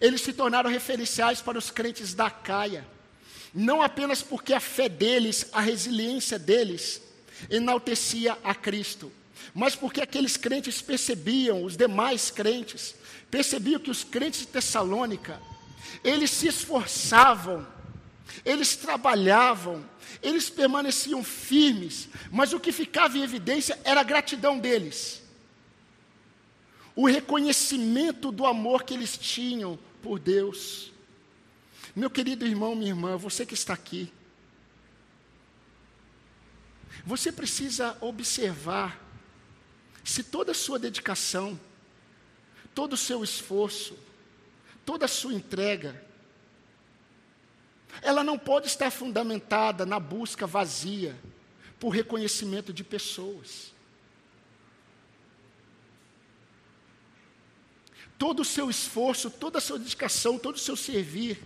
Eles 0.01 0.19
se 0.19 0.33
tornaram 0.33 0.69
referenciais 0.69 1.41
para 1.41 1.57
os 1.57 1.71
crentes 1.71 2.13
da 2.13 2.29
Caia, 2.29 2.85
não 3.53 3.81
apenas 3.81 4.21
porque 4.21 4.53
a 4.53 4.59
fé 4.59 4.89
deles, 4.89 5.47
a 5.53 5.61
resiliência 5.61 6.37
deles, 6.37 7.06
enaltecia 7.49 8.37
a 8.43 8.53
Cristo, 8.53 9.11
mas 9.53 9.75
porque 9.75 10.01
aqueles 10.01 10.37
crentes 10.37 10.81
percebiam, 10.81 11.63
os 11.63 11.75
demais 11.75 12.29
crentes, 12.29 12.95
percebiam 13.29 13.79
que 13.79 13.91
os 13.91 14.03
crentes 14.03 14.41
de 14.41 14.47
Tessalônica, 14.47 15.41
eles 16.03 16.31
se 16.31 16.47
esforçavam, 16.47 17.65
eles 18.45 18.75
trabalhavam, 18.75 19.83
eles 20.21 20.49
permaneciam 20.49 21.23
firmes, 21.23 22.09
mas 22.31 22.53
o 22.53 22.59
que 22.59 22.71
ficava 22.71 23.17
em 23.17 23.23
evidência 23.23 23.79
era 23.83 24.01
a 24.01 24.03
gratidão 24.03 24.59
deles, 24.59 25.21
o 26.95 27.07
reconhecimento 27.07 28.31
do 28.31 28.45
amor 28.45 28.83
que 28.83 28.93
eles 28.93 29.17
tinham 29.17 29.77
por 30.01 30.19
Deus. 30.19 30.91
Meu 31.95 32.09
querido 32.09 32.45
irmão, 32.45 32.75
minha 32.75 32.91
irmã, 32.91 33.17
você 33.17 33.45
que 33.45 33.53
está 33.53 33.73
aqui, 33.73 34.11
você 37.07 37.31
precisa 37.31 37.97
observar 38.01 39.01
se 40.03 40.21
toda 40.21 40.51
a 40.51 40.55
sua 40.55 40.77
dedicação, 40.77 41.57
todo 42.75 42.93
o 42.93 42.97
seu 42.97 43.23
esforço, 43.23 43.97
toda 44.85 45.05
a 45.05 45.07
sua 45.07 45.33
entrega, 45.33 46.03
ela 48.01 48.25
não 48.25 48.37
pode 48.37 48.67
estar 48.67 48.91
fundamentada 48.91 49.85
na 49.85 50.01
busca 50.01 50.45
vazia 50.45 51.17
por 51.79 51.91
reconhecimento 51.91 52.73
de 52.73 52.83
pessoas. 52.83 53.73
Todo 58.17 58.41
o 58.41 58.45
seu 58.45 58.69
esforço, 58.69 59.31
toda 59.31 59.59
a 59.59 59.61
sua 59.61 59.79
dedicação, 59.79 60.37
todo 60.37 60.55
o 60.55 60.59
seu 60.59 60.75
servir, 60.75 61.41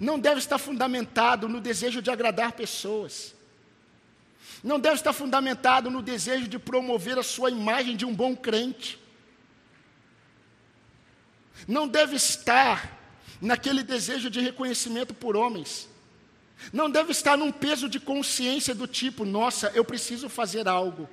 não 0.00 0.18
deve 0.18 0.40
estar 0.40 0.58
fundamentado 0.58 1.48
no 1.48 1.60
desejo 1.60 2.02
de 2.02 2.10
agradar 2.10 2.50
pessoas. 2.50 3.40
Não 4.62 4.78
deve 4.78 4.96
estar 4.96 5.12
fundamentado 5.12 5.90
no 5.90 6.00
desejo 6.00 6.46
de 6.46 6.58
promover 6.58 7.18
a 7.18 7.22
sua 7.22 7.50
imagem 7.50 7.96
de 7.96 8.04
um 8.04 8.14
bom 8.14 8.36
crente. 8.36 8.98
Não 11.66 11.88
deve 11.88 12.16
estar 12.16 12.98
naquele 13.40 13.82
desejo 13.82 14.30
de 14.30 14.40
reconhecimento 14.40 15.12
por 15.12 15.36
homens. 15.36 15.88
Não 16.72 16.88
deve 16.88 17.10
estar 17.10 17.36
num 17.36 17.50
peso 17.50 17.88
de 17.88 17.98
consciência 17.98 18.74
do 18.74 18.86
tipo: 18.86 19.24
nossa, 19.24 19.72
eu 19.74 19.84
preciso 19.84 20.28
fazer 20.28 20.68
algo. 20.68 21.08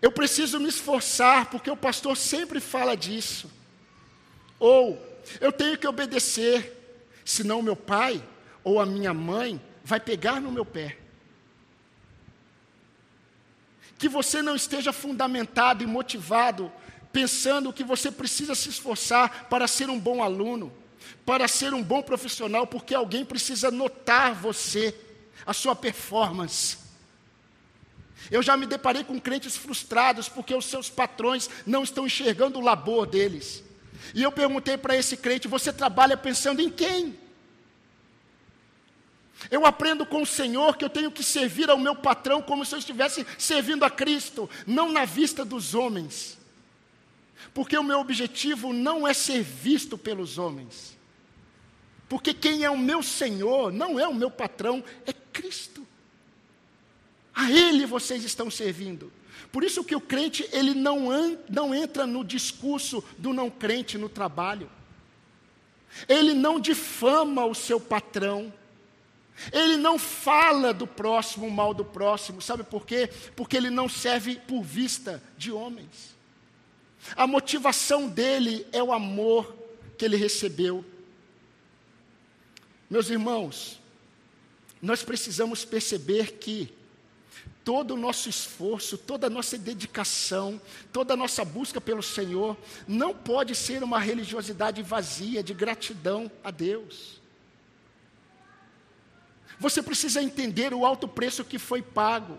Eu 0.00 0.12
preciso 0.12 0.60
me 0.60 0.68
esforçar, 0.68 1.50
porque 1.50 1.70
o 1.70 1.76
pastor 1.76 2.16
sempre 2.16 2.60
fala 2.60 2.96
disso. 2.96 3.50
Ou, 4.58 4.98
eu 5.40 5.52
tenho 5.52 5.76
que 5.76 5.86
obedecer, 5.86 6.72
senão 7.24 7.60
meu 7.60 7.76
pai 7.76 8.22
ou 8.62 8.80
a 8.80 8.86
minha 8.86 9.12
mãe 9.12 9.60
vai 9.84 9.98
pegar 10.00 10.40
no 10.40 10.52
meu 10.52 10.64
pé. 10.64 10.96
Que 13.98 14.08
você 14.08 14.40
não 14.40 14.54
esteja 14.54 14.92
fundamentado 14.92 15.82
e 15.82 15.86
motivado 15.86 16.72
pensando 17.12 17.72
que 17.72 17.82
você 17.82 18.10
precisa 18.10 18.54
se 18.54 18.68
esforçar 18.68 19.48
para 19.48 19.66
ser 19.66 19.90
um 19.90 19.98
bom 19.98 20.22
aluno, 20.22 20.72
para 21.26 21.48
ser 21.48 21.74
um 21.74 21.82
bom 21.82 22.02
profissional, 22.02 22.66
porque 22.66 22.94
alguém 22.94 23.24
precisa 23.24 23.70
notar 23.70 24.34
você, 24.34 24.94
a 25.44 25.52
sua 25.52 25.74
performance. 25.74 26.78
Eu 28.30 28.42
já 28.42 28.56
me 28.56 28.66
deparei 28.66 29.04
com 29.04 29.18
crentes 29.20 29.56
frustrados 29.56 30.28
porque 30.28 30.54
os 30.54 30.66
seus 30.66 30.90
patrões 30.90 31.48
não 31.66 31.82
estão 31.82 32.06
enxergando 32.06 32.58
o 32.58 32.62
labor 32.62 33.06
deles. 33.06 33.64
E 34.14 34.22
eu 34.22 34.30
perguntei 34.30 34.76
para 34.76 34.96
esse 34.96 35.16
crente: 35.16 35.48
você 35.48 35.72
trabalha 35.72 36.16
pensando 36.16 36.60
em 36.60 36.70
quem? 36.70 37.18
Eu 39.50 39.64
aprendo 39.64 40.04
com 40.04 40.22
o 40.22 40.26
Senhor 40.26 40.76
que 40.76 40.84
eu 40.84 40.90
tenho 40.90 41.10
que 41.10 41.22
servir 41.22 41.70
ao 41.70 41.78
meu 41.78 41.94
patrão 41.94 42.42
como 42.42 42.64
se 42.64 42.74
eu 42.74 42.78
estivesse 42.78 43.24
servindo 43.38 43.84
a 43.84 43.90
Cristo, 43.90 44.50
não 44.66 44.90
na 44.90 45.04
vista 45.04 45.44
dos 45.44 45.74
homens. 45.74 46.36
Porque 47.54 47.78
o 47.78 47.84
meu 47.84 48.00
objetivo 48.00 48.72
não 48.72 49.06
é 49.06 49.14
ser 49.14 49.42
visto 49.42 49.96
pelos 49.96 50.38
homens. 50.38 50.96
Porque 52.08 52.34
quem 52.34 52.64
é 52.64 52.70
o 52.70 52.78
meu 52.78 53.02
Senhor 53.02 53.72
não 53.72 53.98
é 53.98 54.08
o 54.08 54.14
meu 54.14 54.30
patrão, 54.30 54.82
é 55.06 55.12
Cristo. 55.12 55.86
A 57.34 57.50
Ele 57.50 57.86
vocês 57.86 58.24
estão 58.24 58.50
servindo. 58.50 59.12
Por 59.52 59.62
isso 59.62 59.84
que 59.84 59.94
o 59.94 60.00
crente, 60.00 60.48
ele 60.52 60.74
não, 60.74 61.08
não 61.48 61.74
entra 61.74 62.06
no 62.06 62.24
discurso 62.24 63.02
do 63.16 63.32
não 63.32 63.48
crente 63.48 63.96
no 63.96 64.08
trabalho. 64.08 64.68
Ele 66.08 66.34
não 66.34 66.60
difama 66.60 67.44
o 67.46 67.54
seu 67.54 67.80
patrão. 67.80 68.52
Ele 69.52 69.76
não 69.76 69.98
fala 69.98 70.74
do 70.74 70.86
próximo, 70.86 71.50
mal 71.50 71.72
do 71.72 71.84
próximo. 71.84 72.42
Sabe 72.42 72.64
por 72.64 72.84
quê? 72.84 73.08
Porque 73.36 73.56
ele 73.56 73.70
não 73.70 73.88
serve 73.88 74.36
por 74.36 74.62
vista 74.62 75.22
de 75.36 75.52
homens. 75.52 76.16
A 77.16 77.26
motivação 77.26 78.08
dele 78.08 78.66
é 78.72 78.82
o 78.82 78.92
amor 78.92 79.56
que 79.96 80.04
ele 80.04 80.16
recebeu. 80.16 80.84
Meus 82.90 83.10
irmãos, 83.10 83.80
nós 84.80 85.02
precisamos 85.02 85.64
perceber 85.64 86.38
que 86.38 86.72
todo 87.64 87.92
o 87.92 87.98
nosso 87.98 88.28
esforço, 88.28 88.96
toda 88.96 89.26
a 89.26 89.30
nossa 89.30 89.58
dedicação, 89.58 90.60
toda 90.92 91.14
a 91.14 91.16
nossa 91.16 91.44
busca 91.44 91.80
pelo 91.80 92.02
Senhor, 92.02 92.56
não 92.86 93.14
pode 93.14 93.54
ser 93.54 93.82
uma 93.82 93.98
religiosidade 93.98 94.82
vazia 94.82 95.42
de 95.42 95.52
gratidão 95.52 96.30
a 96.42 96.50
Deus. 96.50 97.20
Você 99.58 99.82
precisa 99.82 100.22
entender 100.22 100.72
o 100.72 100.86
alto 100.86 101.08
preço 101.08 101.44
que 101.44 101.58
foi 101.58 101.82
pago, 101.82 102.38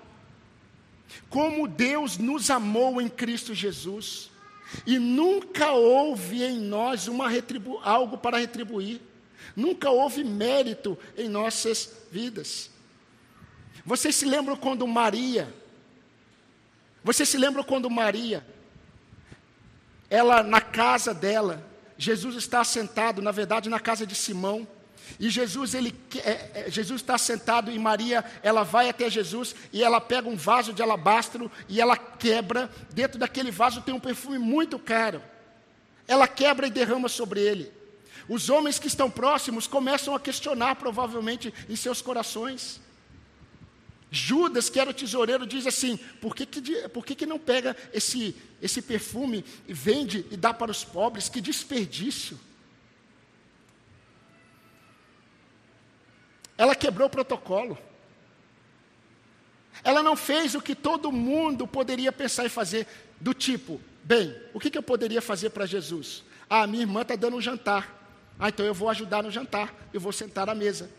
como 1.29 1.67
Deus 1.67 2.17
nos 2.17 2.49
amou 2.49 3.01
em 3.01 3.09
Cristo 3.09 3.53
Jesus. 3.53 4.29
E 4.85 4.99
nunca 4.99 5.71
houve 5.71 6.43
em 6.43 6.59
nós 6.59 7.07
uma 7.07 7.27
algo 7.83 8.17
para 8.17 8.37
retribuir. 8.37 9.01
Nunca 9.55 9.89
houve 9.89 10.23
mérito 10.23 10.97
em 11.17 11.27
nossas 11.27 11.91
vidas. 12.11 12.69
Vocês 13.85 14.15
se 14.15 14.25
lembram 14.25 14.55
quando 14.55 14.85
Maria, 14.87 15.51
vocês 17.03 17.27
se 17.27 17.37
lembram 17.37 17.63
quando 17.63 17.89
Maria, 17.89 18.45
ela 20.09 20.43
na 20.43 20.61
casa 20.61 21.13
dela, 21.13 21.65
Jesus 21.97 22.35
está 22.35 22.63
sentado, 22.63 23.21
na 23.21 23.31
verdade, 23.31 23.69
na 23.69 23.79
casa 23.79 24.05
de 24.05 24.15
Simão, 24.15 24.67
e 25.17 25.29
Jesus, 25.29 25.73
ele, 25.73 25.95
é, 26.17 26.65
é, 26.65 26.65
Jesus 26.69 27.01
está 27.01 27.17
sentado 27.17 27.71
e 27.71 27.79
Maria, 27.79 28.23
ela 28.43 28.63
vai 28.63 28.89
até 28.89 29.09
Jesus 29.09 29.55
e 29.71 29.83
ela 29.83 30.01
pega 30.01 30.27
um 30.27 30.35
vaso 30.35 30.73
de 30.73 30.81
alabastro 30.81 31.51
e 31.67 31.79
ela 31.79 31.95
quebra. 31.95 32.69
Dentro 32.93 33.17
daquele 33.17 33.51
vaso 33.51 33.81
tem 33.81 33.93
um 33.93 33.99
perfume 33.99 34.37
muito 34.37 34.77
caro. 34.77 35.21
Ela 36.07 36.27
quebra 36.27 36.67
e 36.67 36.71
derrama 36.71 37.07
sobre 37.07 37.39
ele. 37.39 37.71
Os 38.27 38.49
homens 38.49 38.77
que 38.77 38.87
estão 38.87 39.09
próximos 39.09 39.65
começam 39.65 40.13
a 40.13 40.19
questionar, 40.19 40.75
provavelmente, 40.75 41.53
em 41.67 41.75
seus 41.75 42.01
corações. 42.01 42.79
Judas, 44.11 44.69
que 44.69 44.79
era 44.79 44.89
o 44.89 44.93
tesoureiro, 44.93 45.45
diz 45.45 45.67
assim: 45.67 45.97
por 46.19 46.35
que, 46.35 46.45
que, 46.45 46.89
por 46.89 47.05
que, 47.05 47.15
que 47.15 47.25
não 47.25 47.39
pega 47.39 47.75
esse, 47.93 48.35
esse 48.61 48.81
perfume 48.81 49.45
e 49.67 49.73
vende 49.73 50.25
e 50.31 50.37
dá 50.37 50.53
para 50.53 50.71
os 50.71 50.83
pobres? 50.83 51.29
Que 51.29 51.41
desperdício. 51.41 52.39
Ela 56.59 56.75
quebrou 56.75 57.07
o 57.07 57.09
protocolo. 57.09 57.77
Ela 59.81 60.03
não 60.03 60.17
fez 60.17 60.55
o 60.55 60.61
que 60.61 60.75
todo 60.75 61.09
mundo 61.09 61.65
poderia 61.65 62.11
pensar 62.11 62.45
e 62.45 62.49
fazer, 62.49 62.85
do 63.17 63.33
tipo, 63.33 63.79
bem, 64.03 64.35
o 64.53 64.59
que, 64.59 64.69
que 64.69 64.77
eu 64.77 64.83
poderia 64.83 65.21
fazer 65.21 65.51
para 65.51 65.65
Jesus? 65.65 66.21
Ah, 66.49 66.67
minha 66.67 66.83
irmã 66.83 67.03
está 67.03 67.15
dando 67.15 67.37
um 67.37 67.41
jantar. 67.41 67.95
Ah, 68.37 68.49
então 68.49 68.65
eu 68.65 68.73
vou 68.73 68.89
ajudar 68.89 69.23
no 69.23 69.31
jantar, 69.31 69.73
eu 69.93 70.01
vou 70.01 70.11
sentar 70.11 70.49
à 70.49 70.53
mesa. 70.53 70.91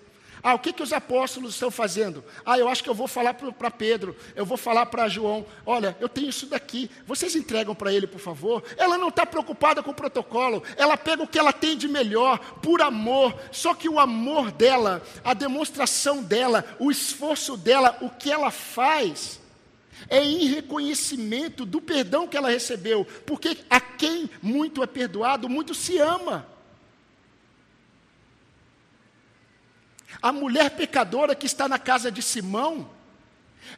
Ah, 0.43 0.55
o 0.55 0.59
que, 0.59 0.72
que 0.72 0.82
os 0.82 0.93
apóstolos 0.93 1.55
estão 1.55 1.70
fazendo? 1.70 2.24
Ah, 2.45 2.59
eu 2.59 2.68
acho 2.68 2.82
que 2.82 2.88
eu 2.88 2.95
vou 2.95 3.07
falar 3.07 3.34
para 3.34 3.70
Pedro, 3.70 4.16
eu 4.34 4.47
vou 4.47 4.57
falar 4.57 4.86
para 4.86 5.09
João: 5.09 5.45
olha, 5.66 5.97
eu 6.01 6.09
tenho 6.09 6.28
isso 6.28 6.47
daqui, 6.47 6.91
vocês 7.07 7.36
entregam 7.36 7.74
para 7.74 7.93
ele, 7.93 8.07
por 8.07 8.20
favor. 8.20 8.62
Ela 8.76 8.97
não 8.97 9.09
está 9.09 9.26
preocupada 9.26 9.82
com 9.82 9.91
o 9.91 9.95
protocolo, 9.95 10.62
ela 10.76 10.97
pega 10.97 11.22
o 11.22 11.28
que 11.28 11.38
ela 11.38 11.53
tem 11.53 11.76
de 11.76 11.88
melhor, 11.88 12.38
por 12.62 12.80
amor. 12.80 13.34
Só 13.53 13.74
que 13.74 13.88
o 13.88 14.01
amor 14.01 14.51
dela, 14.51 15.03
a 15.22 15.34
demonstração 15.34 16.22
dela, 16.22 16.64
o 16.78 16.91
esforço 16.91 17.57
dela, 17.57 17.97
o 18.01 18.09
que 18.09 18.30
ela 18.30 18.51
faz, 18.51 19.41
é 20.09 20.24
em 20.24 20.47
reconhecimento 20.47 21.66
do 21.66 21.80
perdão 21.80 22.26
que 22.26 22.36
ela 22.36 22.51
recebeu, 22.51 23.07
porque 23.26 23.59
a 23.68 23.80
quem 23.80 24.30
muito 24.41 24.82
é 24.82 24.86
perdoado, 24.86 25.49
muito 25.49 25.74
se 25.74 25.99
ama. 25.99 26.47
A 30.21 30.33
mulher 30.33 30.71
pecadora 30.71 31.35
que 31.35 31.47
está 31.47 31.69
na 31.69 31.79
casa 31.79 32.11
de 32.11 32.23
Simão, 32.23 32.91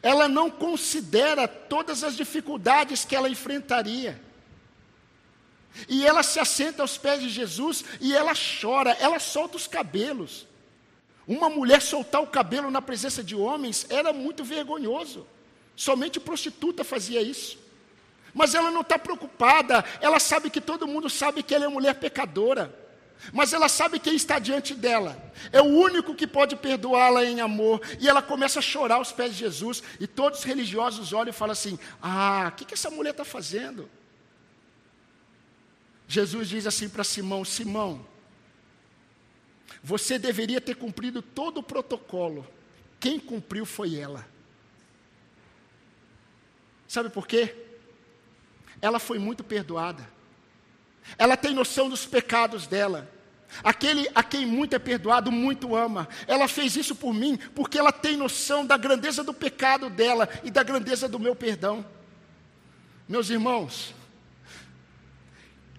ela 0.01 0.27
não 0.27 0.49
considera 0.49 1.47
todas 1.47 2.03
as 2.03 2.15
dificuldades 2.15 3.05
que 3.05 3.15
ela 3.15 3.29
enfrentaria. 3.29 4.19
E 5.87 6.05
ela 6.05 6.23
se 6.23 6.39
assenta 6.39 6.81
aos 6.81 6.97
pés 6.97 7.21
de 7.21 7.29
Jesus 7.29 7.83
e 7.99 8.15
ela 8.15 8.33
chora, 8.61 8.91
ela 8.99 9.19
solta 9.19 9.57
os 9.57 9.67
cabelos. 9.67 10.47
Uma 11.27 11.49
mulher 11.49 11.81
soltar 11.81 12.21
o 12.21 12.27
cabelo 12.27 12.69
na 12.69 12.81
presença 12.81 13.23
de 13.23 13.35
homens 13.35 13.85
era 13.89 14.11
muito 14.11 14.43
vergonhoso. 14.43 15.25
Somente 15.75 16.19
prostituta 16.19 16.83
fazia 16.83 17.21
isso. 17.21 17.57
Mas 18.33 18.55
ela 18.55 18.71
não 18.71 18.81
está 18.81 18.97
preocupada, 18.97 19.85
ela 20.01 20.19
sabe 20.19 20.49
que 20.49 20.59
todo 20.59 20.87
mundo 20.87 21.09
sabe 21.09 21.43
que 21.43 21.53
ela 21.53 21.65
é 21.65 21.67
mulher 21.67 21.95
pecadora. 21.95 22.82
Mas 23.31 23.53
ela 23.53 23.69
sabe 23.69 23.99
quem 23.99 24.15
está 24.15 24.39
diante 24.39 24.73
dela. 24.73 25.31
É 25.51 25.61
o 25.61 25.65
único 25.65 26.13
que 26.15 26.27
pode 26.27 26.55
perdoá-la 26.55 27.23
em 27.23 27.39
amor. 27.39 27.81
E 27.99 28.09
ela 28.09 28.21
começa 28.21 28.59
a 28.59 28.61
chorar 28.61 28.95
aos 28.95 29.11
pés 29.11 29.33
de 29.33 29.39
Jesus. 29.39 29.81
E 29.99 30.07
todos 30.07 30.39
os 30.39 30.45
religiosos 30.45 31.13
olham 31.13 31.29
e 31.29 31.33
falam 31.33 31.53
assim: 31.53 31.79
Ah, 32.01 32.49
o 32.51 32.55
que, 32.55 32.65
que 32.65 32.73
essa 32.73 32.89
mulher 32.89 33.11
está 33.11 33.23
fazendo? 33.23 33.89
Jesus 36.07 36.49
diz 36.49 36.67
assim 36.67 36.89
para 36.89 37.03
Simão: 37.03 37.45
Simão, 37.45 38.05
você 39.81 40.19
deveria 40.19 40.59
ter 40.59 40.75
cumprido 40.75 41.21
todo 41.21 41.59
o 41.59 41.63
protocolo. 41.63 42.47
Quem 42.99 43.19
cumpriu 43.19 43.65
foi 43.65 43.95
ela. 43.95 44.25
Sabe 46.87 47.09
por 47.09 47.27
quê? 47.27 47.55
Ela 48.81 48.99
foi 48.99 49.17
muito 49.17 49.43
perdoada. 49.43 50.07
Ela 51.17 51.37
tem 51.37 51.53
noção 51.53 51.89
dos 51.89 52.05
pecados 52.05 52.67
dela. 52.67 53.09
Aquele 53.63 54.09
a 54.15 54.23
quem 54.23 54.45
muito 54.45 54.75
é 54.75 54.79
perdoado, 54.79 55.31
muito 55.31 55.75
ama. 55.75 56.07
Ela 56.27 56.47
fez 56.47 56.75
isso 56.75 56.95
por 56.95 57.13
mim 57.13 57.37
porque 57.53 57.77
ela 57.77 57.91
tem 57.91 58.17
noção 58.17 58.65
da 58.65 58.77
grandeza 58.77 59.23
do 59.23 59.33
pecado 59.33 59.89
dela 59.89 60.27
e 60.43 60.49
da 60.49 60.63
grandeza 60.63 61.07
do 61.07 61.19
meu 61.19 61.35
perdão. 61.35 61.85
Meus 63.07 63.29
irmãos, 63.29 63.93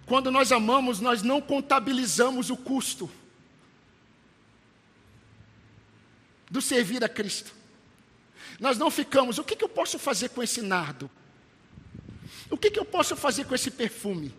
quando 0.06 0.30
nós 0.30 0.52
amamos, 0.52 1.00
nós 1.00 1.22
não 1.22 1.40
contabilizamos 1.40 2.50
o 2.50 2.56
custo 2.56 3.10
do 6.50 6.60
servir 6.60 7.02
a 7.02 7.08
Cristo. 7.08 7.52
Nós 8.60 8.78
não 8.78 8.90
ficamos, 8.90 9.38
o 9.38 9.44
que, 9.44 9.56
que 9.56 9.64
eu 9.64 9.68
posso 9.68 9.98
fazer 9.98 10.28
com 10.28 10.42
esse 10.42 10.62
nardo? 10.62 11.10
O 12.50 12.56
que, 12.56 12.70
que 12.70 12.78
eu 12.78 12.84
posso 12.84 13.16
fazer 13.16 13.46
com 13.46 13.54
esse 13.54 13.70
perfume? 13.70 14.32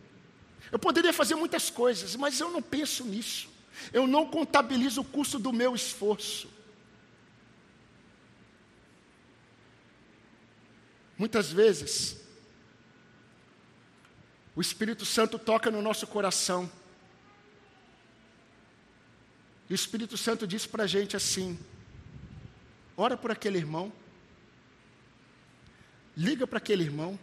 Eu 0.72 0.80
poderia 0.80 1.14
fazer 1.14 1.36
muitas 1.36 1.70
coisas, 1.70 2.16
mas 2.16 2.40
eu 2.40 2.50
não 2.50 2.62
penso 2.62 3.04
nisso. 3.04 3.50
Eu 3.92 4.08
não 4.08 4.28
contabilizo 4.28 5.02
o 5.02 5.06
custo 5.06 5.38
do 5.38 5.52
meu 5.52 5.76
esforço. 5.76 6.50
Muitas 11.18 11.52
vezes, 11.52 12.18
o 14.56 14.62
Espírito 14.62 15.06
Santo 15.06 15.40
toca 15.40 15.72
no 15.72 15.82
nosso 15.82 16.06
coração. 16.08 16.70
E 19.70 19.74
o 19.74 19.76
Espírito 19.76 20.18
Santo 20.18 20.46
diz 20.46 20.66
para 20.66 20.84
a 20.84 20.88
gente 20.88 21.16
assim: 21.16 21.58
ora 22.98 23.18
por 23.18 23.32
aquele 23.32 23.58
irmão, 23.58 23.92
liga 26.16 26.46
para 26.46 26.58
aquele 26.58 26.84
irmão, 26.84 27.18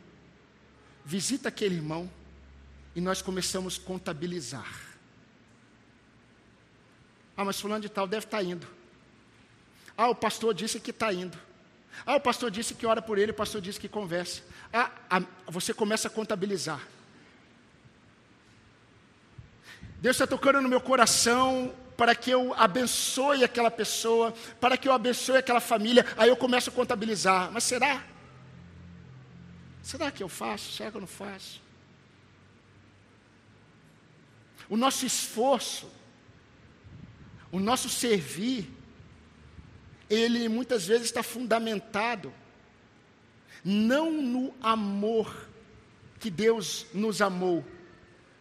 visita 1.04 1.48
aquele 1.48 1.76
irmão, 1.76 2.10
e 2.94 3.00
nós 3.00 3.22
começamos 3.22 3.80
a 3.82 3.86
contabilizar. 3.86 4.92
Ah, 7.36 7.44
mas 7.44 7.60
fulano 7.60 7.82
de 7.82 7.88
tal 7.88 8.06
deve 8.06 8.26
estar 8.26 8.38
tá 8.38 8.42
indo. 8.42 8.66
Ah, 9.96 10.08
o 10.08 10.14
pastor 10.14 10.54
disse 10.54 10.78
que 10.78 10.90
está 10.90 11.12
indo. 11.12 11.38
Ah, 12.06 12.16
o 12.16 12.20
pastor 12.20 12.50
disse 12.50 12.74
que 12.74 12.86
ora 12.86 13.00
por 13.00 13.18
ele, 13.18 13.32
o 13.32 13.34
pastor 13.34 13.60
disse 13.60 13.80
que 13.80 13.88
conversa. 13.88 14.42
Ah, 14.72 14.90
ah 15.08 15.22
você 15.46 15.72
começa 15.72 16.08
a 16.08 16.10
contabilizar. 16.10 16.80
Deus 20.00 20.16
está 20.16 20.26
tocando 20.26 20.60
no 20.60 20.68
meu 20.68 20.80
coração 20.80 21.72
para 21.96 22.14
que 22.14 22.30
eu 22.30 22.52
abençoe 22.54 23.44
aquela 23.44 23.70
pessoa, 23.70 24.32
para 24.60 24.76
que 24.76 24.88
eu 24.88 24.92
abençoe 24.92 25.36
aquela 25.36 25.60
família. 25.60 26.04
Aí 26.16 26.28
eu 26.28 26.36
começo 26.36 26.70
a 26.70 26.72
contabilizar. 26.72 27.50
Mas 27.52 27.64
será? 27.64 28.02
Será 29.82 30.10
que 30.10 30.22
eu 30.22 30.28
faço? 30.28 30.72
Será 30.72 30.90
que 30.90 30.96
eu 30.96 31.00
não 31.00 31.08
faço? 31.08 31.60
O 34.72 34.76
nosso 34.78 35.04
esforço, 35.04 35.86
o 37.50 37.60
nosso 37.60 37.90
servir, 37.90 38.70
ele 40.08 40.48
muitas 40.48 40.86
vezes 40.86 41.04
está 41.04 41.22
fundamentado 41.22 42.32
não 43.62 44.10
no 44.10 44.54
amor 44.62 45.46
que 46.18 46.30
Deus 46.30 46.86
nos 46.94 47.20
amou, 47.20 47.62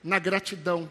na 0.02 0.20
gratidão, 0.20 0.90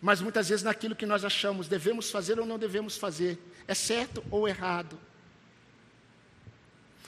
mas 0.00 0.20
muitas 0.20 0.50
vezes 0.50 0.62
naquilo 0.62 0.94
que 0.94 1.04
nós 1.04 1.24
achamos 1.24 1.66
devemos 1.66 2.08
fazer 2.08 2.38
ou 2.38 2.46
não 2.46 2.60
devemos 2.60 2.96
fazer, 2.96 3.36
é 3.66 3.74
certo 3.74 4.22
ou 4.30 4.46
errado. 4.46 4.96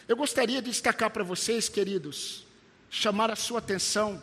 Eu 0.08 0.16
gostaria 0.16 0.60
de 0.60 0.68
destacar 0.68 1.10
para 1.10 1.22
vocês, 1.22 1.68
queridos, 1.68 2.44
chamar 2.90 3.30
a 3.30 3.36
sua 3.36 3.60
atenção 3.60 4.20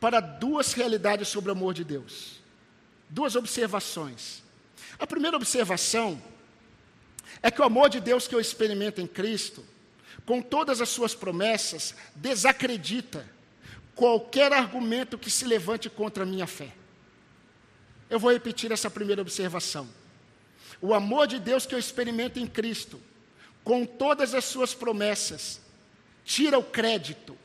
para 0.00 0.18
duas 0.18 0.72
realidades 0.72 1.28
sobre 1.28 1.50
o 1.50 1.52
amor 1.52 1.74
de 1.74 1.84
Deus. 1.84 2.40
Duas 3.08 3.36
observações. 3.36 4.42
A 4.98 5.06
primeira 5.06 5.36
observação 5.36 6.20
é 7.42 7.50
que 7.50 7.60
o 7.60 7.64
amor 7.64 7.90
de 7.90 8.00
Deus 8.00 8.26
que 8.26 8.34
eu 8.34 8.40
experimento 8.40 9.00
em 9.00 9.06
Cristo, 9.06 9.64
com 10.24 10.40
todas 10.40 10.80
as 10.80 10.88
suas 10.88 11.14
promessas, 11.14 11.94
desacredita 12.14 13.28
qualquer 13.94 14.52
argumento 14.52 15.18
que 15.18 15.30
se 15.30 15.44
levante 15.44 15.90
contra 15.90 16.22
a 16.22 16.26
minha 16.26 16.46
fé. 16.46 16.72
Eu 18.08 18.18
vou 18.18 18.32
repetir 18.32 18.72
essa 18.72 18.90
primeira 18.90 19.22
observação. 19.22 19.88
O 20.80 20.94
amor 20.94 21.26
de 21.26 21.38
Deus 21.38 21.66
que 21.66 21.74
eu 21.74 21.78
experimento 21.78 22.38
em 22.38 22.46
Cristo, 22.46 23.00
com 23.62 23.84
todas 23.84 24.34
as 24.34 24.46
suas 24.46 24.72
promessas, 24.72 25.60
tira 26.24 26.58
o 26.58 26.64
crédito 26.64 27.36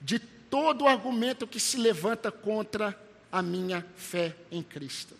de 0.00 0.18
todo 0.52 0.86
argumento 0.86 1.46
que 1.46 1.58
se 1.58 1.78
levanta 1.78 2.30
contra 2.30 2.94
a 3.32 3.40
minha 3.40 3.86
fé 3.96 4.36
em 4.50 4.62
Cristo. 4.62 5.16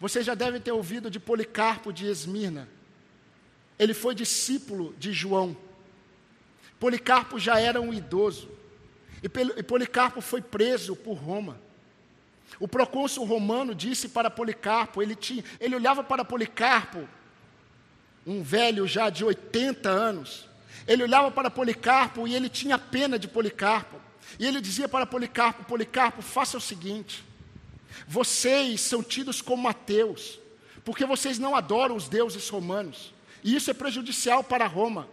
Você 0.00 0.20
já 0.20 0.34
deve 0.34 0.58
ter 0.58 0.72
ouvido 0.72 1.08
de 1.08 1.20
Policarpo 1.20 1.92
de 1.92 2.06
Esmirna. 2.06 2.68
Ele 3.78 3.94
foi 3.94 4.16
discípulo 4.16 4.96
de 4.98 5.12
João. 5.12 5.56
Policarpo 6.80 7.38
já 7.38 7.60
era 7.60 7.80
um 7.80 7.94
idoso. 7.94 8.50
E 9.22 9.62
Policarpo 9.62 10.20
foi 10.20 10.42
preso 10.42 10.96
por 10.96 11.14
Roma. 11.14 11.60
O 12.58 12.66
procônsul 12.66 13.24
romano 13.24 13.76
disse 13.76 14.08
para 14.08 14.28
Policarpo, 14.28 15.00
ele, 15.00 15.14
tinha, 15.14 15.44
ele 15.60 15.76
olhava 15.76 16.02
para 16.02 16.24
Policarpo, 16.24 17.08
um 18.26 18.42
velho 18.42 18.88
já 18.88 19.08
de 19.08 19.24
80 19.24 19.88
anos, 19.88 20.48
ele 20.88 21.04
olhava 21.04 21.30
para 21.30 21.48
Policarpo 21.48 22.26
e 22.26 22.34
ele 22.34 22.48
tinha 22.48 22.76
pena 22.76 23.20
de 23.20 23.28
Policarpo. 23.28 24.02
E 24.38 24.46
ele 24.46 24.60
dizia 24.60 24.88
para 24.88 25.06
Policarpo: 25.06 25.64
Policarpo, 25.64 26.22
faça 26.22 26.56
o 26.56 26.60
seguinte: 26.60 27.24
vocês 28.06 28.80
são 28.80 29.02
tidos 29.02 29.40
como 29.40 29.68
ateus, 29.68 30.38
porque 30.84 31.04
vocês 31.04 31.38
não 31.38 31.54
adoram 31.54 31.96
os 31.96 32.08
deuses 32.08 32.48
romanos, 32.48 33.12
e 33.42 33.54
isso 33.54 33.70
é 33.70 33.74
prejudicial 33.74 34.42
para 34.42 34.66
Roma. 34.66 35.08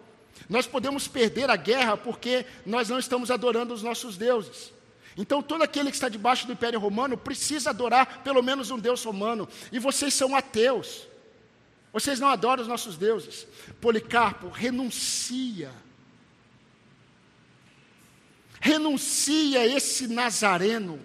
Nós 0.47 0.65
podemos 0.65 1.07
perder 1.07 1.49
a 1.49 1.55
guerra 1.55 1.97
porque 1.97 2.45
nós 2.65 2.89
não 2.89 2.97
estamos 2.99 3.29
adorando 3.29 3.73
os 3.73 3.83
nossos 3.83 4.17
deuses. 4.17 4.71
Então, 5.17 5.41
todo 5.41 5.63
aquele 5.63 5.89
que 5.89 5.97
está 5.97 6.07
debaixo 6.07 6.47
do 6.47 6.53
Império 6.53 6.79
Romano 6.79 7.17
precisa 7.17 7.71
adorar 7.71 8.21
pelo 8.23 8.41
menos 8.41 8.71
um 8.71 8.79
Deus 8.79 9.03
romano. 9.03 9.49
E 9.71 9.77
vocês 9.77 10.13
são 10.13 10.35
ateus. 10.35 11.07
Vocês 11.91 12.19
não 12.19 12.29
adoram 12.29 12.61
os 12.61 12.69
nossos 12.69 12.97
deuses. 12.97 13.45
Policarpo 13.81 14.47
renuncia. 14.47 15.71
Renuncia 18.59 19.65
esse 19.65 20.07
nazareno. 20.07 20.99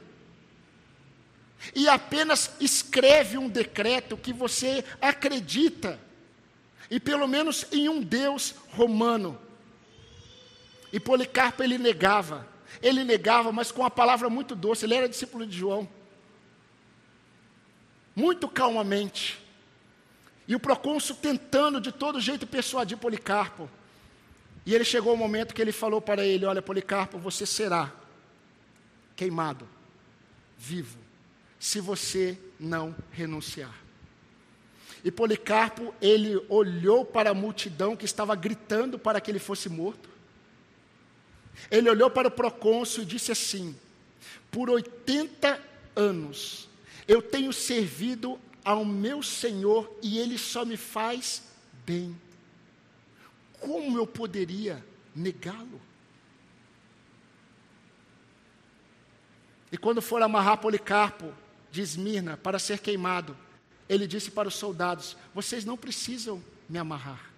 E 1.74 1.88
apenas 1.88 2.50
escreve 2.60 3.38
um 3.38 3.48
decreto 3.48 4.16
que 4.16 4.32
você 4.32 4.84
acredita. 5.00 5.98
E 6.90 7.00
pelo 7.00 7.26
menos 7.26 7.66
em 7.72 7.88
um 7.88 8.02
Deus 8.02 8.54
romano. 8.70 9.40
E 10.92 11.00
Policarpo 11.00 11.62
ele 11.62 11.78
negava. 11.78 12.46
Ele 12.82 13.04
negava, 13.04 13.50
mas 13.50 13.72
com 13.72 13.82
uma 13.82 13.90
palavra 13.90 14.28
muito 14.28 14.54
doce. 14.54 14.84
Ele 14.84 14.94
era 14.94 15.08
discípulo 15.08 15.46
de 15.46 15.56
João. 15.56 15.88
Muito 18.14 18.48
calmamente. 18.48 19.42
E 20.46 20.54
o 20.54 20.60
procônsul 20.60 21.16
tentando 21.16 21.80
de 21.80 21.90
todo 21.90 22.20
jeito 22.20 22.46
persuadir 22.46 22.98
Policarpo. 22.98 23.70
E 24.66 24.74
ele 24.74 24.84
chegou 24.84 25.14
o 25.14 25.16
momento 25.16 25.54
que 25.54 25.60
ele 25.60 25.72
falou 25.72 26.00
para 26.00 26.24
ele: 26.24 26.46
Olha, 26.46 26.62
Policarpo, 26.62 27.18
você 27.18 27.44
será 27.44 27.92
queimado, 29.14 29.68
vivo, 30.58 30.98
se 31.58 31.80
você 31.80 32.38
não 32.58 32.94
renunciar. 33.12 33.74
E 35.04 35.10
Policarpo, 35.10 35.94
ele 36.00 36.42
olhou 36.48 37.04
para 37.04 37.30
a 37.30 37.34
multidão 37.34 37.94
que 37.94 38.06
estava 38.06 38.34
gritando 38.34 38.98
para 38.98 39.20
que 39.20 39.30
ele 39.30 39.38
fosse 39.38 39.68
morto. 39.68 40.08
Ele 41.70 41.90
olhou 41.90 42.10
para 42.10 42.28
o 42.28 42.30
procônsul 42.30 43.02
e 43.02 43.06
disse 43.06 43.30
assim: 43.30 43.76
Por 44.50 44.70
80 44.70 45.60
anos 45.94 46.68
eu 47.06 47.20
tenho 47.20 47.52
servido 47.52 48.40
ao 48.64 48.82
meu 48.82 49.22
Senhor 49.22 49.94
e 50.02 50.18
ele 50.18 50.38
só 50.38 50.64
me 50.64 50.76
faz 50.76 51.42
bem. 51.84 52.18
Como 53.64 53.96
eu 53.96 54.06
poderia 54.06 54.84
negá-lo? 55.14 55.80
E 59.72 59.78
quando 59.78 60.02
for 60.02 60.22
amarrar 60.22 60.58
Policarpo 60.58 61.32
de 61.70 61.80
Esmirna 61.80 62.36
para 62.36 62.58
ser 62.58 62.78
queimado, 62.78 63.36
ele 63.88 64.06
disse 64.06 64.30
para 64.30 64.48
os 64.48 64.54
soldados: 64.54 65.16
Vocês 65.34 65.64
não 65.64 65.76
precisam 65.76 66.44
me 66.68 66.78
amarrar. 66.78 67.32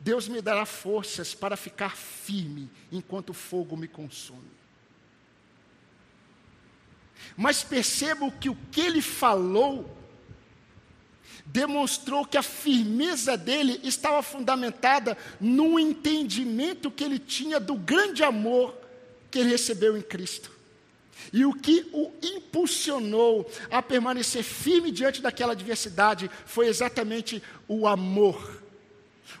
Deus 0.00 0.26
me 0.26 0.40
dará 0.40 0.64
forças 0.64 1.34
para 1.34 1.56
ficar 1.56 1.94
firme 1.94 2.70
enquanto 2.90 3.30
o 3.30 3.34
fogo 3.34 3.76
me 3.76 3.86
consome. 3.86 4.50
Mas 7.36 7.62
percebo 7.62 8.32
que 8.32 8.48
o 8.48 8.56
que 8.72 8.80
ele 8.80 9.02
falou 9.02 9.96
demonstrou 11.52 12.24
que 12.24 12.38
a 12.38 12.42
firmeza 12.42 13.36
dele 13.36 13.80
estava 13.82 14.22
fundamentada 14.22 15.16
no 15.40 15.78
entendimento 15.78 16.90
que 16.90 17.02
ele 17.02 17.18
tinha 17.18 17.58
do 17.58 17.74
grande 17.74 18.22
amor 18.22 18.74
que 19.30 19.38
ele 19.38 19.50
recebeu 19.50 19.96
em 19.96 20.02
Cristo. 20.02 20.50
E 21.32 21.44
o 21.44 21.52
que 21.52 21.88
o 21.92 22.10
impulsionou 22.22 23.50
a 23.70 23.82
permanecer 23.82 24.42
firme 24.42 24.90
diante 24.90 25.20
daquela 25.20 25.52
adversidade 25.52 26.30
foi 26.46 26.66
exatamente 26.66 27.42
o 27.68 27.86
amor. 27.86 28.62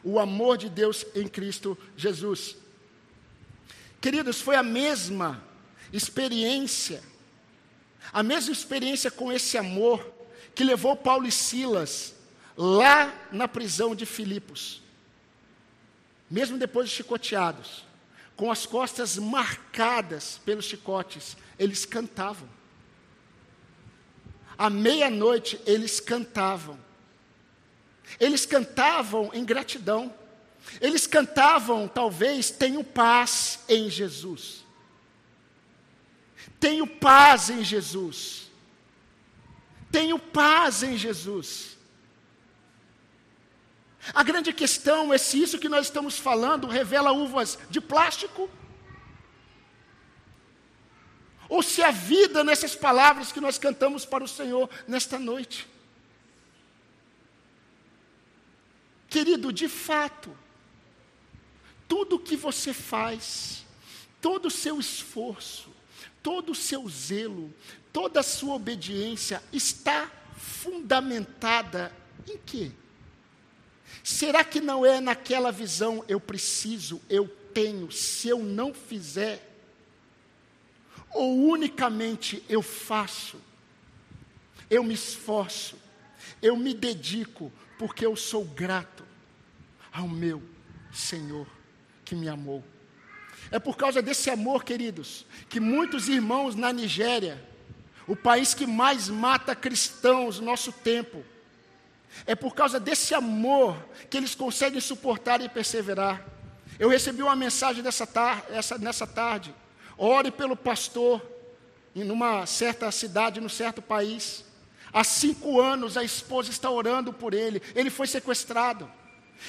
O 0.04 0.18
amor 0.18 0.58
de 0.58 0.68
Deus 0.68 1.06
em 1.14 1.26
Cristo 1.26 1.78
Jesus. 1.96 2.56
Queridos, 4.00 4.40
foi 4.40 4.56
a 4.56 4.62
mesma 4.62 5.42
experiência, 5.92 7.02
a 8.12 8.22
mesma 8.22 8.52
experiência 8.52 9.10
com 9.10 9.32
esse 9.32 9.58
amor 9.58 10.19
que 10.54 10.64
levou 10.64 10.96
Paulo 10.96 11.26
e 11.26 11.32
Silas 11.32 12.14
lá 12.56 13.14
na 13.32 13.48
prisão 13.48 13.94
de 13.94 14.04
Filipos. 14.04 14.82
Mesmo 16.30 16.58
depois 16.58 16.88
de 16.88 16.94
chicoteados, 16.94 17.84
com 18.36 18.50
as 18.50 18.66
costas 18.66 19.16
marcadas 19.16 20.40
pelos 20.44 20.64
chicotes, 20.64 21.36
eles 21.58 21.84
cantavam. 21.84 22.48
À 24.56 24.68
meia-noite, 24.68 25.60
eles 25.66 26.00
cantavam. 26.00 26.78
Eles 28.18 28.44
cantavam 28.44 29.30
em 29.32 29.44
gratidão. 29.44 30.14
Eles 30.80 31.06
cantavam, 31.06 31.88
talvez, 31.88 32.50
tenho 32.50 32.84
paz 32.84 33.60
em 33.68 33.88
Jesus. 33.88 34.64
Tenho 36.58 36.86
paz 36.86 37.48
em 37.48 37.64
Jesus. 37.64 38.49
Tenho 39.90 40.18
paz 40.18 40.82
em 40.82 40.96
Jesus. 40.96 41.78
A 44.14 44.22
grande 44.22 44.52
questão 44.52 45.12
é 45.12 45.18
se 45.18 45.40
isso 45.40 45.58
que 45.58 45.68
nós 45.68 45.86
estamos 45.86 46.18
falando 46.18 46.66
revela 46.66 47.12
uvas 47.12 47.58
de 47.68 47.80
plástico 47.80 48.48
ou 51.48 51.62
se 51.62 51.82
há 51.82 51.90
vida 51.90 52.44
nessas 52.44 52.76
palavras 52.76 53.32
que 53.32 53.40
nós 53.40 53.58
cantamos 53.58 54.04
para 54.06 54.22
o 54.22 54.28
Senhor 54.28 54.70
nesta 54.86 55.18
noite. 55.18 55.66
Querido, 59.08 59.52
de 59.52 59.68
fato, 59.68 60.34
tudo 61.88 62.20
que 62.20 62.36
você 62.36 62.72
faz, 62.72 63.66
todo 64.20 64.46
o 64.46 64.50
seu 64.50 64.78
esforço, 64.78 65.68
todo 66.22 66.52
o 66.52 66.54
seu 66.54 66.88
zelo, 66.88 67.52
toda 67.92 68.20
a 68.20 68.24
sua 68.24 68.54
obediência 68.54 69.42
está 69.52 70.10
fundamentada 70.36 71.92
em 72.28 72.38
quê? 72.38 72.72
Será 74.02 74.44
que 74.44 74.60
não 74.60 74.84
é 74.84 75.00
naquela 75.00 75.50
visão 75.50 76.04
eu 76.08 76.20
preciso, 76.20 77.00
eu 77.08 77.28
tenho, 77.52 77.90
se 77.90 78.28
eu 78.28 78.38
não 78.38 78.72
fizer, 78.72 79.46
ou 81.10 81.50
unicamente 81.50 82.42
eu 82.48 82.62
faço, 82.62 83.40
eu 84.70 84.84
me 84.84 84.94
esforço, 84.94 85.76
eu 86.40 86.56
me 86.56 86.72
dedico, 86.72 87.52
porque 87.78 88.06
eu 88.06 88.14
sou 88.14 88.44
grato 88.44 89.04
ao 89.92 90.06
meu 90.06 90.42
Senhor 90.92 91.46
que 92.04 92.14
me 92.14 92.28
amou. 92.28 92.64
É 93.50 93.58
por 93.58 93.76
causa 93.76 94.00
desse 94.00 94.30
amor, 94.30 94.64
queridos, 94.64 95.26
que 95.48 95.58
muitos 95.58 96.08
irmãos 96.08 96.54
na 96.54 96.72
Nigéria, 96.72 97.42
o 98.10 98.16
país 98.16 98.54
que 98.54 98.66
mais 98.66 99.08
mata 99.08 99.54
cristãos 99.54 100.40
no 100.40 100.46
nosso 100.46 100.72
tempo, 100.72 101.24
é 102.26 102.34
por 102.34 102.56
causa 102.56 102.80
desse 102.80 103.14
amor 103.14 103.76
que 104.10 104.16
eles 104.16 104.34
conseguem 104.34 104.80
suportar 104.80 105.40
e 105.40 105.48
perseverar. 105.48 106.26
Eu 106.76 106.88
recebi 106.88 107.22
uma 107.22 107.36
mensagem 107.36 107.84
dessa 107.84 108.08
tar 108.08 108.44
essa, 108.50 108.76
nessa 108.78 109.06
tarde 109.06 109.54
Ore 109.96 110.32
pelo 110.32 110.56
pastor 110.56 111.22
em 111.94 112.10
uma 112.10 112.46
certa 112.46 112.90
cidade, 112.90 113.40
num 113.40 113.48
certo 113.48 113.80
país. 113.80 114.44
Há 114.92 115.04
cinco 115.04 115.60
anos 115.60 115.96
a 115.96 116.02
esposa 116.02 116.50
está 116.50 116.68
orando 116.68 117.12
por 117.12 117.32
ele. 117.32 117.62
Ele 117.76 117.90
foi 117.90 118.08
sequestrado. 118.08 118.90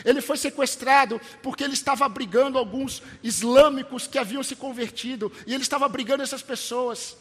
Ele 0.06 0.22
foi 0.22 0.38
sequestrado 0.38 1.20
porque 1.42 1.64
ele 1.64 1.74
estava 1.74 2.06
abrigando 2.06 2.60
alguns 2.60 3.02
islâmicos 3.24 4.06
que 4.06 4.20
haviam 4.20 4.44
se 4.44 4.56
convertido. 4.56 5.32
E 5.48 5.54
ele 5.56 5.64
estava 5.64 5.88
abrigando 5.88 6.22
essas 6.22 6.44
pessoas. 6.44 7.18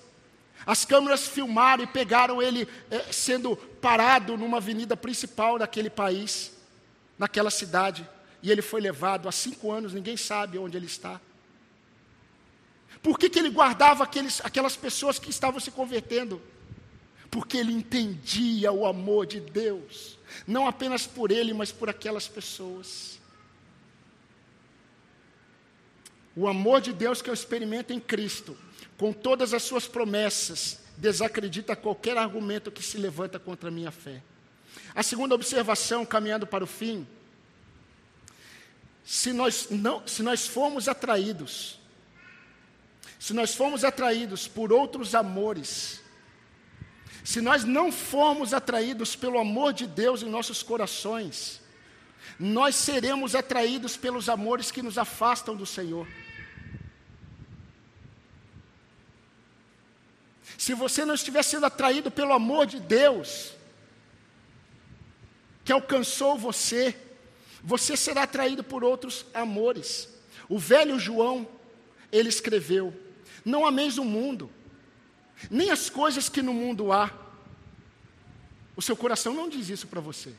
As 0.71 0.85
câmeras 0.85 1.27
filmaram 1.27 1.83
e 1.83 1.87
pegaram 1.89 2.41
ele 2.41 2.69
é, 2.93 3.13
sendo 3.13 3.57
parado 3.57 4.37
numa 4.37 4.59
avenida 4.59 4.97
principal 4.97 5.59
daquele 5.59 5.91
país, 5.91 6.53
naquela 7.19 7.51
cidade. 7.51 8.09
E 8.41 8.53
ele 8.53 8.63
foi 8.63 8.81
levado 8.81 9.29
há 9.29 9.33
cinco 9.33 9.73
anos, 9.73 9.93
ninguém 9.93 10.17
sabe 10.17 10.59
onde 10.59 10.77
ele 10.77 10.87
está. 10.87 11.21
Por 13.03 13.19
que, 13.19 13.29
que 13.29 13.41
ele 13.41 13.51
guardava 13.51 14.05
aqueles, 14.05 14.41
aquelas 14.45 14.77
pessoas 14.77 15.19
que 15.19 15.29
estavam 15.29 15.59
se 15.59 15.73
convertendo? 15.73 16.41
Porque 17.33 17.57
ele 17.57 17.73
entendia 17.73 18.71
o 18.71 18.87
amor 18.87 19.27
de 19.27 19.41
Deus, 19.41 20.21
não 20.47 20.69
apenas 20.69 21.05
por 21.05 21.33
ele, 21.33 21.53
mas 21.53 21.73
por 21.73 21.91
aquelas 21.91 22.29
pessoas. 22.29 23.19
O 26.37 26.47
amor 26.47 26.81
de 26.81 26.93
Deus 26.93 27.21
que 27.21 27.29
eu 27.29 27.35
experimento 27.35 27.93
em 27.93 27.99
Cristo, 27.99 28.57
com 29.01 29.15
todas 29.15 29.55
as 29.55 29.63
suas 29.63 29.89
promessas, 29.89 30.81
desacredita 30.99 31.75
qualquer 31.75 32.19
argumento 32.19 32.71
que 32.71 32.83
se 32.83 32.99
levanta 32.99 33.39
contra 33.39 33.71
a 33.71 33.73
minha 33.73 33.91
fé. 33.91 34.23
A 34.95 35.03
segunda 35.03 35.35
observação, 35.35 36.05
caminhando 36.05 36.47
para 36.47 36.63
o 36.63 36.67
fim, 36.67 37.07
se 39.03 39.33
nós, 39.33 39.69
não, 39.71 40.07
se 40.07 40.23
nós 40.23 40.47
formos 40.47 40.87
atraídos 40.87 41.81
se 43.19 43.35
nós 43.35 43.55
formos 43.55 43.85
atraídos 43.85 44.49
por 44.49 44.73
outros 44.73 45.15
amores, 45.15 46.03
se 47.23 47.43
nós 47.43 47.65
não 47.65 47.93
formos 47.93 48.55
atraídos 48.55 49.15
pelo 49.15 49.39
amor 49.39 49.75
de 49.75 49.87
Deus 49.87 50.23
em 50.23 50.31
nossos 50.31 50.63
corações, 50.63 51.61
nós 52.39 52.75
seremos 52.75 53.35
atraídos 53.35 53.95
pelos 53.95 54.31
amores 54.31 54.71
que 54.71 54.81
nos 54.81 54.97
afastam 54.97 55.55
do 55.55 55.67
Senhor. 55.67 56.07
Se 60.61 60.75
você 60.75 61.07
não 61.07 61.15
estiver 61.15 61.43
sendo 61.43 61.65
atraído 61.65 62.11
pelo 62.11 62.35
amor 62.35 62.67
de 62.67 62.79
Deus, 62.79 63.55
que 65.65 65.73
alcançou 65.73 66.37
você, 66.37 66.95
você 67.65 67.97
será 67.97 68.25
atraído 68.25 68.63
por 68.63 68.85
outros 68.85 69.25
amores. 69.33 70.07
O 70.51 70.59
velho 70.59 70.99
João, 70.99 71.49
ele 72.13 72.29
escreveu: 72.29 72.93
não 73.43 73.65
ameis 73.65 73.97
o 73.97 74.05
mundo, 74.05 74.51
nem 75.51 75.71
as 75.71 75.89
coisas 75.89 76.29
que 76.29 76.43
no 76.43 76.53
mundo 76.53 76.93
há. 76.93 77.11
O 78.77 78.83
seu 78.83 78.95
coração 78.95 79.33
não 79.33 79.49
diz 79.49 79.71
isso 79.71 79.87
para 79.87 80.03
você. 80.03 80.35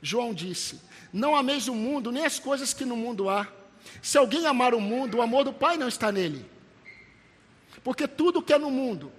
João 0.00 0.32
disse: 0.32 0.80
Não 1.12 1.34
ameis 1.34 1.66
o 1.66 1.74
mundo, 1.74 2.12
nem 2.12 2.24
as 2.24 2.38
coisas 2.38 2.72
que 2.72 2.84
no 2.84 2.96
mundo 2.96 3.28
há. 3.28 3.48
Se 4.00 4.16
alguém 4.16 4.46
amar 4.46 4.72
o 4.72 4.80
mundo, 4.80 5.16
o 5.16 5.22
amor 5.22 5.42
do 5.42 5.52
Pai 5.52 5.76
não 5.76 5.88
está 5.88 6.12
nele. 6.12 6.51
Porque 7.82 8.06
tudo 8.06 8.42
que 8.42 8.52
é 8.52 8.58
no 8.58 8.70
mundo, 8.70 9.12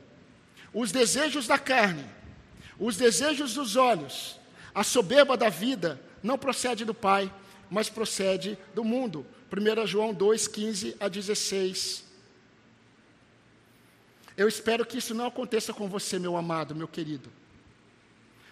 os 0.73 0.91
desejos 0.91 1.47
da 1.47 1.59
carne, 1.59 2.05
os 2.79 2.95
desejos 2.95 3.53
dos 3.53 3.75
olhos, 3.75 4.39
a 4.73 4.83
soberba 4.83 5.37
da 5.37 5.49
vida, 5.49 6.01
não 6.21 6.37
procede 6.37 6.85
do 6.85 6.93
Pai, 6.93 7.31
mas 7.69 7.89
procede 7.89 8.57
do 8.73 8.83
mundo. 8.83 9.25
1 9.51 9.85
João 9.85 10.13
2, 10.13 10.47
15 10.47 10.97
a 10.99 11.07
16. 11.07 12.03
Eu 14.35 14.47
espero 14.47 14.85
que 14.85 14.97
isso 14.97 15.13
não 15.13 15.27
aconteça 15.27 15.73
com 15.73 15.87
você, 15.87 16.17
meu 16.17 16.35
amado, 16.35 16.75
meu 16.75 16.87
querido. 16.87 17.31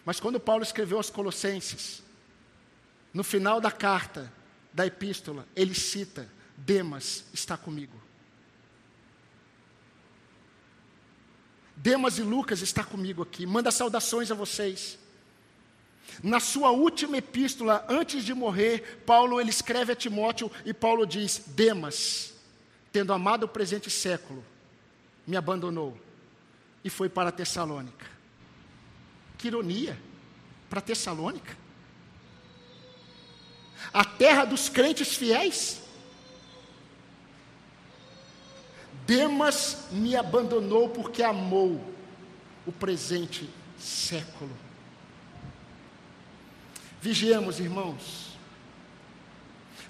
Mas 0.06 0.20
quando 0.20 0.40
Paulo 0.40 0.64
escreveu 0.64 0.98
aos 0.98 1.10
Colossenses, 1.10 2.04
no 3.14 3.24
final 3.24 3.60
da 3.60 3.72
carta, 3.72 4.32
da 4.72 4.86
epístola, 4.86 5.48
ele 5.56 5.74
cita: 5.74 6.30
Demas 6.56 7.26
está 7.34 7.58
comigo. 7.58 8.00
Demas 11.76 12.18
e 12.18 12.22
Lucas 12.22 12.62
está 12.62 12.84
comigo 12.84 13.24
aqui. 13.24 13.46
Manda 13.46 13.72
saudações 13.72 14.30
a 14.32 14.36
vocês. 14.36 15.00
Na 16.22 16.40
sua 16.40 16.72
última 16.72 17.18
epístola, 17.18 17.86
antes 17.88 18.24
de 18.24 18.34
morrer, 18.34 19.02
Paulo 19.06 19.40
ele 19.40 19.50
escreve 19.50 19.94
a 19.94 19.96
Timóteo 19.96 20.52
e 20.66 20.74
Paulo 20.74 21.06
diz: 21.06 21.44
Demas, 21.48 22.34
tendo 22.92 23.14
amado 23.14 23.44
o 23.44 23.50
presente 23.50 23.90
século, 23.90 24.44
me 25.26 25.38
abandonou 25.38 25.98
e 26.84 26.90
foi 26.90 27.10
para 27.10 27.32
Tessalônica. 27.32 28.06
Que 29.38 29.48
ironia! 29.48 29.98
Para 30.70 30.82
Tessalônica? 30.82 31.58
A 33.94 34.06
terra 34.06 34.46
dos 34.46 34.70
crentes 34.70 35.16
fiéis? 35.16 35.81
Demas 39.06 39.86
me 39.92 40.16
abandonou 40.16 40.90
porque 40.90 41.24
amou 41.24 41.82
o 42.66 42.72
presente 42.72 43.50
século. 43.78 44.52
Vigiemos, 47.02 47.60
irmãos. 47.60 48.38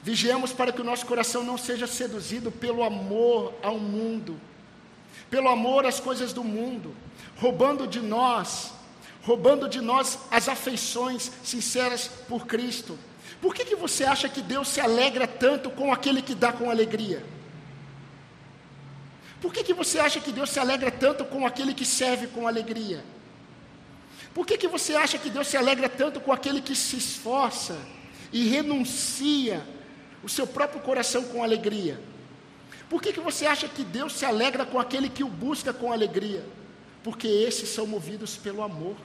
Vigiemos 0.02 0.52
para 0.52 0.72
que 0.72 0.82
o 0.82 0.84
nosso 0.84 1.06
coração 1.06 1.44
não 1.44 1.58
seja 1.58 1.86
seduzido 1.86 2.52
pelo 2.52 2.84
amor 2.84 3.54
ao 3.62 3.78
mundo, 3.78 4.40
pelo 5.30 5.50
amor 5.50 5.86
às 5.86 6.00
coisas 6.00 6.34
do 6.34 6.44
mundo, 6.44 6.96
roubando 7.38 7.86
de 7.86 8.00
nós, 8.00 8.74
roubando 9.24 9.70
de 9.70 9.80
nós 9.80 10.18
as 10.32 10.50
afeições 10.50 11.32
sinceras 11.44 12.08
por 12.28 12.48
Cristo. 12.48 12.98
Por 13.42 13.54
que, 13.54 13.66
que 13.66 13.76
você 13.76 14.04
acha 14.04 14.28
que 14.28 14.42
Deus 14.42 14.70
se 14.70 14.80
alegra 14.82 15.28
tanto 15.28 15.70
com 15.70 15.94
aquele 15.94 16.22
que 16.22 16.34
dá 16.34 16.52
com 16.52 16.70
alegria? 16.70 17.24
Por 19.42 19.52
que, 19.52 19.64
que 19.64 19.74
você 19.74 19.98
acha 20.00 20.20
que 20.20 20.32
Deus 20.32 20.52
se 20.52 20.60
alegra 20.60 20.92
tanto 20.92 21.26
com 21.26 21.48
aquele 21.48 21.74
que 21.74 21.84
serve 21.84 22.28
com 22.28 22.48
alegria? 22.48 23.04
Por 24.36 24.46
que, 24.46 24.56
que 24.56 24.68
você 24.68 24.96
acha 24.96 25.18
que 25.18 25.32
Deus 25.32 25.48
se 25.48 25.58
alegra 25.58 25.90
tanto 25.90 26.22
com 26.22 26.32
aquele 26.32 26.62
que 26.62 26.76
se 26.76 26.96
esforça 26.96 27.78
e 28.32 28.48
renuncia 28.48 29.66
o 30.24 30.30
seu 30.30 30.46
próprio 30.46 30.80
coração 30.82 31.24
com 31.24 31.44
alegria? 31.44 32.00
Por 32.88 33.02
que, 33.02 33.12
que 33.12 33.20
você 33.20 33.48
acha 33.48 33.68
que 33.68 33.84
Deus 33.84 34.14
se 34.14 34.26
alegra 34.26 34.64
com 34.64 34.80
aquele 34.80 35.10
que 35.10 35.24
o 35.24 35.28
busca 35.28 35.74
com 35.74 35.92
alegria? 35.92 36.46
Porque 37.04 37.28
esses 37.28 37.70
são 37.70 37.88
movidos 37.88 38.38
pelo 38.38 38.62
amor. 38.62 38.96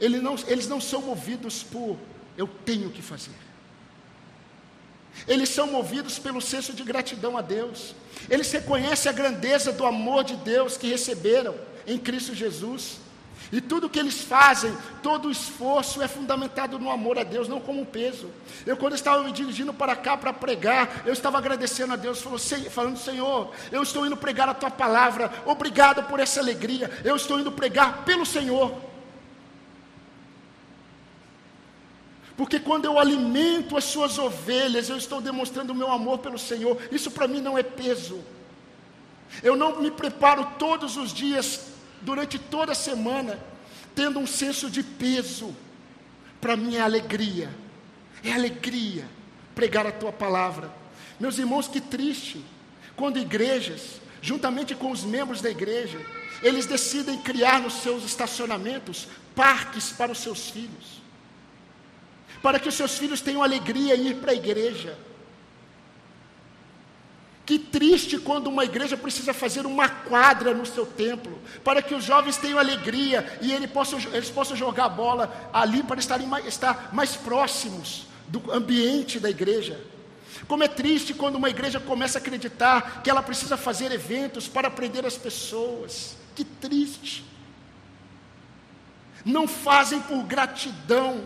Não, 0.00 0.36
eles 0.46 0.68
não 0.68 0.80
são 0.80 1.02
movidos 1.02 1.62
por 1.64 1.98
eu 2.36 2.46
tenho 2.46 2.90
que 2.90 3.02
fazer. 3.02 3.41
Eles 5.26 5.48
são 5.48 5.66
movidos 5.66 6.18
pelo 6.18 6.40
senso 6.40 6.72
de 6.72 6.82
gratidão 6.82 7.36
a 7.36 7.42
Deus. 7.42 7.94
Eles 8.28 8.50
reconhecem 8.50 9.10
a 9.10 9.14
grandeza 9.14 9.72
do 9.72 9.86
amor 9.86 10.24
de 10.24 10.36
Deus 10.36 10.76
que 10.76 10.88
receberam 10.88 11.54
em 11.86 11.98
Cristo 11.98 12.34
Jesus. 12.34 13.00
E 13.50 13.60
tudo 13.60 13.88
que 13.88 13.98
eles 13.98 14.22
fazem, 14.22 14.74
todo 15.02 15.28
o 15.28 15.30
esforço 15.30 16.00
é 16.00 16.08
fundamentado 16.08 16.78
no 16.78 16.90
amor 16.90 17.18
a 17.18 17.22
Deus, 17.22 17.48
não 17.48 17.60
como 17.60 17.82
um 17.82 17.84
peso. 17.84 18.30
Eu, 18.64 18.78
quando 18.78 18.94
estava 18.94 19.22
me 19.22 19.30
dirigindo 19.30 19.74
para 19.74 19.94
cá 19.94 20.16
para 20.16 20.32
pregar, 20.32 21.02
eu 21.04 21.12
estava 21.12 21.36
agradecendo 21.36 21.92
a 21.92 21.96
Deus, 21.96 22.24
falando: 22.70 22.98
Senhor, 22.98 23.52
eu 23.70 23.82
estou 23.82 24.06
indo 24.06 24.16
pregar 24.16 24.48
a 24.48 24.54
tua 24.54 24.70
palavra, 24.70 25.30
obrigado 25.44 26.02
por 26.04 26.18
essa 26.18 26.40
alegria, 26.40 26.90
eu 27.04 27.14
estou 27.14 27.38
indo 27.38 27.52
pregar 27.52 28.04
pelo 28.04 28.24
Senhor. 28.24 28.91
Porque 32.36 32.58
quando 32.58 32.86
eu 32.86 32.98
alimento 32.98 33.76
as 33.76 33.84
suas 33.84 34.18
ovelhas, 34.18 34.88
eu 34.88 34.96
estou 34.96 35.20
demonstrando 35.20 35.72
o 35.72 35.76
meu 35.76 35.90
amor 35.90 36.18
pelo 36.18 36.38
Senhor. 36.38 36.78
Isso 36.90 37.10
para 37.10 37.28
mim 37.28 37.40
não 37.40 37.58
é 37.58 37.62
peso. 37.62 38.22
Eu 39.42 39.56
não 39.56 39.80
me 39.80 39.90
preparo 39.90 40.46
todos 40.58 40.96
os 40.96 41.12
dias, 41.12 41.68
durante 42.00 42.38
toda 42.38 42.72
a 42.72 42.76
semana, 42.76 43.38
tendo 43.94 44.18
um 44.18 44.26
senso 44.26 44.70
de 44.70 44.82
peso. 44.82 45.54
Para 46.40 46.56
mim 46.56 46.76
é 46.76 46.80
alegria. 46.80 47.50
É 48.24 48.32
alegria 48.32 49.06
pregar 49.54 49.86
a 49.86 49.92
tua 49.92 50.12
palavra. 50.12 50.72
Meus 51.20 51.38
irmãos, 51.38 51.68
que 51.68 51.80
triste 51.80 52.42
quando 52.96 53.18
igrejas, 53.18 54.00
juntamente 54.22 54.74
com 54.74 54.90
os 54.90 55.04
membros 55.04 55.40
da 55.42 55.50
igreja, 55.50 56.00
eles 56.42 56.66
decidem 56.66 57.18
criar 57.18 57.60
nos 57.60 57.74
seus 57.74 58.04
estacionamentos 58.04 59.06
parques 59.34 59.90
para 59.90 60.12
os 60.12 60.18
seus 60.18 60.50
filhos 60.50 61.01
para 62.42 62.58
que 62.58 62.68
os 62.68 62.74
seus 62.74 62.98
filhos 62.98 63.20
tenham 63.20 63.42
alegria 63.42 63.96
em 63.96 64.08
ir 64.08 64.16
para 64.16 64.32
a 64.32 64.34
igreja. 64.34 64.98
Que 67.44 67.58
triste 67.58 68.18
quando 68.18 68.46
uma 68.46 68.64
igreja 68.64 68.96
precisa 68.96 69.34
fazer 69.34 69.66
uma 69.66 69.88
quadra 69.88 70.54
no 70.54 70.64
seu 70.64 70.86
templo, 70.86 71.38
para 71.64 71.82
que 71.82 71.94
os 71.94 72.04
jovens 72.04 72.36
tenham 72.36 72.58
alegria 72.58 73.38
e 73.40 73.52
eles 73.52 73.70
possam, 73.70 73.98
eles 74.12 74.30
possam 74.30 74.56
jogar 74.56 74.88
bola 74.88 75.50
ali 75.52 75.82
para 75.82 75.98
estarem 75.98 76.26
mais, 76.26 76.46
estar 76.46 76.90
mais 76.92 77.16
próximos 77.16 78.06
do 78.28 78.52
ambiente 78.52 79.18
da 79.18 79.28
igreja. 79.28 79.78
Como 80.46 80.62
é 80.62 80.68
triste 80.68 81.14
quando 81.14 81.36
uma 81.36 81.50
igreja 81.50 81.80
começa 81.80 82.18
a 82.18 82.20
acreditar 82.20 83.02
que 83.02 83.10
ela 83.10 83.22
precisa 83.22 83.56
fazer 83.56 83.92
eventos 83.92 84.48
para 84.48 84.68
aprender 84.68 85.04
as 85.04 85.16
pessoas. 85.16 86.16
Que 86.34 86.44
triste. 86.44 87.24
Não 89.24 89.46
fazem 89.46 90.00
por 90.00 90.22
gratidão, 90.24 91.24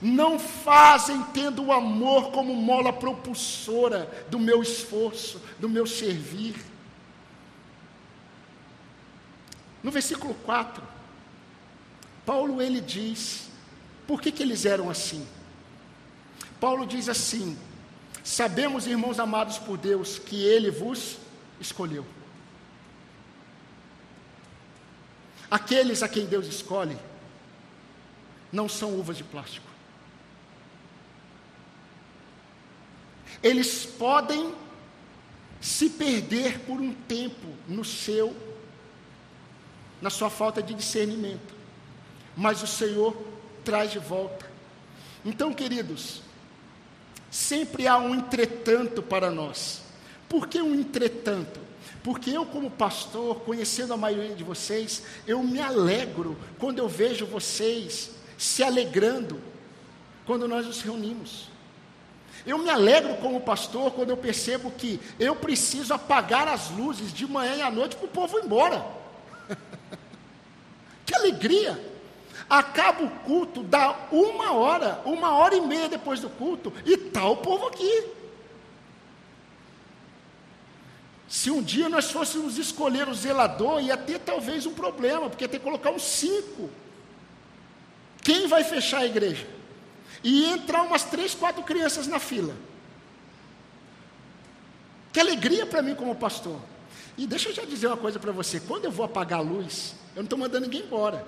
não 0.00 0.38
fazem 0.38 1.22
tendo 1.34 1.64
o 1.64 1.72
amor 1.72 2.30
como 2.30 2.54
mola 2.54 2.92
propulsora 2.92 4.26
do 4.30 4.38
meu 4.38 4.62
esforço, 4.62 5.40
do 5.58 5.68
meu 5.68 5.86
servir. 5.86 6.54
No 9.82 9.90
versículo 9.90 10.34
4, 10.34 10.82
Paulo 12.24 12.60
ele 12.62 12.80
diz, 12.80 13.48
por 14.06 14.20
que, 14.20 14.30
que 14.30 14.42
eles 14.42 14.64
eram 14.64 14.88
assim? 14.88 15.26
Paulo 16.60 16.86
diz 16.86 17.08
assim: 17.08 17.56
Sabemos, 18.24 18.86
irmãos 18.86 19.18
amados 19.18 19.58
por 19.58 19.76
Deus, 19.76 20.18
que 20.18 20.36
Ele 20.42 20.70
vos 20.70 21.18
escolheu. 21.60 22.04
Aqueles 25.50 26.02
a 26.02 26.08
quem 26.08 26.26
Deus 26.26 26.46
escolhe 26.46 26.96
não 28.52 28.68
são 28.68 28.94
uvas 28.98 29.16
de 29.16 29.24
plástico. 29.24 29.67
Eles 33.42 33.86
podem 33.86 34.54
se 35.60 35.90
perder 35.90 36.60
por 36.60 36.80
um 36.80 36.92
tempo 36.92 37.48
no 37.66 37.84
seu 37.84 38.34
na 40.00 40.10
sua 40.10 40.30
falta 40.30 40.62
de 40.62 40.74
discernimento. 40.74 41.54
Mas 42.36 42.62
o 42.62 42.66
Senhor 42.66 43.16
traz 43.64 43.90
de 43.90 43.98
volta. 43.98 44.48
Então, 45.24 45.52
queridos, 45.52 46.22
sempre 47.30 47.86
há 47.88 47.98
um 47.98 48.14
entretanto 48.14 49.02
para 49.02 49.30
nós. 49.30 49.82
Por 50.28 50.46
que 50.46 50.60
um 50.60 50.74
entretanto? 50.74 51.60
Porque 52.02 52.30
eu, 52.30 52.46
como 52.46 52.70
pastor, 52.70 53.40
conhecendo 53.40 53.92
a 53.92 53.96
maioria 53.96 54.34
de 54.34 54.44
vocês, 54.44 55.02
eu 55.26 55.42
me 55.42 55.60
alegro 55.60 56.38
quando 56.58 56.78
eu 56.78 56.88
vejo 56.88 57.26
vocês 57.26 58.12
se 58.36 58.62
alegrando 58.62 59.40
quando 60.24 60.46
nós 60.46 60.64
nos 60.64 60.80
reunimos. 60.80 61.48
Eu 62.48 62.56
me 62.56 62.70
alegro 62.70 63.14
como 63.16 63.42
pastor 63.42 63.92
quando 63.92 64.08
eu 64.08 64.16
percebo 64.16 64.70
que 64.70 64.98
eu 65.20 65.36
preciso 65.36 65.92
apagar 65.92 66.48
as 66.48 66.70
luzes 66.70 67.12
de 67.12 67.26
manhã 67.26 67.56
e 67.56 67.60
à 67.60 67.70
noite 67.70 67.94
para 67.94 68.06
o 68.06 68.08
povo 68.08 68.38
ir 68.38 68.46
embora. 68.46 68.86
que 71.04 71.14
alegria! 71.14 71.78
Acaba 72.48 73.04
o 73.04 73.10
culto, 73.10 73.62
dá 73.62 74.08
uma 74.10 74.54
hora, 74.54 75.02
uma 75.04 75.36
hora 75.36 75.56
e 75.56 75.60
meia 75.60 75.90
depois 75.90 76.20
do 76.20 76.30
culto, 76.30 76.72
e 76.86 76.94
está 76.94 77.28
o 77.28 77.36
povo 77.36 77.66
aqui. 77.66 78.04
Se 81.28 81.50
um 81.50 81.62
dia 81.62 81.90
nós 81.90 82.10
fôssemos 82.10 82.56
escolher 82.56 83.06
o 83.10 83.14
zelador, 83.14 83.82
ia 83.82 83.98
ter 83.98 84.20
talvez 84.20 84.64
um 84.64 84.72
problema, 84.72 85.28
porque 85.28 85.44
ia 85.44 85.48
ter 85.48 85.58
que 85.58 85.64
colocar 85.64 85.90
uns 85.90 86.02
cinco. 86.02 86.70
Quem 88.22 88.46
vai 88.46 88.64
fechar 88.64 89.00
a 89.00 89.06
igreja? 89.06 89.57
E 90.22 90.46
entrar 90.46 90.82
umas 90.82 91.04
três, 91.04 91.34
quatro 91.34 91.62
crianças 91.62 92.06
na 92.06 92.18
fila. 92.18 92.54
Que 95.12 95.20
alegria 95.20 95.66
para 95.66 95.82
mim 95.82 95.94
como 95.94 96.14
pastor. 96.14 96.60
E 97.16 97.26
deixa 97.26 97.48
eu 97.48 97.54
já 97.54 97.64
dizer 97.64 97.86
uma 97.88 97.96
coisa 97.96 98.18
para 98.18 98.32
você: 98.32 98.60
quando 98.60 98.84
eu 98.84 98.90
vou 98.90 99.04
apagar 99.04 99.40
a 99.40 99.42
luz, 99.42 99.94
eu 100.14 100.16
não 100.16 100.24
estou 100.24 100.38
mandando 100.38 100.66
ninguém 100.66 100.82
embora. 100.82 101.26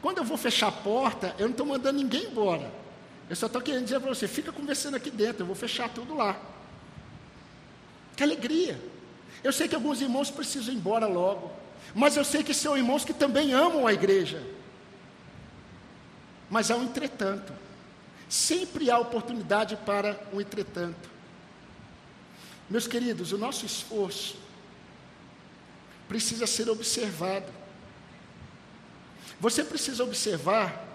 Quando 0.00 0.18
eu 0.18 0.24
vou 0.24 0.36
fechar 0.36 0.68
a 0.68 0.72
porta, 0.72 1.34
eu 1.38 1.46
não 1.46 1.52
estou 1.52 1.66
mandando 1.66 1.98
ninguém 1.98 2.24
embora. 2.26 2.70
Eu 3.28 3.34
só 3.36 3.46
estou 3.46 3.60
querendo 3.60 3.84
dizer 3.84 4.00
para 4.00 4.14
você: 4.14 4.28
fica 4.28 4.52
conversando 4.52 4.96
aqui 4.96 5.10
dentro, 5.10 5.42
eu 5.42 5.46
vou 5.46 5.56
fechar 5.56 5.88
tudo 5.88 6.14
lá. 6.14 6.40
Que 8.16 8.22
alegria. 8.22 8.80
Eu 9.42 9.52
sei 9.52 9.68
que 9.68 9.74
alguns 9.74 10.00
irmãos 10.00 10.30
precisam 10.30 10.74
ir 10.74 10.76
embora 10.76 11.06
logo. 11.06 11.50
Mas 11.94 12.16
eu 12.16 12.24
sei 12.24 12.42
que 12.42 12.52
são 12.52 12.76
irmãos 12.76 13.04
que 13.04 13.12
também 13.12 13.52
amam 13.52 13.86
a 13.86 13.92
igreja. 13.92 14.42
Mas 16.50 16.70
há 16.70 16.76
um 16.76 16.84
entretanto. 16.84 17.52
Sempre 18.28 18.90
há 18.90 18.98
oportunidade 18.98 19.76
para 19.76 20.18
um 20.32 20.40
entretanto. 20.40 21.08
Meus 22.68 22.86
queridos, 22.86 23.32
o 23.32 23.38
nosso 23.38 23.64
esforço 23.64 24.36
precisa 26.06 26.46
ser 26.46 26.68
observado. 26.68 27.46
Você 29.40 29.62
precisa 29.62 30.04
observar 30.04 30.86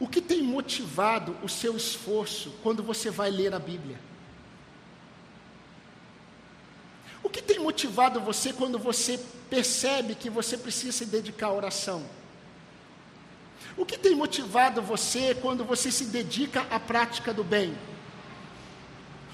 o 0.00 0.08
que 0.08 0.20
tem 0.20 0.42
motivado 0.42 1.36
o 1.42 1.48
seu 1.48 1.76
esforço 1.76 2.52
quando 2.62 2.82
você 2.82 3.10
vai 3.10 3.30
ler 3.30 3.54
a 3.54 3.58
Bíblia. 3.58 4.00
O 7.22 7.28
que 7.28 7.40
tem 7.40 7.60
motivado 7.60 8.20
você 8.20 8.52
quando 8.52 8.78
você 8.78 9.20
percebe 9.48 10.16
que 10.16 10.28
você 10.28 10.56
precisa 10.56 10.90
se 10.90 11.06
dedicar 11.06 11.48
à 11.48 11.52
oração? 11.52 12.04
O 13.76 13.86
que 13.86 13.98
tem 13.98 14.14
motivado 14.14 14.82
você 14.82 15.34
quando 15.34 15.64
você 15.64 15.90
se 15.90 16.06
dedica 16.06 16.66
à 16.70 16.78
prática 16.78 17.32
do 17.32 17.42
bem? 17.42 17.74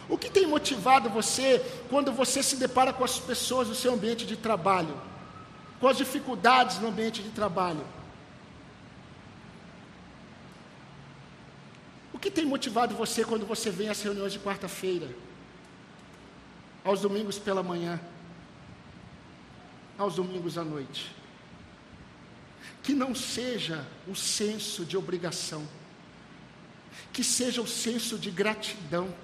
O 0.08 0.16
que 0.16 0.30
tem 0.30 0.46
motivado 0.46 1.10
você 1.10 1.62
quando 1.90 2.12
você 2.12 2.42
se 2.42 2.56
depara 2.56 2.92
com 2.92 3.04
as 3.04 3.18
pessoas 3.18 3.68
no 3.68 3.74
seu 3.74 3.92
ambiente 3.92 4.24
de 4.24 4.36
trabalho? 4.36 4.96
Com 5.80 5.88
as 5.88 5.96
dificuldades 5.96 6.78
no 6.78 6.88
ambiente 6.88 7.22
de 7.22 7.30
trabalho? 7.30 7.84
O 12.12 12.18
que 12.18 12.30
tem 12.30 12.44
motivado 12.44 12.94
você 12.94 13.24
quando 13.24 13.44
você 13.46 13.70
vem 13.70 13.88
às 13.90 14.00
reuniões 14.02 14.32
de 14.32 14.38
quarta-feira? 14.38 15.08
Aos 16.84 17.00
domingos 17.00 17.38
pela 17.38 17.62
manhã? 17.62 18.00
Aos 19.98 20.14
domingos 20.14 20.56
à 20.56 20.64
noite? 20.64 21.17
Que 22.88 22.94
não 22.94 23.14
seja 23.14 23.84
o 24.06 24.14
senso 24.14 24.82
de 24.82 24.96
obrigação, 24.96 25.68
que 27.12 27.22
seja 27.22 27.60
o 27.60 27.66
senso 27.66 28.16
de 28.16 28.30
gratidão 28.30 29.14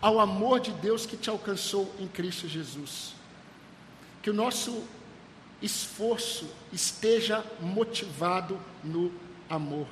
ao 0.00 0.18
amor 0.18 0.58
de 0.58 0.72
Deus 0.72 1.06
que 1.06 1.16
te 1.16 1.30
alcançou 1.30 1.94
em 2.00 2.08
Cristo 2.08 2.48
Jesus. 2.48 3.14
Que 4.20 4.28
o 4.28 4.34
nosso 4.34 4.82
esforço 5.62 6.50
esteja 6.72 7.46
motivado 7.60 8.60
no 8.82 9.12
amor. 9.48 9.86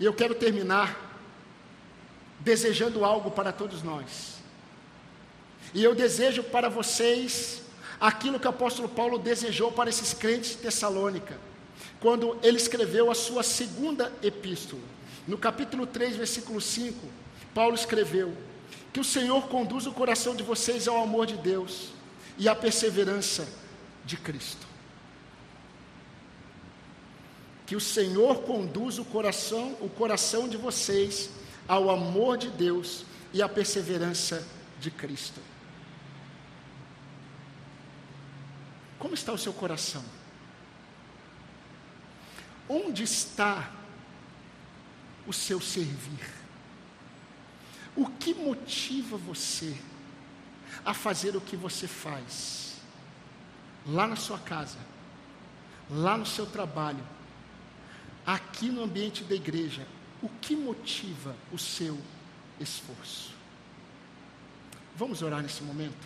E 0.00 0.04
eu 0.04 0.12
quero 0.12 0.34
terminar 0.34 1.22
desejando 2.40 3.04
algo 3.04 3.30
para 3.30 3.52
todos 3.52 3.80
nós. 3.80 4.38
E 5.72 5.84
eu 5.84 5.94
desejo 5.94 6.42
para 6.42 6.68
vocês 6.68 7.62
aquilo 8.00 8.38
que 8.38 8.46
o 8.46 8.50
apóstolo 8.50 8.88
Paulo 8.88 9.18
desejou 9.18 9.72
para 9.72 9.90
esses 9.90 10.12
crentes 10.12 10.50
de 10.50 10.56
Tessalônica, 10.58 11.38
quando 12.00 12.38
ele 12.42 12.56
escreveu 12.56 13.10
a 13.10 13.14
sua 13.14 13.42
segunda 13.42 14.12
epístola. 14.22 14.82
No 15.26 15.38
capítulo 15.38 15.86
3, 15.86 16.16
versículo 16.16 16.60
5, 16.60 16.98
Paulo 17.54 17.74
escreveu: 17.74 18.34
Que 18.92 19.00
o 19.00 19.04
Senhor 19.04 19.48
conduza 19.48 19.88
o 19.88 19.94
coração 19.94 20.34
de 20.34 20.42
vocês 20.42 20.86
ao 20.86 21.02
amor 21.02 21.26
de 21.26 21.36
Deus 21.36 21.88
e 22.36 22.48
à 22.48 22.54
perseverança 22.54 23.46
de 24.04 24.16
Cristo. 24.16 24.66
Que 27.66 27.74
o 27.74 27.80
Senhor 27.80 28.42
conduza 28.42 29.00
o 29.00 29.04
coração, 29.06 29.76
o 29.80 29.88
coração 29.88 30.46
de 30.48 30.56
vocês 30.56 31.30
ao 31.66 31.88
amor 31.88 32.36
de 32.36 32.50
Deus 32.50 33.04
e 33.32 33.40
à 33.40 33.48
perseverança 33.48 34.46
de 34.78 34.90
Cristo. 34.90 35.40
Como 39.14 39.20
está 39.20 39.32
o 39.32 39.38
seu 39.38 39.52
coração? 39.52 40.02
Onde 42.68 43.04
está 43.04 43.70
o 45.24 45.32
seu 45.32 45.60
servir? 45.60 46.28
O 47.94 48.06
que 48.06 48.34
motiva 48.34 49.16
você 49.16 49.76
a 50.84 50.92
fazer 50.92 51.36
o 51.36 51.40
que 51.40 51.54
você 51.54 51.86
faz? 51.86 52.74
Lá 53.86 54.08
na 54.08 54.16
sua 54.16 54.36
casa, 54.36 54.78
lá 55.88 56.18
no 56.18 56.26
seu 56.26 56.44
trabalho, 56.44 57.06
aqui 58.26 58.68
no 58.68 58.82
ambiente 58.82 59.22
da 59.22 59.36
igreja, 59.36 59.86
o 60.20 60.28
que 60.28 60.56
motiva 60.56 61.36
o 61.52 61.58
seu 61.58 61.96
esforço? 62.58 63.32
Vamos 64.96 65.22
orar 65.22 65.40
nesse 65.40 65.62
momento? 65.62 66.04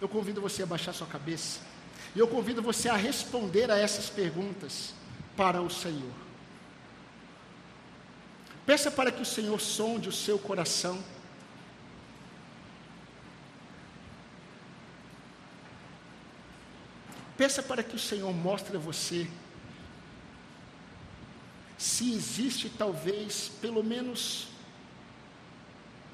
Eu 0.00 0.08
convido 0.08 0.40
você 0.40 0.62
a 0.62 0.66
baixar 0.66 0.94
sua 0.94 1.06
cabeça. 1.06 1.71
E 2.14 2.18
eu 2.18 2.28
convido 2.28 2.60
você 2.60 2.88
a 2.88 2.96
responder 2.96 3.70
a 3.70 3.78
essas 3.78 4.10
perguntas 4.10 4.94
para 5.36 5.62
o 5.62 5.70
Senhor. 5.70 6.12
Peça 8.66 8.90
para 8.90 9.10
que 9.10 9.22
o 9.22 9.26
Senhor 9.26 9.60
sonde 9.60 10.08
o 10.08 10.12
seu 10.12 10.38
coração. 10.38 11.02
Peça 17.36 17.62
para 17.62 17.82
que 17.82 17.96
o 17.96 17.98
Senhor 17.98 18.32
mostre 18.32 18.76
a 18.76 18.80
você 18.80 19.28
se 21.82 22.12
existe 22.12 22.68
talvez 22.68 23.50
pelo 23.60 23.82
menos 23.82 24.46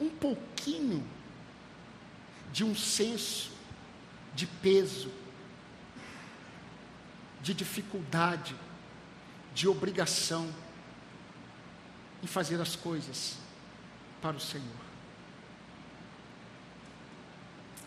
um 0.01 0.09
pouquinho 0.09 1.07
de 2.51 2.64
um 2.64 2.74
senso 2.74 3.51
de 4.34 4.46
peso 4.46 5.11
de 7.49 7.55
dificuldade, 7.55 8.55
de 9.55 9.66
obrigação 9.66 10.53
em 12.22 12.26
fazer 12.26 12.61
as 12.61 12.76
coisas 12.76 13.38
para 14.20 14.36
o 14.36 14.40
Senhor. 14.40 14.66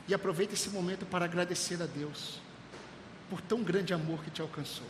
E 0.07 0.15
aproveite 0.15 0.55
esse 0.55 0.71
momento 0.71 1.05
para 1.05 1.25
agradecer 1.25 1.79
a 1.79 1.85
Deus 1.85 2.41
por 3.29 3.39
tão 3.39 3.61
grande 3.61 3.93
amor 3.93 4.23
que 4.23 4.31
te 4.31 4.41
alcançou. 4.41 4.87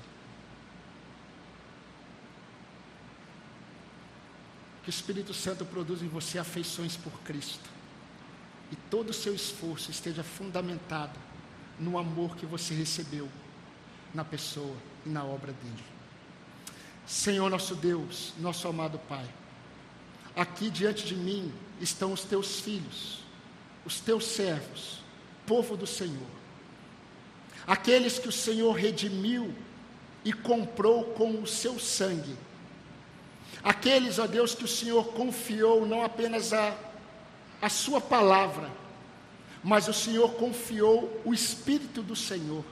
Que 4.83 4.89
o 4.89 4.89
Espírito 4.89 5.33
Santo 5.33 5.65
produza 5.65 6.05
em 6.05 6.07
você 6.07 6.39
afeições 6.39 6.95
por 6.95 7.11
Cristo. 7.23 7.69
E 8.71 8.75
todo 8.89 9.09
o 9.09 9.13
seu 9.13 9.35
esforço 9.35 9.91
esteja 9.91 10.23
fundamentado 10.23 11.19
no 11.77 11.97
amor 11.97 12.37
que 12.37 12.45
você 12.45 12.73
recebeu 12.73 13.29
na 14.13 14.23
pessoa 14.23 14.75
e 15.05 15.09
na 15.09 15.23
obra 15.23 15.53
dele. 15.53 15.83
Senhor 17.05 17.49
nosso 17.49 17.75
Deus, 17.75 18.33
nosso 18.39 18.67
amado 18.67 18.99
Pai, 18.99 19.25
aqui 20.35 20.69
diante 20.69 21.05
de 21.05 21.15
mim 21.15 21.51
estão 21.79 22.13
os 22.13 22.23
teus 22.23 22.59
filhos, 22.59 23.19
os 23.85 23.99
teus 23.99 24.25
servos, 24.25 25.01
povo 25.45 25.75
do 25.75 25.87
Senhor, 25.87 26.27
aqueles 27.65 28.19
que 28.19 28.29
o 28.29 28.31
Senhor 28.31 28.71
redimiu 28.73 29.53
e 30.23 30.31
comprou 30.31 31.05
com 31.15 31.41
o 31.41 31.47
seu 31.47 31.79
sangue, 31.79 32.37
aqueles, 33.63 34.19
ó 34.19 34.27
Deus, 34.27 34.53
que 34.55 34.63
o 34.63 34.67
Senhor 34.67 35.05
confiou 35.13 35.85
não 35.85 36.03
apenas 36.03 36.53
a, 36.53 36.77
a 37.61 37.69
Sua 37.69 37.99
palavra, 37.99 38.69
mas 39.63 39.87
o 39.87 39.93
Senhor 39.93 40.33
confiou 40.35 41.21
o 41.25 41.33
Espírito 41.33 42.01
do 42.01 42.15
Senhor 42.15 42.63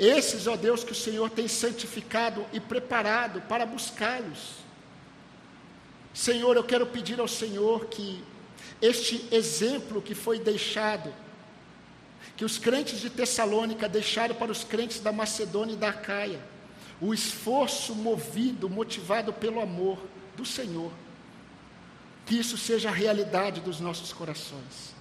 esses, 0.00 0.46
ó 0.46 0.56
Deus, 0.56 0.82
que 0.82 0.92
o 0.92 0.94
Senhor 0.94 1.28
tem 1.28 1.46
santificado 1.46 2.46
e 2.54 2.58
preparado 2.58 3.42
para 3.42 3.66
buscá-los. 3.66 4.54
Senhor, 6.14 6.56
eu 6.56 6.64
quero 6.64 6.86
pedir 6.86 7.20
ao 7.20 7.28
Senhor 7.28 7.84
que 7.86 8.24
este 8.80 9.28
exemplo 9.30 10.00
que 10.00 10.14
foi 10.14 10.38
deixado, 10.38 11.12
que 12.34 12.46
os 12.46 12.56
crentes 12.56 12.98
de 13.00 13.10
Tessalônica 13.10 13.86
deixaram 13.88 14.34
para 14.34 14.50
os 14.50 14.64
crentes 14.64 15.00
da 15.00 15.12
Macedônia 15.12 15.74
e 15.74 15.76
da 15.76 15.92
Caia, 15.92 16.40
o 16.98 17.12
esforço 17.12 17.94
movido, 17.94 18.70
motivado 18.70 19.34
pelo 19.34 19.60
amor 19.60 19.98
do 20.34 20.46
Senhor, 20.46 20.90
que 22.24 22.38
isso 22.38 22.56
seja 22.56 22.88
a 22.88 22.92
realidade 22.92 23.60
dos 23.60 23.80
nossos 23.80 24.12
corações 24.12 24.99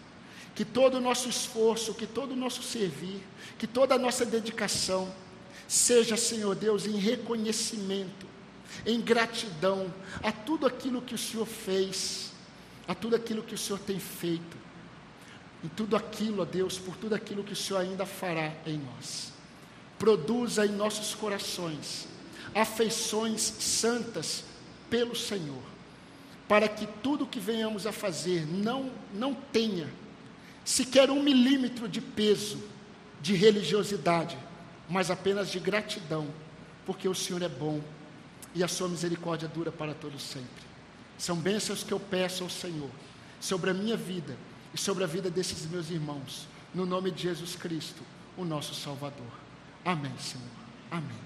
que 0.60 0.66
todo 0.66 0.96
o 0.96 1.00
nosso 1.00 1.30
esforço, 1.30 1.94
que 1.94 2.06
todo 2.06 2.34
o 2.34 2.36
nosso 2.36 2.62
servir, 2.62 3.24
que 3.58 3.66
toda 3.66 3.96
a 3.96 3.98
nossa 3.98 4.26
dedicação 4.26 5.10
seja, 5.70 6.18
Senhor 6.18 6.54
Deus, 6.54 6.86
em 6.86 6.98
reconhecimento, 6.98 8.28
em 8.86 9.00
gratidão 9.00 9.90
a 10.22 10.34
tudo 10.34 10.68
aquilo 10.68 11.02
que 11.02 11.16
o 11.16 11.18
Senhor 11.18 11.46
fez, 11.46 12.34
a 12.86 12.94
tudo 12.94 13.16
aquilo 13.16 13.42
que 13.42 13.56
o 13.56 13.58
Senhor 13.58 13.80
tem 13.80 14.02
feito, 14.02 14.58
em 15.64 15.70
tudo 15.70 15.96
aquilo, 15.96 16.42
ó 16.42 16.46
Deus, 16.46 16.78
por 16.78 16.98
tudo 16.98 17.16
aquilo 17.16 17.42
que 17.42 17.54
o 17.54 17.56
Senhor 17.56 17.80
ainda 17.80 18.06
fará 18.06 18.52
em 18.66 18.80
nós. 18.80 19.32
Produza 19.98 20.66
em 20.66 20.74
nossos 20.74 21.16
corações 21.16 22.06
afeições 22.54 23.40
santas 23.42 24.44
pelo 24.90 25.16
Senhor, 25.16 25.64
para 26.50 26.68
que 26.68 26.86
tudo 27.02 27.26
que 27.26 27.40
venhamos 27.40 27.88
a 27.88 27.94
fazer 27.94 28.46
não, 28.46 28.92
não 29.14 29.34
tenha 29.34 29.88
sequer 30.64 31.10
um 31.10 31.22
milímetro 31.22 31.88
de 31.88 32.02
peso 32.02 32.62
de 33.22 33.36
religiosidade, 33.36 34.38
mas 34.90 35.12
apenas 35.12 35.52
de 35.52 35.60
gratidão, 35.60 36.28
porque 36.86 37.08
o 37.08 37.16
Senhor 37.16 37.42
é 37.42 37.50
bom 37.50 37.82
e 38.56 38.64
a 38.64 38.68
sua 38.68 38.88
misericórdia 38.88 39.48
dura 39.48 39.72
para 39.72 39.94
todos 39.94 40.22
sempre. 40.22 40.64
São 41.18 41.36
bênçãos 41.36 41.84
que 41.84 41.92
eu 41.92 42.00
peço 42.00 42.44
ao 42.44 42.50
Senhor 42.50 42.90
sobre 43.40 43.70
a 43.70 43.74
minha 43.74 43.98
vida 43.98 44.38
e 44.74 44.78
sobre 44.78 45.04
a 45.04 45.08
vida 45.08 45.30
desses 45.30 45.66
meus 45.66 45.90
irmãos, 45.90 46.48
no 46.74 46.86
nome 46.86 47.12
de 47.12 47.24
Jesus 47.24 47.56
Cristo, 47.56 48.02
o 48.38 48.46
nosso 48.46 48.74
Salvador. 48.74 49.32
Amém, 49.84 50.14
Senhor. 50.20 50.48
Amém. 50.92 51.18